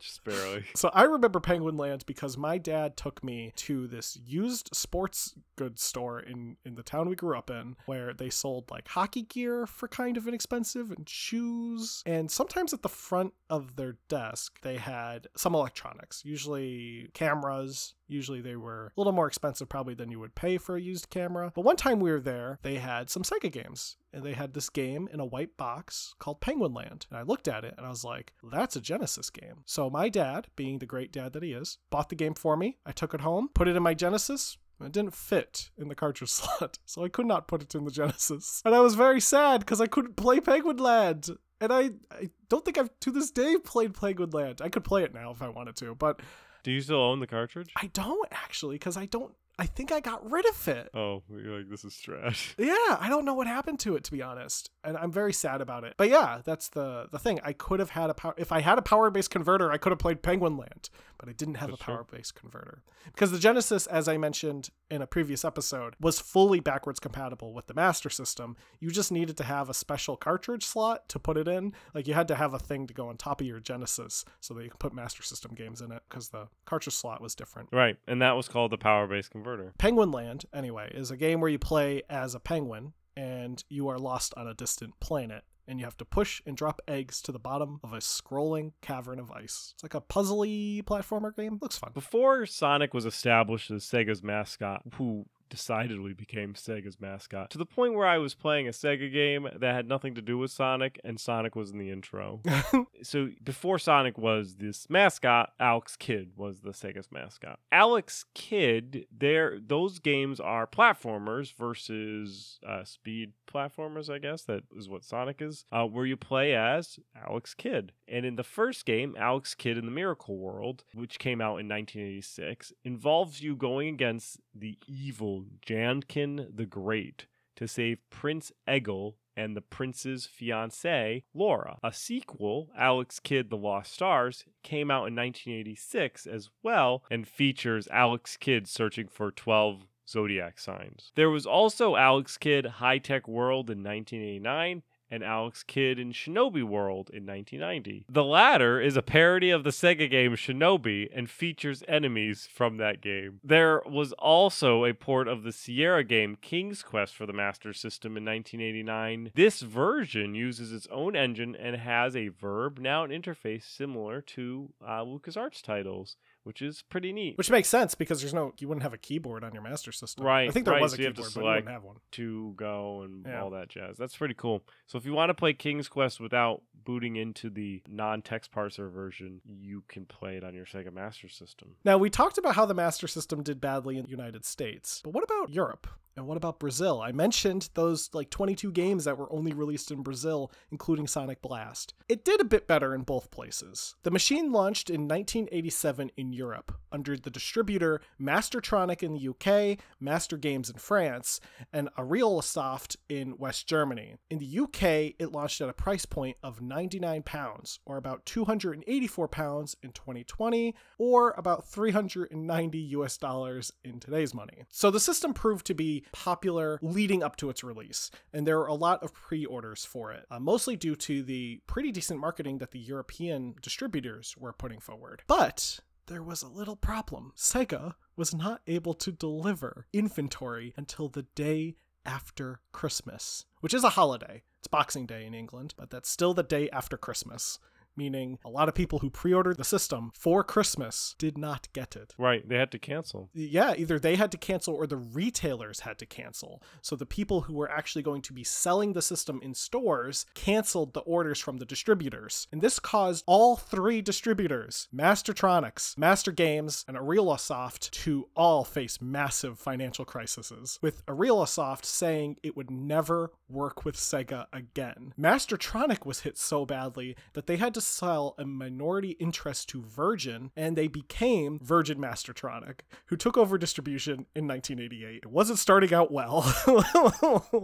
Just 0.00 0.24
barely. 0.24 0.64
so 0.76 0.88
I 0.94 1.02
remember 1.02 1.40
Penguin 1.40 1.76
Land 1.76 2.04
because 2.06 2.38
my 2.38 2.58
dad 2.58 2.96
took 2.96 3.24
me 3.24 3.52
to 3.56 3.86
this 3.88 4.16
used 4.24 4.70
sports 4.72 5.34
goods 5.56 5.82
store 5.82 6.20
in 6.20 6.56
in 6.64 6.74
the 6.74 6.82
town 6.82 7.08
we 7.08 7.16
grew 7.16 7.36
up 7.36 7.50
in 7.50 7.76
where 7.86 8.12
they 8.12 8.30
sold 8.30 8.70
like 8.70 8.88
hockey 8.88 9.22
gear 9.22 9.66
for 9.66 9.88
kind 9.88 10.16
of 10.16 10.26
inexpensive 10.26 10.90
and 10.90 11.08
shoes 11.08 12.02
and 12.06 12.30
sometimes 12.30 12.72
at 12.72 12.82
the 12.82 12.88
front 12.88 13.33
of 13.50 13.76
their 13.76 13.96
desk, 14.08 14.60
they 14.62 14.76
had 14.76 15.28
some 15.36 15.54
electronics, 15.54 16.22
usually 16.24 17.10
cameras. 17.14 17.94
Usually 18.06 18.40
they 18.40 18.56
were 18.56 18.86
a 18.86 19.00
little 19.00 19.12
more 19.12 19.26
expensive, 19.26 19.68
probably, 19.68 19.94
than 19.94 20.10
you 20.10 20.20
would 20.20 20.34
pay 20.34 20.58
for 20.58 20.76
a 20.76 20.80
used 20.80 21.10
camera. 21.10 21.52
But 21.54 21.64
one 21.64 21.76
time 21.76 22.00
we 22.00 22.10
were 22.10 22.20
there, 22.20 22.58
they 22.62 22.76
had 22.76 23.10
some 23.10 23.22
Sega 23.22 23.50
games. 23.50 23.96
And 24.12 24.22
they 24.22 24.34
had 24.34 24.54
this 24.54 24.70
game 24.70 25.08
in 25.12 25.18
a 25.18 25.24
white 25.24 25.56
box 25.56 26.14
called 26.18 26.40
Penguin 26.40 26.72
Land. 26.72 27.06
And 27.10 27.18
I 27.18 27.22
looked 27.22 27.48
at 27.48 27.64
it 27.64 27.74
and 27.76 27.84
I 27.84 27.90
was 27.90 28.04
like, 28.04 28.32
that's 28.52 28.76
a 28.76 28.80
Genesis 28.80 29.28
game. 29.28 29.62
So 29.64 29.90
my 29.90 30.08
dad, 30.08 30.46
being 30.54 30.78
the 30.78 30.86
great 30.86 31.12
dad 31.12 31.32
that 31.32 31.42
he 31.42 31.52
is, 31.52 31.78
bought 31.90 32.10
the 32.10 32.14
game 32.14 32.34
for 32.34 32.56
me. 32.56 32.78
I 32.86 32.92
took 32.92 33.12
it 33.12 33.22
home, 33.22 33.48
put 33.54 33.66
it 33.66 33.74
in 33.74 33.82
my 33.82 33.94
Genesis, 33.94 34.56
it 34.80 34.92
didn't 34.92 35.14
fit 35.14 35.70
in 35.78 35.88
the 35.88 35.94
cartridge 35.94 36.30
slot, 36.30 36.78
so 36.84 37.04
I 37.04 37.08
could 37.08 37.26
not 37.26 37.48
put 37.48 37.62
it 37.62 37.74
in 37.74 37.84
the 37.84 37.90
Genesis. 37.90 38.62
And 38.64 38.74
I 38.74 38.80
was 38.80 38.94
very 38.94 39.20
sad 39.20 39.60
because 39.60 39.80
I 39.80 39.86
couldn't 39.86 40.16
play 40.16 40.40
Penguin 40.40 40.76
Land. 40.78 41.30
And 41.64 41.72
I, 41.72 41.90
I 42.14 42.28
don't 42.50 42.62
think 42.62 42.76
I've 42.76 42.90
to 43.00 43.10
this 43.10 43.30
day 43.30 43.56
played 43.56 43.94
Penguin 43.94 44.30
Land. 44.30 44.60
I 44.62 44.68
could 44.68 44.84
play 44.84 45.02
it 45.02 45.14
now 45.14 45.30
if 45.30 45.40
I 45.40 45.48
wanted 45.48 45.76
to, 45.76 45.94
but 45.94 46.20
Do 46.62 46.70
you 46.70 46.82
still 46.82 47.00
own 47.00 47.20
the 47.20 47.26
cartridge? 47.26 47.72
I 47.74 47.86
don't 47.86 48.28
actually 48.30 48.74
because 48.74 48.98
I 48.98 49.06
don't. 49.06 49.32
I 49.58 49.66
think 49.66 49.92
I 49.92 50.00
got 50.00 50.28
rid 50.28 50.46
of 50.46 50.68
it. 50.68 50.90
Oh, 50.94 51.22
you're 51.30 51.58
like 51.58 51.70
this 51.70 51.84
is 51.84 51.96
trash. 51.96 52.54
Yeah, 52.64 52.96
I 52.98 53.08
don't 53.08 53.24
know 53.24 53.34
what 53.34 53.46
happened 53.46 53.78
to 53.80 53.94
it 53.94 54.04
to 54.04 54.12
be 54.12 54.22
honest, 54.22 54.70
and 54.82 54.96
I'm 54.96 55.12
very 55.12 55.32
sad 55.32 55.60
about 55.60 55.84
it. 55.84 55.94
But 55.96 56.08
yeah, 56.08 56.40
that's 56.44 56.68
the 56.68 57.08
the 57.12 57.18
thing. 57.18 57.40
I 57.44 57.52
could 57.52 57.78
have 57.78 57.90
had 57.90 58.10
a 58.10 58.14
power 58.14 58.34
if 58.36 58.50
I 58.50 58.60
had 58.60 58.78
a 58.78 58.82
power 58.82 59.10
based 59.10 59.30
converter. 59.30 59.70
I 59.70 59.76
could 59.76 59.92
have 59.92 59.98
played 59.98 60.22
Penguin 60.22 60.56
Land, 60.56 60.90
but 61.18 61.28
I 61.28 61.32
didn't 61.32 61.56
have 61.56 61.70
That's 61.70 61.82
a 61.82 61.84
power 61.84 62.04
based 62.10 62.34
converter 62.34 62.82
because 63.06 63.30
the 63.30 63.38
Genesis, 63.38 63.86
as 63.86 64.08
I 64.08 64.16
mentioned 64.16 64.70
in 64.90 65.02
a 65.02 65.06
previous 65.06 65.44
episode, 65.44 65.94
was 66.00 66.18
fully 66.18 66.58
backwards 66.60 66.98
compatible 66.98 67.52
with 67.54 67.66
the 67.66 67.74
Master 67.74 68.10
System. 68.10 68.56
You 68.80 68.90
just 68.90 69.12
needed 69.12 69.36
to 69.36 69.44
have 69.44 69.68
a 69.68 69.74
special 69.74 70.16
cartridge 70.16 70.64
slot 70.64 71.08
to 71.10 71.18
put 71.18 71.36
it 71.36 71.46
in. 71.46 71.74
Like 71.94 72.08
you 72.08 72.14
had 72.14 72.28
to 72.28 72.34
have 72.34 72.54
a 72.54 72.58
thing 72.58 72.86
to 72.88 72.94
go 72.94 73.08
on 73.08 73.16
top 73.16 73.40
of 73.40 73.46
your 73.46 73.60
Genesis 73.60 74.24
so 74.40 74.54
that 74.54 74.64
you 74.64 74.70
can 74.70 74.78
put 74.78 74.92
Master 74.92 75.22
System 75.22 75.54
games 75.54 75.80
in 75.80 75.92
it 75.92 76.02
because 76.08 76.30
the 76.30 76.48
cartridge 76.64 76.96
slot 76.96 77.20
was 77.20 77.34
different. 77.34 77.68
Right, 77.72 77.96
and 78.08 78.20
that 78.20 78.32
was 78.32 78.48
called 78.48 78.72
the 78.72 78.78
power 78.78 79.06
based 79.06 79.30
converter. 79.30 79.43
Penguin 79.78 80.10
Land, 80.10 80.44
anyway, 80.52 80.90
is 80.94 81.10
a 81.10 81.16
game 81.16 81.40
where 81.40 81.50
you 81.50 81.58
play 81.58 82.02
as 82.08 82.34
a 82.34 82.40
penguin 82.40 82.92
and 83.16 83.62
you 83.68 83.88
are 83.88 83.98
lost 83.98 84.34
on 84.36 84.46
a 84.46 84.54
distant 84.54 84.98
planet. 85.00 85.44
And 85.66 85.78
you 85.78 85.86
have 85.86 85.96
to 85.96 86.04
push 86.04 86.42
and 86.44 86.54
drop 86.54 86.82
eggs 86.86 87.22
to 87.22 87.32
the 87.32 87.38
bottom 87.38 87.80
of 87.82 87.94
a 87.94 87.96
scrolling 87.96 88.72
cavern 88.82 89.18
of 89.18 89.30
ice. 89.30 89.72
It's 89.74 89.82
like 89.82 89.94
a 89.94 90.00
puzzly 90.02 90.82
platformer 90.82 91.34
game. 91.34 91.58
Looks 91.62 91.78
fun. 91.78 91.92
Before 91.94 92.44
Sonic 92.44 92.92
was 92.92 93.06
established 93.06 93.70
as 93.70 93.82
Sega's 93.82 94.22
mascot, 94.22 94.82
who 94.96 95.24
decidedly 95.48 96.12
became 96.12 96.54
Sega's 96.54 97.00
mascot, 97.00 97.50
to 97.50 97.58
the 97.58 97.66
point 97.66 97.94
where 97.94 98.06
I 98.06 98.18
was 98.18 98.34
playing 98.34 98.68
a 98.68 98.72
Sega 98.72 99.12
game 99.12 99.48
that 99.56 99.74
had 99.74 99.88
nothing 99.88 100.14
to 100.14 100.22
do 100.22 100.38
with 100.38 100.50
Sonic, 100.50 101.00
and 101.04 101.18
Sonic 101.18 101.54
was 101.54 101.70
in 101.70 101.78
the 101.78 101.90
intro. 101.90 102.40
so 103.02 103.30
before 103.42 103.78
Sonic 103.78 104.18
was 104.18 104.56
this 104.56 104.88
mascot, 104.88 105.52
Alex 105.58 105.96
Kidd 105.96 106.32
was 106.36 106.60
the 106.60 106.70
Sega's 106.70 107.10
mascot. 107.10 107.58
Alex 107.70 108.24
Kidd, 108.34 109.06
there 109.16 109.58
those 109.64 109.98
games 109.98 110.40
are 110.40 110.66
platformers 110.66 111.54
versus 111.54 112.58
uh, 112.66 112.84
speed 112.84 113.32
platformers, 113.46 114.12
I 114.12 114.18
guess 114.18 114.42
that 114.42 114.64
is 114.76 114.88
what 114.88 115.04
Sonic 115.04 115.40
is, 115.40 115.64
uh, 115.72 115.84
where 115.84 116.06
you 116.06 116.16
play 116.16 116.54
as 116.54 116.98
Alex 117.26 117.54
Kidd. 117.54 117.92
And 118.08 118.26
in 118.26 118.36
the 118.36 118.42
first 118.42 118.84
game, 118.84 119.14
Alex 119.18 119.54
Kidd 119.54 119.78
in 119.78 119.86
the 119.86 119.90
Miracle 119.90 120.36
World, 120.36 120.84
which 120.92 121.18
came 121.18 121.40
out 121.40 121.60
in 121.60 121.68
1986, 121.68 122.72
involves 122.84 123.40
you 123.40 123.56
going 123.56 123.88
against 123.88 124.40
the 124.54 124.78
evil 124.86 125.44
Janken 125.66 126.56
the 126.56 126.66
Great 126.66 127.26
to 127.56 127.68
save 127.68 127.98
Prince 128.10 128.52
Egil 128.68 129.16
and 129.36 129.56
the 129.56 129.60
prince's 129.60 130.28
fiancée, 130.28 131.24
Laura. 131.34 131.78
A 131.82 131.92
sequel, 131.92 132.70
Alex 132.76 133.18
Kidd 133.18 133.50
The 133.50 133.56
Lost 133.56 133.92
Stars, 133.92 134.44
came 134.62 134.90
out 134.90 135.08
in 135.08 135.16
1986 135.16 136.26
as 136.26 136.50
well 136.62 137.02
and 137.10 137.26
features 137.26 137.88
Alex 137.90 138.36
Kidd 138.36 138.68
searching 138.68 139.08
for 139.08 139.30
12 139.30 139.86
zodiac 140.08 140.58
signs. 140.58 141.10
There 141.14 141.30
was 141.30 141.46
also 141.46 141.96
Alex 141.96 142.36
Kidd 142.36 142.66
High 142.66 142.98
Tech 142.98 143.26
World 143.26 143.70
in 143.70 143.82
1989 143.82 144.82
and 145.14 145.22
Alex 145.22 145.62
Kidd 145.62 146.00
in 146.00 146.12
Shinobi 146.12 146.64
World 146.64 147.08
in 147.12 147.24
1990. 147.24 148.04
The 148.08 148.24
latter 148.24 148.80
is 148.80 148.96
a 148.96 149.02
parody 149.02 149.50
of 149.50 149.62
the 149.62 149.70
Sega 149.70 150.10
game 150.10 150.32
Shinobi 150.34 151.08
and 151.14 151.30
features 151.30 151.84
enemies 151.86 152.48
from 152.52 152.78
that 152.78 153.00
game. 153.00 153.38
There 153.44 153.80
was 153.86 154.12
also 154.14 154.84
a 154.84 154.92
port 154.92 155.28
of 155.28 155.44
the 155.44 155.52
Sierra 155.52 156.02
game 156.02 156.36
King's 156.42 156.82
Quest 156.82 157.14
for 157.14 157.26
the 157.26 157.32
Master 157.32 157.72
System 157.72 158.16
in 158.16 158.24
1989. 158.24 159.30
This 159.34 159.60
version 159.60 160.34
uses 160.34 160.72
its 160.72 160.88
own 160.90 161.14
engine 161.14 161.54
and 161.54 161.76
has 161.76 162.16
a 162.16 162.28
verb 162.28 162.80
noun 162.80 163.10
interface 163.10 163.62
similar 163.62 164.20
to 164.20 164.70
uh, 164.84 165.04
LucasArts 165.04 165.62
titles, 165.62 166.16
which 166.44 166.62
is 166.62 166.82
pretty 166.82 167.12
neat. 167.12 167.36
Which 167.36 167.50
makes 167.50 167.68
sense 167.68 167.94
because 167.94 168.20
there's 168.20 168.32
no, 168.34 168.52
you 168.58 168.68
wouldn't 168.68 168.82
have 168.82 168.92
a 168.94 168.98
keyboard 168.98 169.42
on 169.44 169.52
your 169.52 169.62
Master 169.62 169.92
System. 169.92 170.24
Right, 170.24 170.48
I 170.48 170.52
think 170.52 170.64
there 170.64 170.74
right, 170.74 170.82
was 170.82 170.92
a 170.92 170.96
so 170.96 171.02
you 171.02 171.06
have 171.08 171.16
to 171.16 171.22
keyboard, 171.22 171.34
but 171.34 171.40
you 171.40 171.46
wouldn't 171.46 171.68
have 171.68 171.82
one. 171.84 171.96
to 172.12 172.54
go 172.56 173.02
and 173.02 173.26
Yeah. 173.26 173.42
all 173.42 173.50
that 173.50 173.68
jazz. 173.68 173.96
That's 173.96 174.16
pretty 174.16 174.34
cool. 174.34 174.62
So 174.86 174.96
if 174.98 175.04
you 175.04 175.12
want 175.12 175.30
to 175.30 175.34
play 175.34 175.52
King's 175.54 175.88
Quest 175.88 176.20
without 176.20 176.62
booting 176.84 177.16
into 177.16 177.48
the 177.50 177.82
non-text 177.88 178.52
parser 178.52 178.92
version, 178.92 179.40
you 179.44 179.82
can 179.88 180.04
play 180.06 180.36
it 180.36 180.44
on 180.44 180.54
your 180.54 180.66
Sega 180.66 180.92
Master 180.92 181.28
System. 181.28 181.76
Now, 181.84 181.96
we 181.98 182.10
talked 182.10 182.36
about 182.38 182.54
how 182.54 182.66
the 182.66 182.74
Master 182.74 183.06
System 183.08 183.42
did 183.42 183.60
badly 183.60 183.96
in 183.96 184.04
the 184.04 184.10
United 184.10 184.44
States, 184.44 185.00
but 185.02 185.14
what 185.14 185.24
about 185.24 185.50
Europe? 185.50 185.86
And 186.16 186.26
what 186.26 186.36
about 186.36 186.60
Brazil? 186.60 187.00
I 187.00 187.12
mentioned 187.12 187.70
those 187.74 188.10
like 188.12 188.30
22 188.30 188.70
games 188.70 189.04
that 189.04 189.18
were 189.18 189.32
only 189.32 189.52
released 189.52 189.90
in 189.90 190.02
Brazil, 190.02 190.52
including 190.70 191.06
Sonic 191.06 191.42
Blast. 191.42 191.94
It 192.08 192.24
did 192.24 192.40
a 192.40 192.44
bit 192.44 192.68
better 192.68 192.94
in 192.94 193.02
both 193.02 193.30
places. 193.30 193.96
The 194.04 194.10
machine 194.10 194.52
launched 194.52 194.90
in 194.90 195.08
1987 195.08 196.12
in 196.16 196.32
Europe 196.32 196.76
under 196.92 197.16
the 197.16 197.30
distributor 197.30 198.00
Mastertronic 198.20 199.02
in 199.02 199.14
the 199.14 199.28
UK, 199.28 199.78
Master 199.98 200.36
Games 200.36 200.70
in 200.70 200.76
France, 200.76 201.40
and 201.72 201.88
Ariolasoft 201.98 202.96
in 203.08 203.36
West 203.36 203.66
Germany. 203.66 204.14
In 204.30 204.38
the 204.38 204.58
UK, 204.60 205.14
it 205.18 205.32
launched 205.32 205.60
at 205.60 205.68
a 205.68 205.72
price 205.72 206.06
point 206.06 206.36
of 206.42 206.62
99 206.62 207.22
pounds, 207.22 207.80
or 207.84 207.96
about 207.96 208.24
284 208.26 209.26
pounds 209.28 209.76
in 209.82 209.90
2020, 209.90 210.74
or 210.98 211.34
about 211.36 211.66
390 211.66 212.78
US 212.78 213.18
dollars 213.18 213.72
in 213.82 213.98
today's 213.98 214.32
money. 214.32 214.64
So 214.70 214.90
the 214.90 215.00
system 215.00 215.34
proved 215.34 215.66
to 215.66 215.74
be 215.74 216.03
popular 216.12 216.78
leading 216.82 217.22
up 217.22 217.36
to 217.36 217.50
its 217.50 217.64
release, 217.64 218.10
and 218.32 218.46
there 218.46 218.58
were 218.58 218.66
a 218.66 218.74
lot 218.74 219.02
of 219.02 219.12
pre 219.12 219.44
orders 219.44 219.84
for 219.84 220.12
it, 220.12 220.26
uh, 220.30 220.38
mostly 220.40 220.76
due 220.76 220.96
to 220.96 221.22
the 221.22 221.60
pretty 221.66 221.92
decent 221.92 222.20
marketing 222.20 222.58
that 222.58 222.70
the 222.70 222.78
European 222.78 223.54
distributors 223.62 224.36
were 224.38 224.52
putting 224.52 224.80
forward. 224.80 225.22
But 225.26 225.80
there 226.06 226.22
was 226.22 226.42
a 226.42 226.48
little 226.48 226.76
problem. 226.76 227.32
Sega 227.36 227.94
was 228.16 228.34
not 228.34 228.60
able 228.66 228.94
to 228.94 229.10
deliver 229.10 229.86
inventory 229.92 230.74
until 230.76 231.08
the 231.08 231.22
day 231.34 231.76
after 232.06 232.60
Christmas, 232.72 233.46
which 233.60 233.74
is 233.74 233.84
a 233.84 233.90
holiday. 233.90 234.42
It's 234.58 234.68
Boxing 234.68 235.06
Day 235.06 235.26
in 235.26 235.34
England, 235.34 235.74
but 235.76 235.90
that's 235.90 236.08
still 236.08 236.34
the 236.34 236.42
day 236.42 236.70
after 236.70 236.96
Christmas, 236.96 237.58
meaning 237.96 238.38
a 238.44 238.50
lot 238.50 238.68
of 238.68 238.74
people 238.74 239.00
who 239.00 239.10
pre 239.10 239.32
ordered 239.32 239.56
the 239.56 239.64
system 239.64 240.12
for 240.14 240.44
Christmas 240.44 241.14
did 241.18 241.36
not 241.38 241.68
get 241.72 241.96
it. 241.96 242.14
Right, 242.18 242.48
they 242.48 242.56
had 242.56 242.70
to 242.72 242.78
cancel. 242.78 243.30
Yeah, 243.32 243.74
either 243.76 243.98
they 243.98 244.16
had 244.16 244.32
to 244.32 244.38
cancel 244.38 244.74
or 244.74 244.86
the 244.86 244.96
retailers 244.96 245.80
had 245.80 245.98
to 245.98 246.06
cancel. 246.06 246.62
So 246.82 246.96
the 246.96 247.06
people 247.06 247.42
who 247.42 247.54
were 247.54 247.70
actually 247.70 248.02
going 248.02 248.22
to 248.22 248.32
be 248.32 248.44
selling 248.44 248.92
the 248.92 249.02
system 249.02 249.40
in 249.42 249.54
stores 249.54 250.26
canceled 250.34 250.94
the 250.94 251.00
orders 251.00 251.40
from 251.40 251.58
the 251.58 251.64
distributors. 251.64 252.46
And 252.52 252.60
this 252.60 252.78
caused 252.78 253.24
all 253.26 253.56
three 253.56 254.00
distributors, 254.00 254.88
Mastertronics, 254.94 255.96
Master 255.98 256.32
Games, 256.32 256.84
and 256.88 256.96
Ariolasoft, 256.96 257.90
to 257.90 258.28
all 258.34 258.64
face 258.64 259.00
massive 259.00 259.58
financial 259.58 260.04
crises, 260.04 260.78
with 260.82 261.04
Ariolasoft 261.06 261.84
saying 261.84 262.36
it 262.42 262.56
would 262.56 262.70
never 262.70 263.32
work 263.48 263.84
with 263.84 263.96
Sega 263.96 264.46
again. 264.52 265.12
Mastertronic 265.18 266.04
was 266.04 266.20
hit 266.20 266.38
so 266.38 266.64
badly 266.66 267.16
that 267.34 267.46
they 267.46 267.56
had 267.56 267.74
to 267.74 267.80
sell 267.84 268.34
a 268.38 268.44
minority 268.44 269.12
interest 269.20 269.68
to 269.70 269.82
Virgin, 269.82 270.50
and 270.56 270.76
they 270.76 270.88
became 270.88 271.58
Virgin 271.62 271.98
Mastertronic, 271.98 272.80
who 273.06 273.16
took 273.16 273.36
over 273.36 273.58
distribution 273.58 274.26
in 274.34 274.48
1988. 274.48 275.16
It 275.22 275.26
wasn't 275.26 275.58
starting 275.58 275.94
out 275.94 276.10
well. 276.10 276.42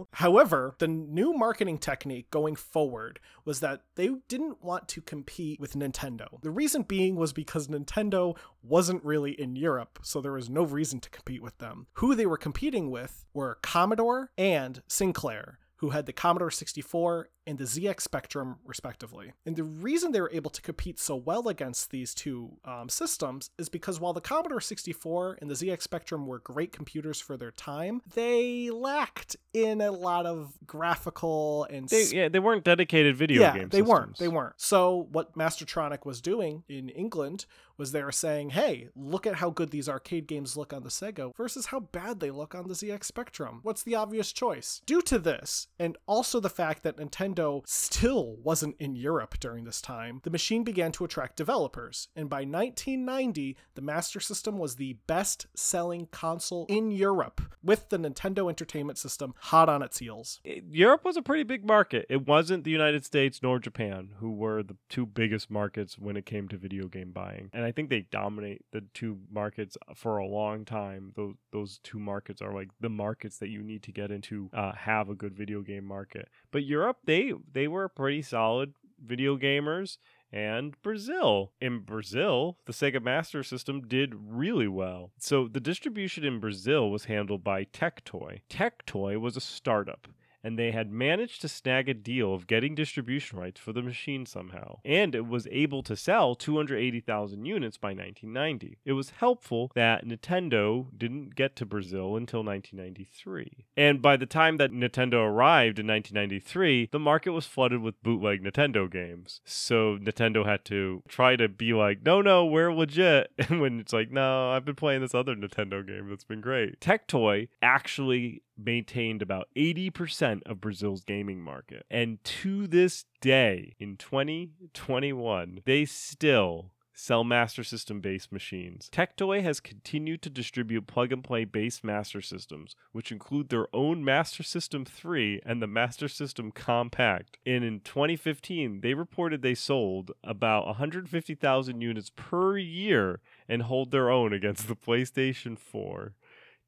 However, 0.13 0.75
the 0.79 0.87
new 0.87 1.33
marketing 1.33 1.77
technique 1.77 2.29
going 2.31 2.55
forward 2.55 3.19
was 3.45 3.59
that 3.59 3.81
they 3.95 4.09
didn't 4.27 4.63
want 4.63 4.87
to 4.89 5.01
compete 5.01 5.59
with 5.59 5.73
Nintendo. 5.73 6.41
The 6.41 6.51
reason 6.51 6.83
being 6.83 7.15
was 7.15 7.33
because 7.33 7.67
Nintendo 7.67 8.37
wasn't 8.63 9.03
really 9.03 9.31
in 9.31 9.55
Europe, 9.55 9.99
so 10.01 10.21
there 10.21 10.33
was 10.33 10.49
no 10.49 10.63
reason 10.63 10.99
to 10.99 11.09
compete 11.09 11.41
with 11.41 11.57
them. 11.57 11.87
Who 11.93 12.15
they 12.15 12.25
were 12.25 12.37
competing 12.37 12.91
with 12.91 13.25
were 13.33 13.59
Commodore 13.61 14.31
and 14.37 14.81
Sinclair 14.87 15.59
who 15.81 15.89
had 15.89 16.05
the 16.05 16.13
Commodore 16.13 16.51
64 16.51 17.29
and 17.47 17.57
the 17.57 17.63
ZX 17.63 18.01
Spectrum, 18.01 18.57
respectively. 18.65 19.33
And 19.45 19.55
the 19.55 19.63
reason 19.63 20.11
they 20.11 20.21
were 20.21 20.31
able 20.33 20.51
to 20.51 20.61
compete 20.61 20.99
so 20.99 21.15
well 21.15 21.47
against 21.47 21.91
these 21.91 22.13
two 22.13 22.57
um, 22.65 22.89
systems 22.89 23.49
is 23.57 23.69
because 23.69 23.99
while 23.99 24.13
the 24.13 24.21
Commodore 24.21 24.61
64 24.61 25.37
and 25.41 25.49
the 25.49 25.55
ZX 25.55 25.81
Spectrum 25.81 26.27
were 26.27 26.39
great 26.39 26.71
computers 26.71 27.19
for 27.19 27.37
their 27.37 27.51
time, 27.51 28.01
they 28.13 28.69
lacked 28.69 29.35
in 29.53 29.81
a 29.81 29.91
lot 29.91 30.25
of 30.25 30.53
graphical 30.65 31.65
and 31.69 31.89
They, 31.89 32.05
yeah, 32.05 32.29
they 32.29 32.39
weren't 32.39 32.63
dedicated 32.63 33.15
video 33.15 33.41
yeah, 33.41 33.57
game 33.57 33.69
they 33.69 33.81
weren't. 33.81 34.17
They 34.17 34.27
weren't. 34.27 34.53
So 34.57 35.07
what 35.11 35.35
Mastertronic 35.35 36.05
was 36.05 36.21
doing 36.21 36.63
in 36.69 36.89
England 36.89 37.45
was 37.77 37.91
they 37.91 38.03
were 38.03 38.11
saying, 38.11 38.51
"Hey, 38.51 38.89
look 38.95 39.25
at 39.25 39.35
how 39.35 39.49
good 39.49 39.71
these 39.71 39.89
arcade 39.89 40.27
games 40.27 40.55
look 40.55 40.71
on 40.71 40.83
the 40.83 40.89
Sega 40.89 41.35
versus 41.35 41.67
how 41.67 41.79
bad 41.79 42.19
they 42.19 42.29
look 42.29 42.53
on 42.53 42.67
the 42.67 42.75
ZX 42.75 43.05
Spectrum. 43.05 43.59
What's 43.63 43.81
the 43.81 43.95
obvious 43.95 44.31
choice?" 44.31 44.81
Due 44.85 45.01
to 45.01 45.17
this, 45.17 45.67
and 45.79 45.97
also 46.05 46.39
the 46.39 46.49
fact 46.49 46.83
that 46.83 46.97
Nintendo 46.97 47.30
still 47.65 48.37
wasn't 48.43 48.75
in 48.79 48.95
Europe 48.95 49.39
during 49.39 49.63
this 49.63 49.81
time, 49.81 50.21
the 50.23 50.29
machine 50.29 50.63
began 50.63 50.91
to 50.93 51.05
attract 51.05 51.37
developers, 51.37 52.09
and 52.15 52.29
by 52.29 52.39
1990, 52.39 53.57
the 53.75 53.81
Master 53.81 54.19
System 54.19 54.57
was 54.57 54.75
the 54.75 54.97
best-selling 55.07 56.07
console 56.11 56.65
in 56.69 56.91
Europe, 56.91 57.41
with 57.63 57.89
the 57.89 57.97
Nintendo 57.97 58.49
Entertainment 58.49 58.97
System 58.97 59.33
hot 59.37 59.69
on 59.69 59.81
its 59.81 59.99
heels. 59.99 60.39
Europe 60.43 61.03
was 61.03 61.17
a 61.17 61.21
pretty 61.21 61.43
big 61.43 61.65
market. 61.65 62.05
It 62.09 62.27
wasn't 62.27 62.63
the 62.63 62.71
United 62.71 63.05
States 63.05 63.41
nor 63.41 63.59
Japan, 63.59 64.13
who 64.19 64.31
were 64.31 64.63
the 64.63 64.77
two 64.89 65.05
biggest 65.05 65.49
markets 65.49 65.97
when 65.97 66.17
it 66.17 66.25
came 66.25 66.47
to 66.49 66.57
video 66.57 66.87
game 66.87 67.11
buying. 67.11 67.49
And 67.53 67.65
I 67.65 67.71
think 67.71 67.89
they 67.89 68.07
dominate 68.11 68.65
the 68.71 68.83
two 68.93 69.19
markets 69.31 69.77
for 69.95 70.17
a 70.17 70.25
long 70.25 70.65
time. 70.65 71.13
Those 71.15 71.35
those 71.51 71.79
two 71.83 71.99
markets 71.99 72.41
are 72.41 72.53
like 72.53 72.69
the 72.79 72.89
markets 72.89 73.37
that 73.37 73.49
you 73.49 73.61
need 73.61 73.83
to 73.83 73.91
get 73.91 74.11
into 74.11 74.49
uh, 74.53 74.73
have 74.73 75.09
a 75.09 75.15
good 75.15 75.35
video 75.35 75.61
game 75.61 75.85
market. 75.85 76.29
But 76.51 76.63
Europe, 76.63 76.97
they 77.05 77.20
they 77.51 77.67
were 77.67 77.87
pretty 77.89 78.21
solid 78.21 78.73
video 79.03 79.37
gamers. 79.37 79.97
And 80.33 80.81
Brazil. 80.81 81.51
In 81.59 81.79
Brazil, 81.79 82.57
the 82.65 82.71
Sega 82.71 83.03
Master 83.03 83.43
System 83.43 83.81
did 83.81 84.13
really 84.15 84.67
well. 84.67 85.11
So 85.19 85.49
the 85.49 85.59
distribution 85.59 86.23
in 86.23 86.39
Brazil 86.39 86.89
was 86.89 87.05
handled 87.05 87.43
by 87.43 87.65
Tectoy. 87.65 88.41
Tectoy 88.49 89.19
was 89.19 89.35
a 89.35 89.41
startup 89.41 90.07
and 90.43 90.57
they 90.57 90.71
had 90.71 90.91
managed 90.91 91.41
to 91.41 91.47
snag 91.47 91.89
a 91.89 91.93
deal 91.93 92.33
of 92.33 92.47
getting 92.47 92.75
distribution 92.75 93.39
rights 93.39 93.59
for 93.59 93.73
the 93.73 93.81
machine 93.81 94.25
somehow. 94.25 94.79
And 94.83 95.15
it 95.15 95.27
was 95.27 95.47
able 95.51 95.83
to 95.83 95.95
sell 95.95 96.35
280,000 96.35 97.45
units 97.45 97.77
by 97.77 97.89
1990. 97.89 98.79
It 98.85 98.93
was 98.93 99.11
helpful 99.11 99.71
that 99.75 100.05
Nintendo 100.05 100.87
didn't 100.97 101.35
get 101.35 101.55
to 101.57 101.65
Brazil 101.65 102.15
until 102.15 102.43
1993. 102.43 103.65
And 103.77 104.01
by 104.01 104.17
the 104.17 104.25
time 104.25 104.57
that 104.57 104.71
Nintendo 104.71 105.25
arrived 105.25 105.79
in 105.79 105.87
1993, 105.87 106.89
the 106.91 106.99
market 106.99 107.31
was 107.31 107.45
flooded 107.45 107.81
with 107.81 108.01
bootleg 108.03 108.43
Nintendo 108.43 108.91
games. 108.91 109.41
So 109.45 109.97
Nintendo 109.97 110.45
had 110.45 110.65
to 110.65 111.03
try 111.07 111.35
to 111.35 111.47
be 111.47 111.73
like, 111.73 112.03
no, 112.03 112.21
no, 112.21 112.45
we're 112.45 112.73
legit. 112.73 113.31
And 113.51 113.59
when 113.59 113.79
it's 113.81 113.91
like, 113.91 114.11
no, 114.11 114.51
I've 114.51 114.63
been 114.63 114.75
playing 114.75 115.01
this 115.01 115.15
other 115.15 115.35
Nintendo 115.35 115.85
game 115.85 116.07
that's 116.09 116.23
been 116.23 116.39
great. 116.39 116.79
Tectoy 116.79 117.49
actually 117.61 118.43
maintained 118.65 119.21
about 119.21 119.47
80% 119.55 120.41
of 120.45 120.61
Brazil's 120.61 121.03
gaming 121.03 121.41
market. 121.41 121.85
And 121.89 122.23
to 122.23 122.67
this 122.67 123.05
day, 123.19 123.75
in 123.79 123.97
2021, 123.97 125.61
they 125.65 125.85
still 125.85 126.71
sell 127.01 127.23
Master 127.23 127.63
System 127.63 127.99
based 127.99 128.31
machines. 128.31 128.89
Tectoy 128.91 129.41
has 129.41 129.59
continued 129.59 130.21
to 130.21 130.29
distribute 130.29 130.87
plug 130.87 131.11
and 131.11 131.23
play 131.23 131.45
based 131.45 131.83
Master 131.83 132.21
Systems, 132.21 132.75
which 132.91 133.11
include 133.11 133.49
their 133.49 133.67
own 133.73 134.03
Master 134.03 134.43
System 134.43 134.85
3 134.85 135.41
and 135.45 135.61
the 135.61 135.67
Master 135.67 136.07
System 136.07 136.51
Compact. 136.51 137.37
And 137.45 137.63
in 137.63 137.79
2015, 137.79 138.81
they 138.81 138.93
reported 138.93 139.41
they 139.41 139.55
sold 139.55 140.11
about 140.23 140.67
150,000 140.67 141.81
units 141.81 142.11
per 142.15 142.57
year 142.57 143.19
and 143.47 143.63
hold 143.63 143.91
their 143.91 144.09
own 144.09 144.33
against 144.33 144.67
the 144.67 144.75
PlayStation 144.75 145.57
4. 145.57 146.13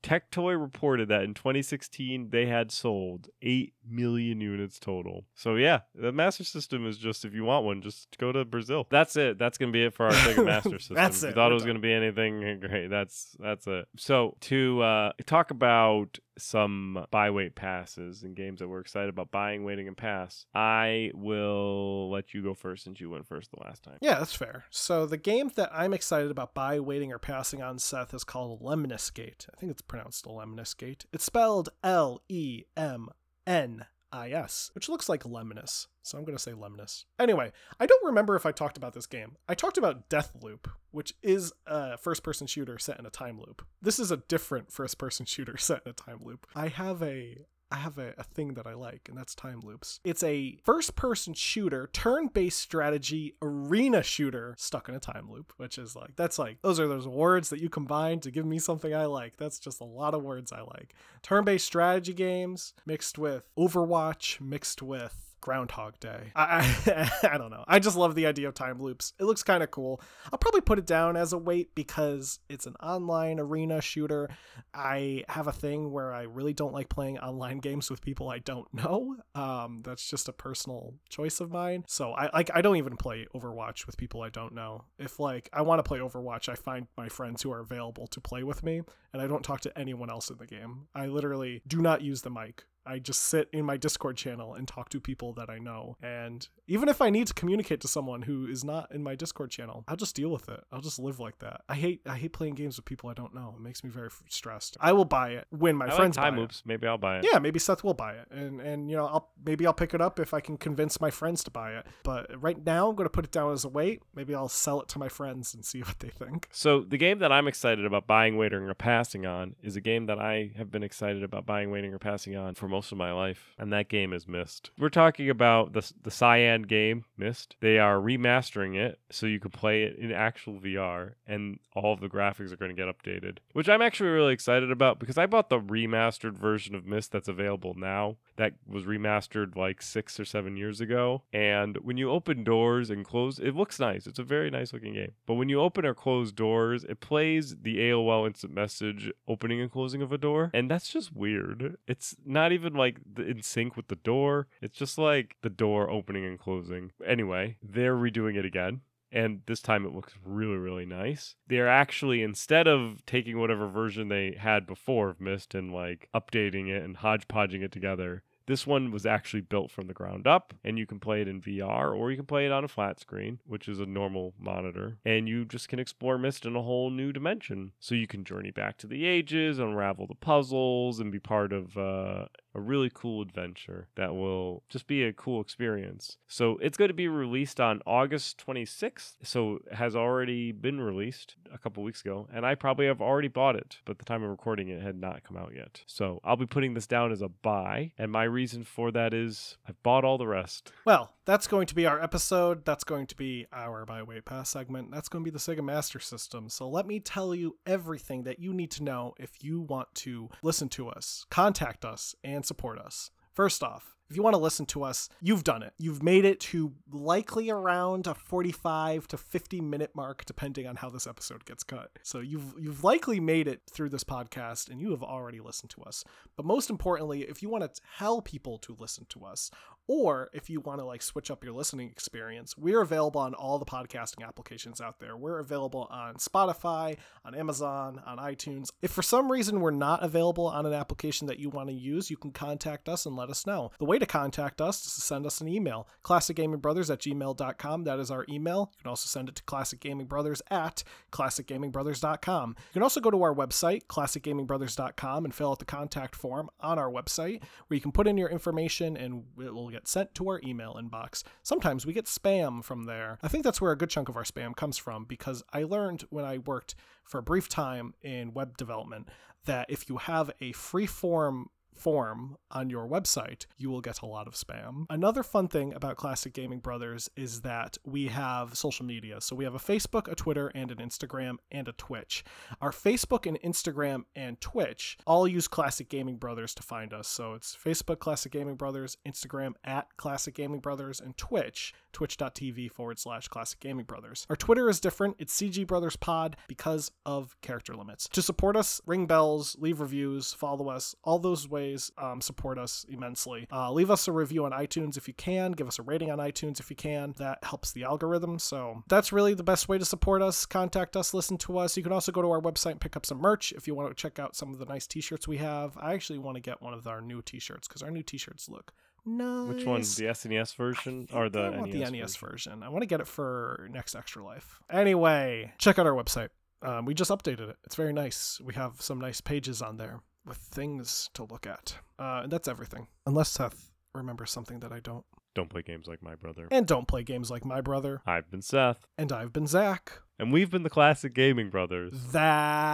Tectoy 0.03 0.59
reported 0.59 1.07
that 1.07 1.23
in 1.23 1.33
2016 1.33 2.29
they 2.29 2.45
had 2.45 2.71
sold 2.71 3.29
8 3.41 3.73
million 3.89 4.41
units 4.41 4.79
total. 4.79 5.25
So 5.35 5.55
yeah, 5.55 5.81
the 5.95 6.11
Master 6.11 6.43
System 6.43 6.87
is 6.87 6.97
just 6.97 7.25
if 7.25 7.33
you 7.33 7.43
want 7.43 7.65
one, 7.65 7.81
just 7.81 8.17
go 8.17 8.31
to 8.31 8.45
Brazil. 8.45 8.87
That's 8.89 9.15
it. 9.15 9.37
That's 9.37 9.57
gonna 9.57 9.71
be 9.71 9.83
it 9.85 9.93
for 9.93 10.05
our 10.05 10.11
Sega 10.23 10.45
Master 10.45 10.79
System. 10.79 10.95
That's 10.95 11.17
If 11.17 11.23
you 11.23 11.29
it. 11.29 11.35
thought 11.35 11.47
We're 11.47 11.51
it 11.51 11.53
was 11.55 11.63
done. 11.63 11.69
gonna 11.69 11.79
be 11.79 11.93
anything 11.93 12.59
great. 12.61 12.87
That's 12.87 13.35
that's 13.39 13.67
it. 13.67 13.87
So 13.97 14.35
to 14.41 14.81
uh, 14.81 15.11
talk 15.25 15.51
about 15.51 16.19
some 16.37 17.05
buy 17.11 17.29
wait 17.29 17.53
passes 17.55 18.23
and 18.23 18.35
games 18.35 18.59
that 18.59 18.67
we're 18.67 18.79
excited 18.79 19.09
about 19.09 19.29
buying, 19.29 19.63
waiting, 19.63 19.87
and 19.87 19.95
pass, 19.95 20.45
I 20.55 21.11
will 21.13 22.09
let 22.09 22.33
you 22.33 22.41
go 22.41 22.53
first 22.55 22.83
since 22.85 22.99
you 22.99 23.09
went 23.09 23.27
first 23.27 23.51
the 23.51 23.61
last 23.63 23.83
time. 23.83 23.97
Yeah, 24.01 24.17
that's 24.17 24.33
fair. 24.33 24.65
So 24.71 25.05
the 25.05 25.17
game 25.17 25.51
that 25.55 25.69
I'm 25.71 25.93
excited 25.93 26.31
about 26.31 26.53
buy, 26.55 26.79
waiting, 26.79 27.11
or 27.13 27.19
passing 27.19 27.61
on 27.61 27.77
Seth 27.77 28.13
is 28.15 28.23
called 28.23 28.61
Lemnis 28.61 29.11
Gate. 29.11 29.45
I 29.55 29.59
think 29.59 29.71
it's 29.71 29.81
pronounced 29.83 30.25
Lemnis 30.25 30.73
Gate. 30.73 31.05
It's 31.13 31.23
spelled 31.25 31.69
L 31.83 32.21
E 32.29 32.63
M 32.75 33.09
N 33.45 33.85
I 34.13 34.29
S, 34.29 34.69
which 34.75 34.89
looks 34.89 35.09
like 35.09 35.25
Lemnis. 35.25 35.87
So 36.03 36.17
I'm 36.17 36.23
going 36.23 36.37
to 36.37 36.41
say 36.41 36.53
Lemnis. 36.53 37.05
Anyway, 37.17 37.51
I 37.79 37.87
don't 37.87 38.05
remember 38.05 38.35
if 38.35 38.45
I 38.45 38.51
talked 38.51 38.77
about 38.77 38.93
this 38.93 39.07
game. 39.07 39.37
I 39.49 39.55
talked 39.55 39.77
about 39.77 40.07
Deathloop, 40.07 40.67
which 40.91 41.15
is 41.23 41.51
a 41.65 41.97
first 41.97 42.21
person 42.21 42.45
shooter 42.45 42.77
set 42.77 42.99
in 42.99 43.07
a 43.07 43.09
time 43.09 43.39
loop. 43.39 43.65
This 43.81 43.99
is 43.99 44.11
a 44.11 44.17
different 44.17 44.71
first 44.71 44.99
person 44.99 45.25
shooter 45.27 45.57
set 45.57 45.81
in 45.85 45.89
a 45.89 45.93
time 45.93 46.19
loop. 46.23 46.45
I 46.55 46.67
have 46.67 47.01
a 47.01 47.39
I 47.73 47.77
have 47.77 47.97
a, 47.97 48.13
a 48.19 48.23
thing 48.23 48.53
that 48.53 48.67
I 48.67 48.75
like, 48.75 49.09
and 49.09 49.17
that's 49.17 49.33
time 49.33 49.59
loops. 49.61 49.99
It's 50.03 50.21
a 50.21 50.59
first 50.63 50.95
person 50.95 51.33
shooter, 51.33 51.89
turn 51.91 52.27
based 52.27 52.59
strategy, 52.59 53.33
arena 53.41 54.03
shooter 54.03 54.53
stuck 54.59 54.87
in 54.87 54.93
a 54.93 54.99
time 54.99 55.27
loop, 55.31 55.53
which 55.57 55.79
is 55.79 55.95
like, 55.95 56.15
that's 56.15 56.37
like, 56.37 56.61
those 56.61 56.79
are 56.79 56.87
those 56.87 57.07
words 57.07 57.49
that 57.49 57.59
you 57.59 57.69
combine 57.69 58.19
to 58.19 58.29
give 58.29 58.45
me 58.45 58.59
something 58.59 58.93
I 58.93 59.05
like. 59.05 59.37
That's 59.37 59.57
just 59.57 59.81
a 59.81 59.85
lot 59.85 60.13
of 60.13 60.21
words 60.21 60.51
I 60.51 60.61
like. 60.61 60.93
Turn 61.23 61.45
based 61.45 61.65
strategy 61.65 62.13
games 62.13 62.75
mixed 62.85 63.17
with 63.17 63.49
Overwatch, 63.57 64.39
mixed 64.39 64.83
with 64.83 65.32
Groundhog 65.43 65.99
Day. 65.99 66.31
I, 66.37 66.73
I 66.85 67.11
I 67.33 67.37
don't 67.37 67.51
know. 67.51 67.65
I 67.67 67.79
just 67.79 67.97
love 67.97 68.15
the 68.15 68.27
idea 68.27 68.47
of 68.47 68.53
time 68.53 68.81
loops. 68.81 69.11
It 69.19 69.25
looks 69.25 69.43
kind 69.43 69.61
of 69.61 69.71
cool. 69.71 69.99
I'll 70.31 70.39
probably 70.39 70.61
put 70.61 70.79
it 70.79 70.85
down 70.85 71.17
as 71.17 71.33
a 71.33 71.37
wait 71.37 71.75
because 71.75 72.39
it's 72.47 72.65
an 72.65 72.75
online 72.81 73.41
arena 73.41 73.81
shooter. 73.81 74.29
I 74.73 75.25
have 75.27 75.47
a 75.47 75.51
thing 75.51 75.91
where 75.91 76.13
I 76.13 76.21
really 76.21 76.53
don't 76.53 76.71
like 76.71 76.87
playing 76.87 77.19
online 77.19 77.57
games 77.59 77.91
with 77.91 78.01
people 78.01 78.29
I 78.29 78.39
don't 78.39 78.73
know. 78.73 79.17
Um, 79.35 79.81
that's 79.83 80.09
just 80.09 80.29
a 80.29 80.33
personal 80.33 80.93
choice 81.09 81.41
of 81.41 81.51
mine. 81.51 81.83
So 81.87 82.13
I 82.13 82.29
like 82.33 82.49
I 82.53 82.61
don't 82.61 82.77
even 82.77 82.95
play 82.95 83.27
Overwatch 83.35 83.85
with 83.85 83.97
people 83.97 84.21
I 84.21 84.29
don't 84.29 84.53
know. 84.53 84.85
If 84.97 85.19
like 85.19 85.49
I 85.51 85.61
want 85.63 85.79
to 85.79 85.83
play 85.83 85.99
Overwatch, 85.99 86.47
I 86.47 86.55
find 86.55 86.87
my 86.95 87.09
friends 87.09 87.41
who 87.41 87.51
are 87.51 87.59
available 87.59 88.07
to 88.07 88.21
play 88.21 88.43
with 88.43 88.63
me, 88.63 88.81
and 89.11 89.21
I 89.21 89.27
don't 89.27 89.43
talk 89.43 89.59
to 89.61 89.77
anyone 89.77 90.09
else 90.09 90.29
in 90.29 90.37
the 90.37 90.47
game. 90.47 90.87
I 90.95 91.07
literally 91.07 91.61
do 91.67 91.81
not 91.81 92.01
use 92.01 92.21
the 92.21 92.29
mic. 92.29 92.63
I 92.85 92.99
just 92.99 93.21
sit 93.21 93.49
in 93.51 93.65
my 93.65 93.77
Discord 93.77 94.17
channel 94.17 94.53
and 94.53 94.67
talk 94.67 94.89
to 94.89 94.99
people 94.99 95.33
that 95.33 95.49
I 95.49 95.59
know. 95.59 95.97
And 96.01 96.47
even 96.67 96.89
if 96.89 97.01
I 97.01 97.09
need 97.09 97.27
to 97.27 97.33
communicate 97.33 97.81
to 97.81 97.87
someone 97.87 98.23
who 98.23 98.47
is 98.47 98.63
not 98.63 98.91
in 98.93 99.03
my 99.03 99.15
Discord 99.15 99.51
channel, 99.51 99.83
I'll 99.87 99.95
just 99.95 100.15
deal 100.15 100.29
with 100.29 100.49
it. 100.49 100.63
I'll 100.71 100.81
just 100.81 100.99
live 100.99 101.19
like 101.19 101.39
that. 101.39 101.61
I 101.69 101.75
hate 101.75 102.01
I 102.05 102.17
hate 102.17 102.33
playing 102.33 102.55
games 102.55 102.77
with 102.77 102.85
people 102.85 103.09
I 103.09 103.13
don't 103.13 103.33
know. 103.33 103.55
It 103.57 103.61
makes 103.61 103.83
me 103.83 103.89
very 103.89 104.09
stressed. 104.27 104.77
I 104.79 104.93
will 104.93 105.05
buy 105.05 105.31
it 105.31 105.47
when 105.49 105.75
my 105.75 105.87
I 105.87 105.95
friends 105.95 106.17
like 106.17 106.25
time 106.25 106.35
buy 106.35 106.43
it. 106.43 106.61
Maybe 106.65 106.87
I'll 106.87 106.97
buy 106.97 107.17
it. 107.17 107.25
it. 107.25 107.29
Yeah, 107.31 107.39
maybe 107.39 107.59
Seth 107.59 107.83
will 107.83 107.93
buy 107.93 108.13
it, 108.13 108.27
and 108.31 108.59
and 108.61 108.89
you 108.89 108.97
know 108.97 109.05
I'll 109.05 109.31
maybe 109.45 109.65
I'll 109.65 109.73
pick 109.73 109.93
it 109.93 110.01
up 110.01 110.19
if 110.19 110.33
I 110.33 110.39
can 110.39 110.57
convince 110.57 110.99
my 110.99 111.11
friends 111.11 111.43
to 111.45 111.51
buy 111.51 111.73
it. 111.73 111.85
But 112.03 112.41
right 112.41 112.63
now 112.63 112.89
I'm 112.89 112.95
going 112.95 113.05
to 113.05 113.11
put 113.11 113.25
it 113.25 113.31
down 113.31 113.53
as 113.53 113.63
a 113.65 113.69
wait. 113.69 114.01
Maybe 114.15 114.35
I'll 114.35 114.49
sell 114.49 114.81
it 114.81 114.87
to 114.89 114.99
my 114.99 115.09
friends 115.09 115.53
and 115.53 115.63
see 115.65 115.81
what 115.81 115.99
they 115.99 116.09
think. 116.09 116.47
So 116.51 116.81
the 116.81 116.97
game 116.97 117.19
that 117.19 117.31
I'm 117.31 117.47
excited 117.47 117.85
about 117.85 118.07
buying, 118.07 118.37
waiting, 118.37 118.59
or 118.59 118.73
passing 118.73 119.25
on 119.25 119.55
is 119.61 119.75
a 119.75 119.81
game 119.81 120.05
that 120.07 120.19
I 120.19 120.51
have 120.57 120.71
been 120.71 120.83
excited 120.83 121.23
about 121.23 121.45
buying, 121.45 121.71
waiting, 121.71 121.93
or 121.93 121.99
passing 121.99 122.35
on 122.35 122.55
for 122.55 122.67
most 122.73 122.91
of 122.91 122.97
my 122.97 123.11
life, 123.11 123.53
and 123.59 123.71
that 123.71 123.87
game 123.87 124.13
is 124.13 124.27
Myst. 124.27 124.71
We're 124.79 124.89
talking 124.89 125.29
about 125.29 125.73
the 125.73 125.93
the 126.01 126.09
Cyan 126.09 126.63
game, 126.63 127.05
Myst. 127.15 127.55
They 127.59 127.77
are 127.77 127.97
remastering 127.97 128.75
it 128.75 128.99
so 129.11 129.27
you 129.27 129.39
can 129.39 129.51
play 129.51 129.83
it 129.83 129.95
in 129.97 130.11
actual 130.11 130.59
VR, 130.59 131.11
and 131.27 131.59
all 131.75 131.93
of 131.93 131.99
the 131.99 132.09
graphics 132.09 132.51
are 132.51 132.57
going 132.57 132.75
to 132.75 132.81
get 132.83 132.93
updated, 132.93 133.37
which 133.53 133.69
I'm 133.69 133.81
actually 133.81 134.09
really 134.09 134.33
excited 134.33 134.71
about 134.71 134.99
because 134.99 135.19
I 135.19 135.27
bought 135.27 135.49
the 135.49 135.59
remastered 135.59 136.33
version 136.33 136.73
of 136.73 136.85
Myst 136.85 137.11
that's 137.11 137.27
available 137.27 137.75
now. 137.77 138.17
That 138.37 138.53
was 138.67 138.85
remastered 138.85 139.55
like 139.55 139.83
six 139.83 140.19
or 140.19 140.25
seven 140.25 140.57
years 140.57 140.81
ago, 140.81 141.21
and 141.31 141.77
when 141.77 141.97
you 141.97 142.09
open 142.09 142.43
doors 142.43 142.89
and 142.89 143.05
close, 143.05 143.37
it 143.37 143.55
looks 143.55 143.79
nice. 143.79 144.07
It's 144.07 144.17
a 144.17 144.23
very 144.23 144.49
nice 144.49 144.73
looking 144.73 144.95
game, 144.95 145.11
but 145.27 145.35
when 145.35 145.49
you 145.49 145.61
open 145.61 145.85
or 145.85 145.93
close 145.93 146.31
doors, 146.31 146.83
it 146.83 146.99
plays 146.99 147.57
the 147.61 147.77
AOL 147.77 148.25
instant 148.25 148.51
message 148.53 149.11
opening 149.27 149.61
and 149.61 149.71
closing 149.71 150.01
of 150.01 150.11
a 150.11 150.17
door, 150.17 150.49
and 150.55 150.71
that's 150.71 150.89
just 150.89 151.15
weird. 151.15 151.77
It's 151.87 152.15
not 152.25 152.51
even 152.51 152.62
like 152.71 152.97
in 153.17 153.41
sync 153.41 153.75
with 153.75 153.89
the 153.89 153.97
door. 153.97 154.47
It's 154.61 154.77
just 154.77 154.97
like 154.97 155.35
the 155.41 155.49
door 155.49 155.89
opening 155.89 156.25
and 156.25 156.39
closing. 156.39 156.91
Anyway, 157.05 157.57
they're 157.61 157.95
redoing 157.95 158.37
it 158.37 158.45
again. 158.45 158.81
And 159.11 159.41
this 159.45 159.61
time 159.61 159.85
it 159.85 159.93
looks 159.93 160.13
really, 160.25 160.55
really 160.55 160.87
nice. 160.87 161.35
They're 161.47 161.67
actually, 161.67 162.23
instead 162.23 162.67
of 162.67 163.05
taking 163.05 163.39
whatever 163.39 163.67
version 163.67 164.07
they 164.07 164.35
had 164.39 164.65
before 164.65 165.09
of 165.09 165.21
Myst 165.21 165.53
and 165.53 165.71
like 165.71 166.09
updating 166.15 166.67
it 166.69 166.81
and 166.81 166.97
hodgepodging 166.97 167.61
it 167.61 167.71
together, 167.71 168.23
This 168.45 168.67
one 168.67 168.91
was 168.91 169.05
actually 169.05 169.41
built 169.41 169.71
from 169.71 169.87
the 169.87 169.93
ground 169.93 170.27
up, 170.27 170.53
and 170.63 170.77
you 170.77 170.85
can 170.85 170.99
play 170.99 171.21
it 171.21 171.27
in 171.27 171.41
VR 171.41 171.95
or 171.95 172.11
you 172.11 172.17
can 172.17 172.25
play 172.25 172.45
it 172.45 172.51
on 172.51 172.63
a 172.65 172.67
flat 172.67 172.99
screen, 172.99 173.39
which 173.45 173.69
is 173.69 173.79
a 173.79 173.85
normal 173.85 174.33
monitor, 174.37 174.97
and 175.05 175.29
you 175.29 175.45
just 175.45 175.69
can 175.69 175.79
explore 175.79 176.17
Myst 176.17 176.45
in 176.45 176.55
a 176.55 176.61
whole 176.61 176.89
new 176.89 177.13
dimension. 177.13 177.71
So 177.79 177.95
you 177.95 178.07
can 178.07 178.25
journey 178.25 178.51
back 178.51 178.77
to 178.79 178.87
the 178.87 179.05
ages, 179.05 179.59
unravel 179.59 180.07
the 180.07 180.15
puzzles, 180.15 180.99
and 180.99 181.11
be 181.11 181.19
part 181.19 181.53
of 181.53 181.77
uh, 181.77 182.25
a 182.55 182.61
really 182.61 182.91
cool 182.93 183.21
adventure 183.21 183.87
that 183.95 184.15
will 184.15 184.63
just 184.69 184.87
be 184.87 185.03
a 185.03 185.13
cool 185.13 185.41
experience. 185.41 186.17
So 186.27 186.57
it's 186.61 186.77
going 186.77 186.89
to 186.89 186.93
be 186.93 187.07
released 187.07 187.59
on 187.59 187.81
August 187.85 188.43
26th. 188.45 189.13
So 189.23 189.59
it 189.65 189.75
has 189.75 189.95
already 189.95 190.51
been 190.51 190.79
released 190.79 191.35
a 191.53 191.57
couple 191.57 191.83
weeks 191.83 192.01
ago, 192.01 192.27
and 192.33 192.45
I 192.45 192.55
probably 192.55 192.85
have 192.87 193.01
already 193.01 193.27
bought 193.27 193.55
it, 193.55 193.77
but 193.85 193.99
the 193.99 194.05
time 194.05 194.23
of 194.23 194.29
recording 194.29 194.69
it 194.69 194.81
had 194.81 194.99
not 194.99 195.23
come 195.23 195.37
out 195.37 195.53
yet. 195.55 195.81
So 195.87 196.19
I'll 196.23 196.35
be 196.35 196.45
putting 196.45 196.73
this 196.73 196.87
down 196.87 197.11
as 197.11 197.21
a 197.21 197.29
buy, 197.29 197.91
and 197.97 198.11
my 198.11 198.23
reason 198.23 198.63
for 198.63 198.91
that 198.91 199.13
is 199.13 199.57
I've 199.67 199.81
bought 199.83 200.03
all 200.03 200.17
the 200.17 200.27
rest. 200.27 200.71
Well, 200.85 201.11
that's 201.25 201.47
going 201.47 201.67
to 201.67 201.75
be 201.75 201.85
our 201.85 202.01
episode. 202.01 202.65
That's 202.65 202.83
going 202.83 203.07
to 203.07 203.15
be 203.15 203.45
our 203.53 203.85
Buy 203.85 204.03
Wait 204.03 204.25
Pass 204.25 204.49
segment. 204.49 204.91
That's 204.91 205.09
going 205.09 205.23
to 205.23 205.31
be 205.31 205.33
the 205.33 205.39
Sega 205.39 205.63
Master 205.63 205.99
System. 205.99 206.49
So 206.49 206.67
let 206.67 206.85
me 206.85 206.99
tell 206.99 207.33
you 207.33 207.57
everything 207.65 208.23
that 208.23 208.39
you 208.39 208.53
need 208.53 208.71
to 208.71 208.83
know 208.83 209.13
if 209.17 209.43
you 209.43 209.61
want 209.61 209.93
to 209.95 210.29
listen 210.41 210.69
to 210.69 210.89
us, 210.89 211.25
contact 211.29 211.85
us, 211.85 212.15
and 212.23 212.45
support 212.45 212.77
us. 212.79 213.09
First 213.33 213.63
off, 213.63 213.95
if 214.13 214.17
you 214.17 214.21
want 214.21 214.35
to 214.35 214.41
listen 214.41 214.67
to 214.67 214.83
us, 214.83 215.09
you've 215.21 215.43
done 215.43 215.63
it. 215.63 215.73
You've 215.79 216.03
made 216.03 216.23
it 216.23 216.39
to 216.41 216.71
likely 216.91 217.49
around 217.49 218.05
a 218.05 218.13
45 218.13 219.07
to 219.07 219.17
50 219.17 219.59
minute 219.59 219.89
mark 219.95 220.23
depending 220.25 220.67
on 220.67 220.75
how 220.75 220.91
this 220.91 221.07
episode 221.07 221.45
gets 221.45 221.63
cut. 221.63 221.89
So 222.03 222.19
you've 222.19 222.53
you've 222.59 222.83
likely 222.83 223.19
made 223.19 223.47
it 223.47 223.61
through 223.67 223.89
this 223.89 224.03
podcast 224.03 224.69
and 224.69 224.79
you 224.79 224.91
have 224.91 225.01
already 225.01 225.39
listened 225.39 225.71
to 225.71 225.81
us. 225.81 226.03
But 226.35 226.45
most 226.45 226.69
importantly, 226.69 227.21
if 227.21 227.41
you 227.41 227.49
want 227.49 227.63
to 227.63 227.81
tell 227.97 228.21
people 228.21 228.59
to 228.59 228.77
listen 228.79 229.07
to 229.09 229.25
us 229.25 229.49
or 229.87 230.29
if 230.33 230.49
you 230.49 230.61
want 230.61 230.79
to 230.79 230.85
like 230.85 231.01
switch 231.01 231.29
up 231.29 231.43
your 231.43 231.53
listening 231.53 231.89
experience, 231.89 232.57
we're 232.57 232.81
available 232.81 233.19
on 233.19 233.33
all 233.33 233.59
the 233.59 233.65
podcasting 233.65 234.25
applications 234.25 234.79
out 234.79 234.99
there. 234.99 235.17
We're 235.17 235.39
available 235.39 235.87
on 235.91 236.15
Spotify, 236.15 236.97
on 237.25 237.35
Amazon, 237.35 238.01
on 238.05 238.17
iTunes. 238.17 238.69
If 238.81 238.91
for 238.91 239.01
some 239.01 239.31
reason 239.31 239.59
we're 239.59 239.71
not 239.71 240.03
available 240.03 240.47
on 240.47 240.65
an 240.65 240.73
application 240.73 241.27
that 241.27 241.39
you 241.39 241.49
want 241.49 241.67
to 241.69 241.75
use, 241.75 242.09
you 242.09 242.17
can 242.17 242.31
contact 242.31 242.87
us 242.87 243.05
and 243.05 243.15
let 243.15 243.29
us 243.29 243.45
know. 243.45 243.71
The 243.77 243.85
way 243.85 243.97
to 244.03 244.11
contact 244.11 244.61
us 244.61 244.81
to 244.81 244.89
send 244.89 245.25
us 245.25 245.41
an 245.41 245.47
email, 245.47 245.87
classicgamingbrothers 246.03 246.91
at 246.91 246.99
gmail.com. 246.99 247.83
That 247.83 247.99
is 247.99 248.11
our 248.11 248.25
email. 248.29 248.71
You 248.73 248.83
can 248.83 248.89
also 248.89 249.07
send 249.07 249.29
it 249.29 249.35
to 249.35 249.43
classicgamingbrothers 249.43 250.41
at 250.51 250.83
classicgamingbrothers.com. 251.11 252.49
You 252.49 252.73
can 252.73 252.83
also 252.83 252.99
go 252.99 253.11
to 253.11 253.23
our 253.23 253.33
website, 253.33 253.85
classicgamingbrothers.com, 253.87 255.25
and 255.25 255.33
fill 255.33 255.51
out 255.51 255.59
the 255.59 255.65
contact 255.65 256.15
form 256.15 256.49
on 256.59 256.77
our 256.77 256.91
website 256.91 257.41
where 257.67 257.75
you 257.75 257.81
can 257.81 257.91
put 257.91 258.07
in 258.07 258.17
your 258.17 258.29
information 258.29 258.97
and 258.97 259.23
it 259.39 259.53
will 259.53 259.69
get 259.69 259.87
sent 259.87 260.13
to 260.15 260.29
our 260.29 260.41
email 260.43 260.79
inbox. 260.81 261.23
Sometimes 261.41 261.85
we 261.85 261.93
get 261.93 262.05
spam 262.05 262.63
from 262.63 262.83
there. 262.83 263.17
I 263.21 263.27
think 263.27 263.43
that's 263.43 263.61
where 263.61 263.71
a 263.71 263.77
good 263.77 263.89
chunk 263.89 264.09
of 264.09 264.17
our 264.17 264.23
spam 264.23 264.55
comes 264.55 264.77
from 264.77 265.05
because 265.05 265.43
I 265.53 265.63
learned 265.63 266.05
when 266.09 266.25
I 266.25 266.39
worked 266.39 266.75
for 267.03 267.17
a 267.17 267.23
brief 267.23 267.49
time 267.49 267.93
in 268.01 268.33
web 268.33 268.57
development 268.57 269.09
that 269.45 269.69
if 269.69 269.89
you 269.89 269.97
have 269.97 270.31
a 270.39 270.51
free 270.53 270.85
form 270.85 271.49
form 271.75 272.37
on 272.51 272.69
your 272.69 272.87
website, 272.87 273.45
you 273.57 273.69
will 273.69 273.81
get 273.81 274.01
a 274.01 274.05
lot 274.05 274.27
of 274.27 274.33
spam. 274.35 274.85
Another 274.89 275.23
fun 275.23 275.47
thing 275.47 275.73
about 275.73 275.97
Classic 275.97 276.33
Gaming 276.33 276.59
Brothers 276.59 277.09
is 277.15 277.41
that 277.41 277.77
we 277.83 278.07
have 278.07 278.55
social 278.55 278.85
media. 278.85 279.21
So 279.21 279.35
we 279.35 279.43
have 279.43 279.55
a 279.55 279.59
Facebook, 279.59 280.11
a 280.11 280.15
Twitter, 280.15 280.51
and 280.53 280.71
an 280.71 280.77
Instagram, 280.77 281.37
and 281.51 281.67
a 281.67 281.73
Twitch. 281.73 282.23
Our 282.61 282.71
Facebook 282.71 283.25
and 283.25 283.39
Instagram 283.41 284.03
and 284.15 284.39
Twitch 284.39 284.97
all 285.05 285.27
use 285.27 285.47
Classic 285.47 285.89
Gaming 285.89 286.17
Brothers 286.17 286.53
to 286.55 286.63
find 286.63 286.93
us. 286.93 287.07
So 287.07 287.33
it's 287.33 287.55
Facebook, 287.55 287.99
Classic 287.99 288.31
Gaming 288.31 288.55
Brothers, 288.55 288.97
Instagram 289.07 289.53
at 289.63 289.87
Classic 289.97 290.33
Gaming 290.33 290.59
Brothers, 290.59 290.99
and 290.99 291.17
Twitch, 291.17 291.73
twitch.tv 291.91 292.71
forward 292.71 292.99
slash 292.99 293.27
Classic 293.27 293.59
Gaming 293.59 293.85
Brothers. 293.85 294.25
Our 294.29 294.35
Twitter 294.35 294.69
is 294.69 294.79
different. 294.79 295.15
It's 295.19 295.35
CG 295.39 295.65
Brothers 295.65 295.95
Pod 295.95 296.35
because 296.47 296.91
of 297.05 297.35
character 297.41 297.75
limits. 297.75 298.07
To 298.09 298.21
support 298.21 298.55
us, 298.55 298.81
ring 298.85 299.05
bells, 299.05 299.55
leave 299.59 299.79
reviews, 299.79 300.33
follow 300.33 300.69
us, 300.69 300.95
all 301.03 301.19
those 301.19 301.47
ways 301.47 301.62
um, 301.97 302.21
support 302.21 302.57
us 302.57 302.85
immensely. 302.89 303.47
Uh, 303.51 303.71
leave 303.71 303.89
us 303.91 304.07
a 304.07 304.11
review 304.11 304.45
on 304.45 304.51
iTunes 304.51 304.97
if 304.97 305.07
you 305.07 305.13
can. 305.13 305.51
Give 305.53 305.67
us 305.67 305.79
a 305.79 305.81
rating 305.81 306.11
on 306.11 306.17
iTunes 306.19 306.59
if 306.59 306.69
you 306.69 306.75
can. 306.75 307.13
That 307.17 307.43
helps 307.43 307.71
the 307.71 307.83
algorithm. 307.83 308.39
So 308.39 308.83
that's 308.87 309.11
really 309.11 309.33
the 309.33 309.43
best 309.43 309.69
way 309.69 309.77
to 309.77 309.85
support 309.85 310.21
us. 310.21 310.45
Contact 310.45 310.95
us, 310.95 311.13
listen 311.13 311.37
to 311.39 311.57
us. 311.57 311.77
You 311.77 311.83
can 311.83 311.91
also 311.91 312.11
go 312.11 312.21
to 312.21 312.31
our 312.31 312.41
website 312.41 312.71
and 312.71 312.81
pick 312.81 312.95
up 312.95 313.05
some 313.05 313.19
merch 313.19 313.51
if 313.53 313.67
you 313.67 313.75
want 313.75 313.89
to 313.89 313.95
check 313.95 314.19
out 314.19 314.35
some 314.35 314.53
of 314.53 314.59
the 314.59 314.65
nice 314.65 314.87
t-shirts 314.87 315.27
we 315.27 315.37
have. 315.37 315.77
I 315.77 315.93
actually 315.93 316.19
want 316.19 316.35
to 316.35 316.41
get 316.41 316.61
one 316.61 316.73
of 316.73 316.87
our 316.87 317.01
new 317.01 317.21
t-shirts 317.21 317.67
because 317.67 317.81
our 317.83 317.91
new 317.91 318.03
t-shirts 318.03 318.49
look 318.49 318.73
nice. 319.05 319.47
Which 319.47 319.65
one? 319.65 319.81
The 319.81 319.85
SNES 319.85 320.55
version 320.55 321.07
or 321.13 321.29
the 321.29 321.41
I 321.41 321.49
want 321.57 321.73
NES 321.73 321.89
the 321.89 321.97
NES 321.97 322.15
version? 322.15 322.29
version. 322.29 322.63
I 322.63 322.69
want 322.69 322.81
to 322.81 322.87
get 322.87 322.99
it 323.01 323.07
for 323.07 323.67
next 323.71 323.95
Extra 323.95 324.23
Life. 324.23 324.59
Anyway, 324.69 325.53
check 325.57 325.79
out 325.79 325.85
our 325.85 325.93
website. 325.93 326.29
Um, 326.61 326.85
we 326.85 326.93
just 326.93 327.11
updated 327.11 327.49
it. 327.49 327.57
It's 327.65 327.75
very 327.75 327.91
nice. 327.91 328.39
We 328.41 328.53
have 328.53 328.81
some 328.81 328.99
nice 328.99 329.19
pages 329.19 329.61
on 329.61 329.77
there 329.77 329.99
with 330.25 330.37
things 330.37 331.09
to 331.13 331.23
look 331.23 331.45
at. 331.47 331.75
Uh, 331.99 332.21
and 332.23 332.31
that's 332.31 332.47
everything. 332.47 332.87
Unless 333.05 333.29
Seth 333.29 333.71
remembers 333.93 334.31
something 334.31 334.59
that 334.61 334.71
I 334.71 334.79
don't. 334.79 335.05
Don't 335.35 335.49
play 335.49 335.63
games 335.63 335.87
like 335.87 336.03
my 336.03 336.13
brother. 336.15 336.47
And 336.51 336.67
don't 336.67 336.87
play 336.87 337.01
games 337.03 337.31
like 337.31 337.43
my 337.43 337.59
brother. 337.59 338.01
I've 338.05 338.29
been 338.29 338.43
Seth, 338.43 338.85
And 338.99 339.11
I've 339.11 339.33
been 339.33 339.47
Zach. 339.47 339.93
and 340.19 340.31
we've 340.31 340.51
been 340.51 340.61
the 340.61 340.69
Classic 340.69 341.11
Gaming 341.11 341.49
Brothers. 341.49 341.93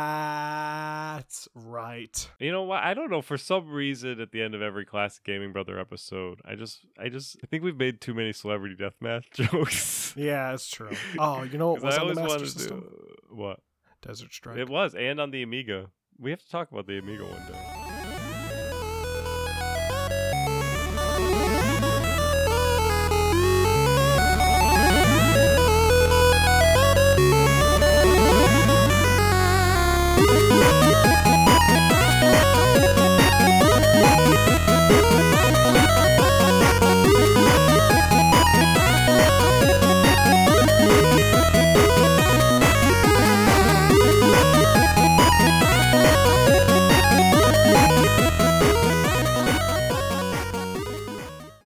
That's 0.09 1.47
right. 1.55 2.29
You 2.39 2.51
know 2.51 2.63
what? 2.63 2.83
I 2.83 2.93
don't 2.93 3.09
know. 3.09 3.21
For 3.21 3.37
some 3.37 3.69
reason, 3.69 4.19
at 4.19 4.31
the 4.31 4.41
end 4.41 4.55
of 4.55 4.61
every 4.61 4.83
Classic 4.85 5.23
Gaming 5.23 5.53
Brother 5.53 5.79
episode, 5.79 6.41
I 6.45 6.55
just, 6.55 6.79
I 6.99 7.07
just, 7.09 7.37
I 7.43 7.47
think 7.47 7.63
we've 7.63 7.77
made 7.77 8.01
too 8.01 8.13
many 8.13 8.33
celebrity 8.33 8.75
deathmatch 8.75 9.31
jokes. 9.33 10.13
Yeah, 10.17 10.53
it's 10.53 10.69
true. 10.69 10.91
Oh, 11.17 11.43
you 11.43 11.57
know 11.57 11.71
what 11.71 11.81
was 11.85 11.97
I 11.97 12.01
on 12.01 12.07
the 12.13 12.15
Master 12.21 12.45
System? 12.45 12.81
to. 12.81 13.35
What? 13.35 13.59
Desert 14.01 14.33
Strike. 14.33 14.57
It 14.57 14.69
was, 14.69 14.95
and 14.95 15.19
on 15.19 15.31
the 15.31 15.43
Amiga. 15.43 15.91
We 16.19 16.29
have 16.29 16.39
to 16.41 16.49
talk 16.49 16.71
about 16.71 16.85
the 16.85 16.99
Amiga 16.99 17.25
one 17.25 17.45
day. 17.45 17.78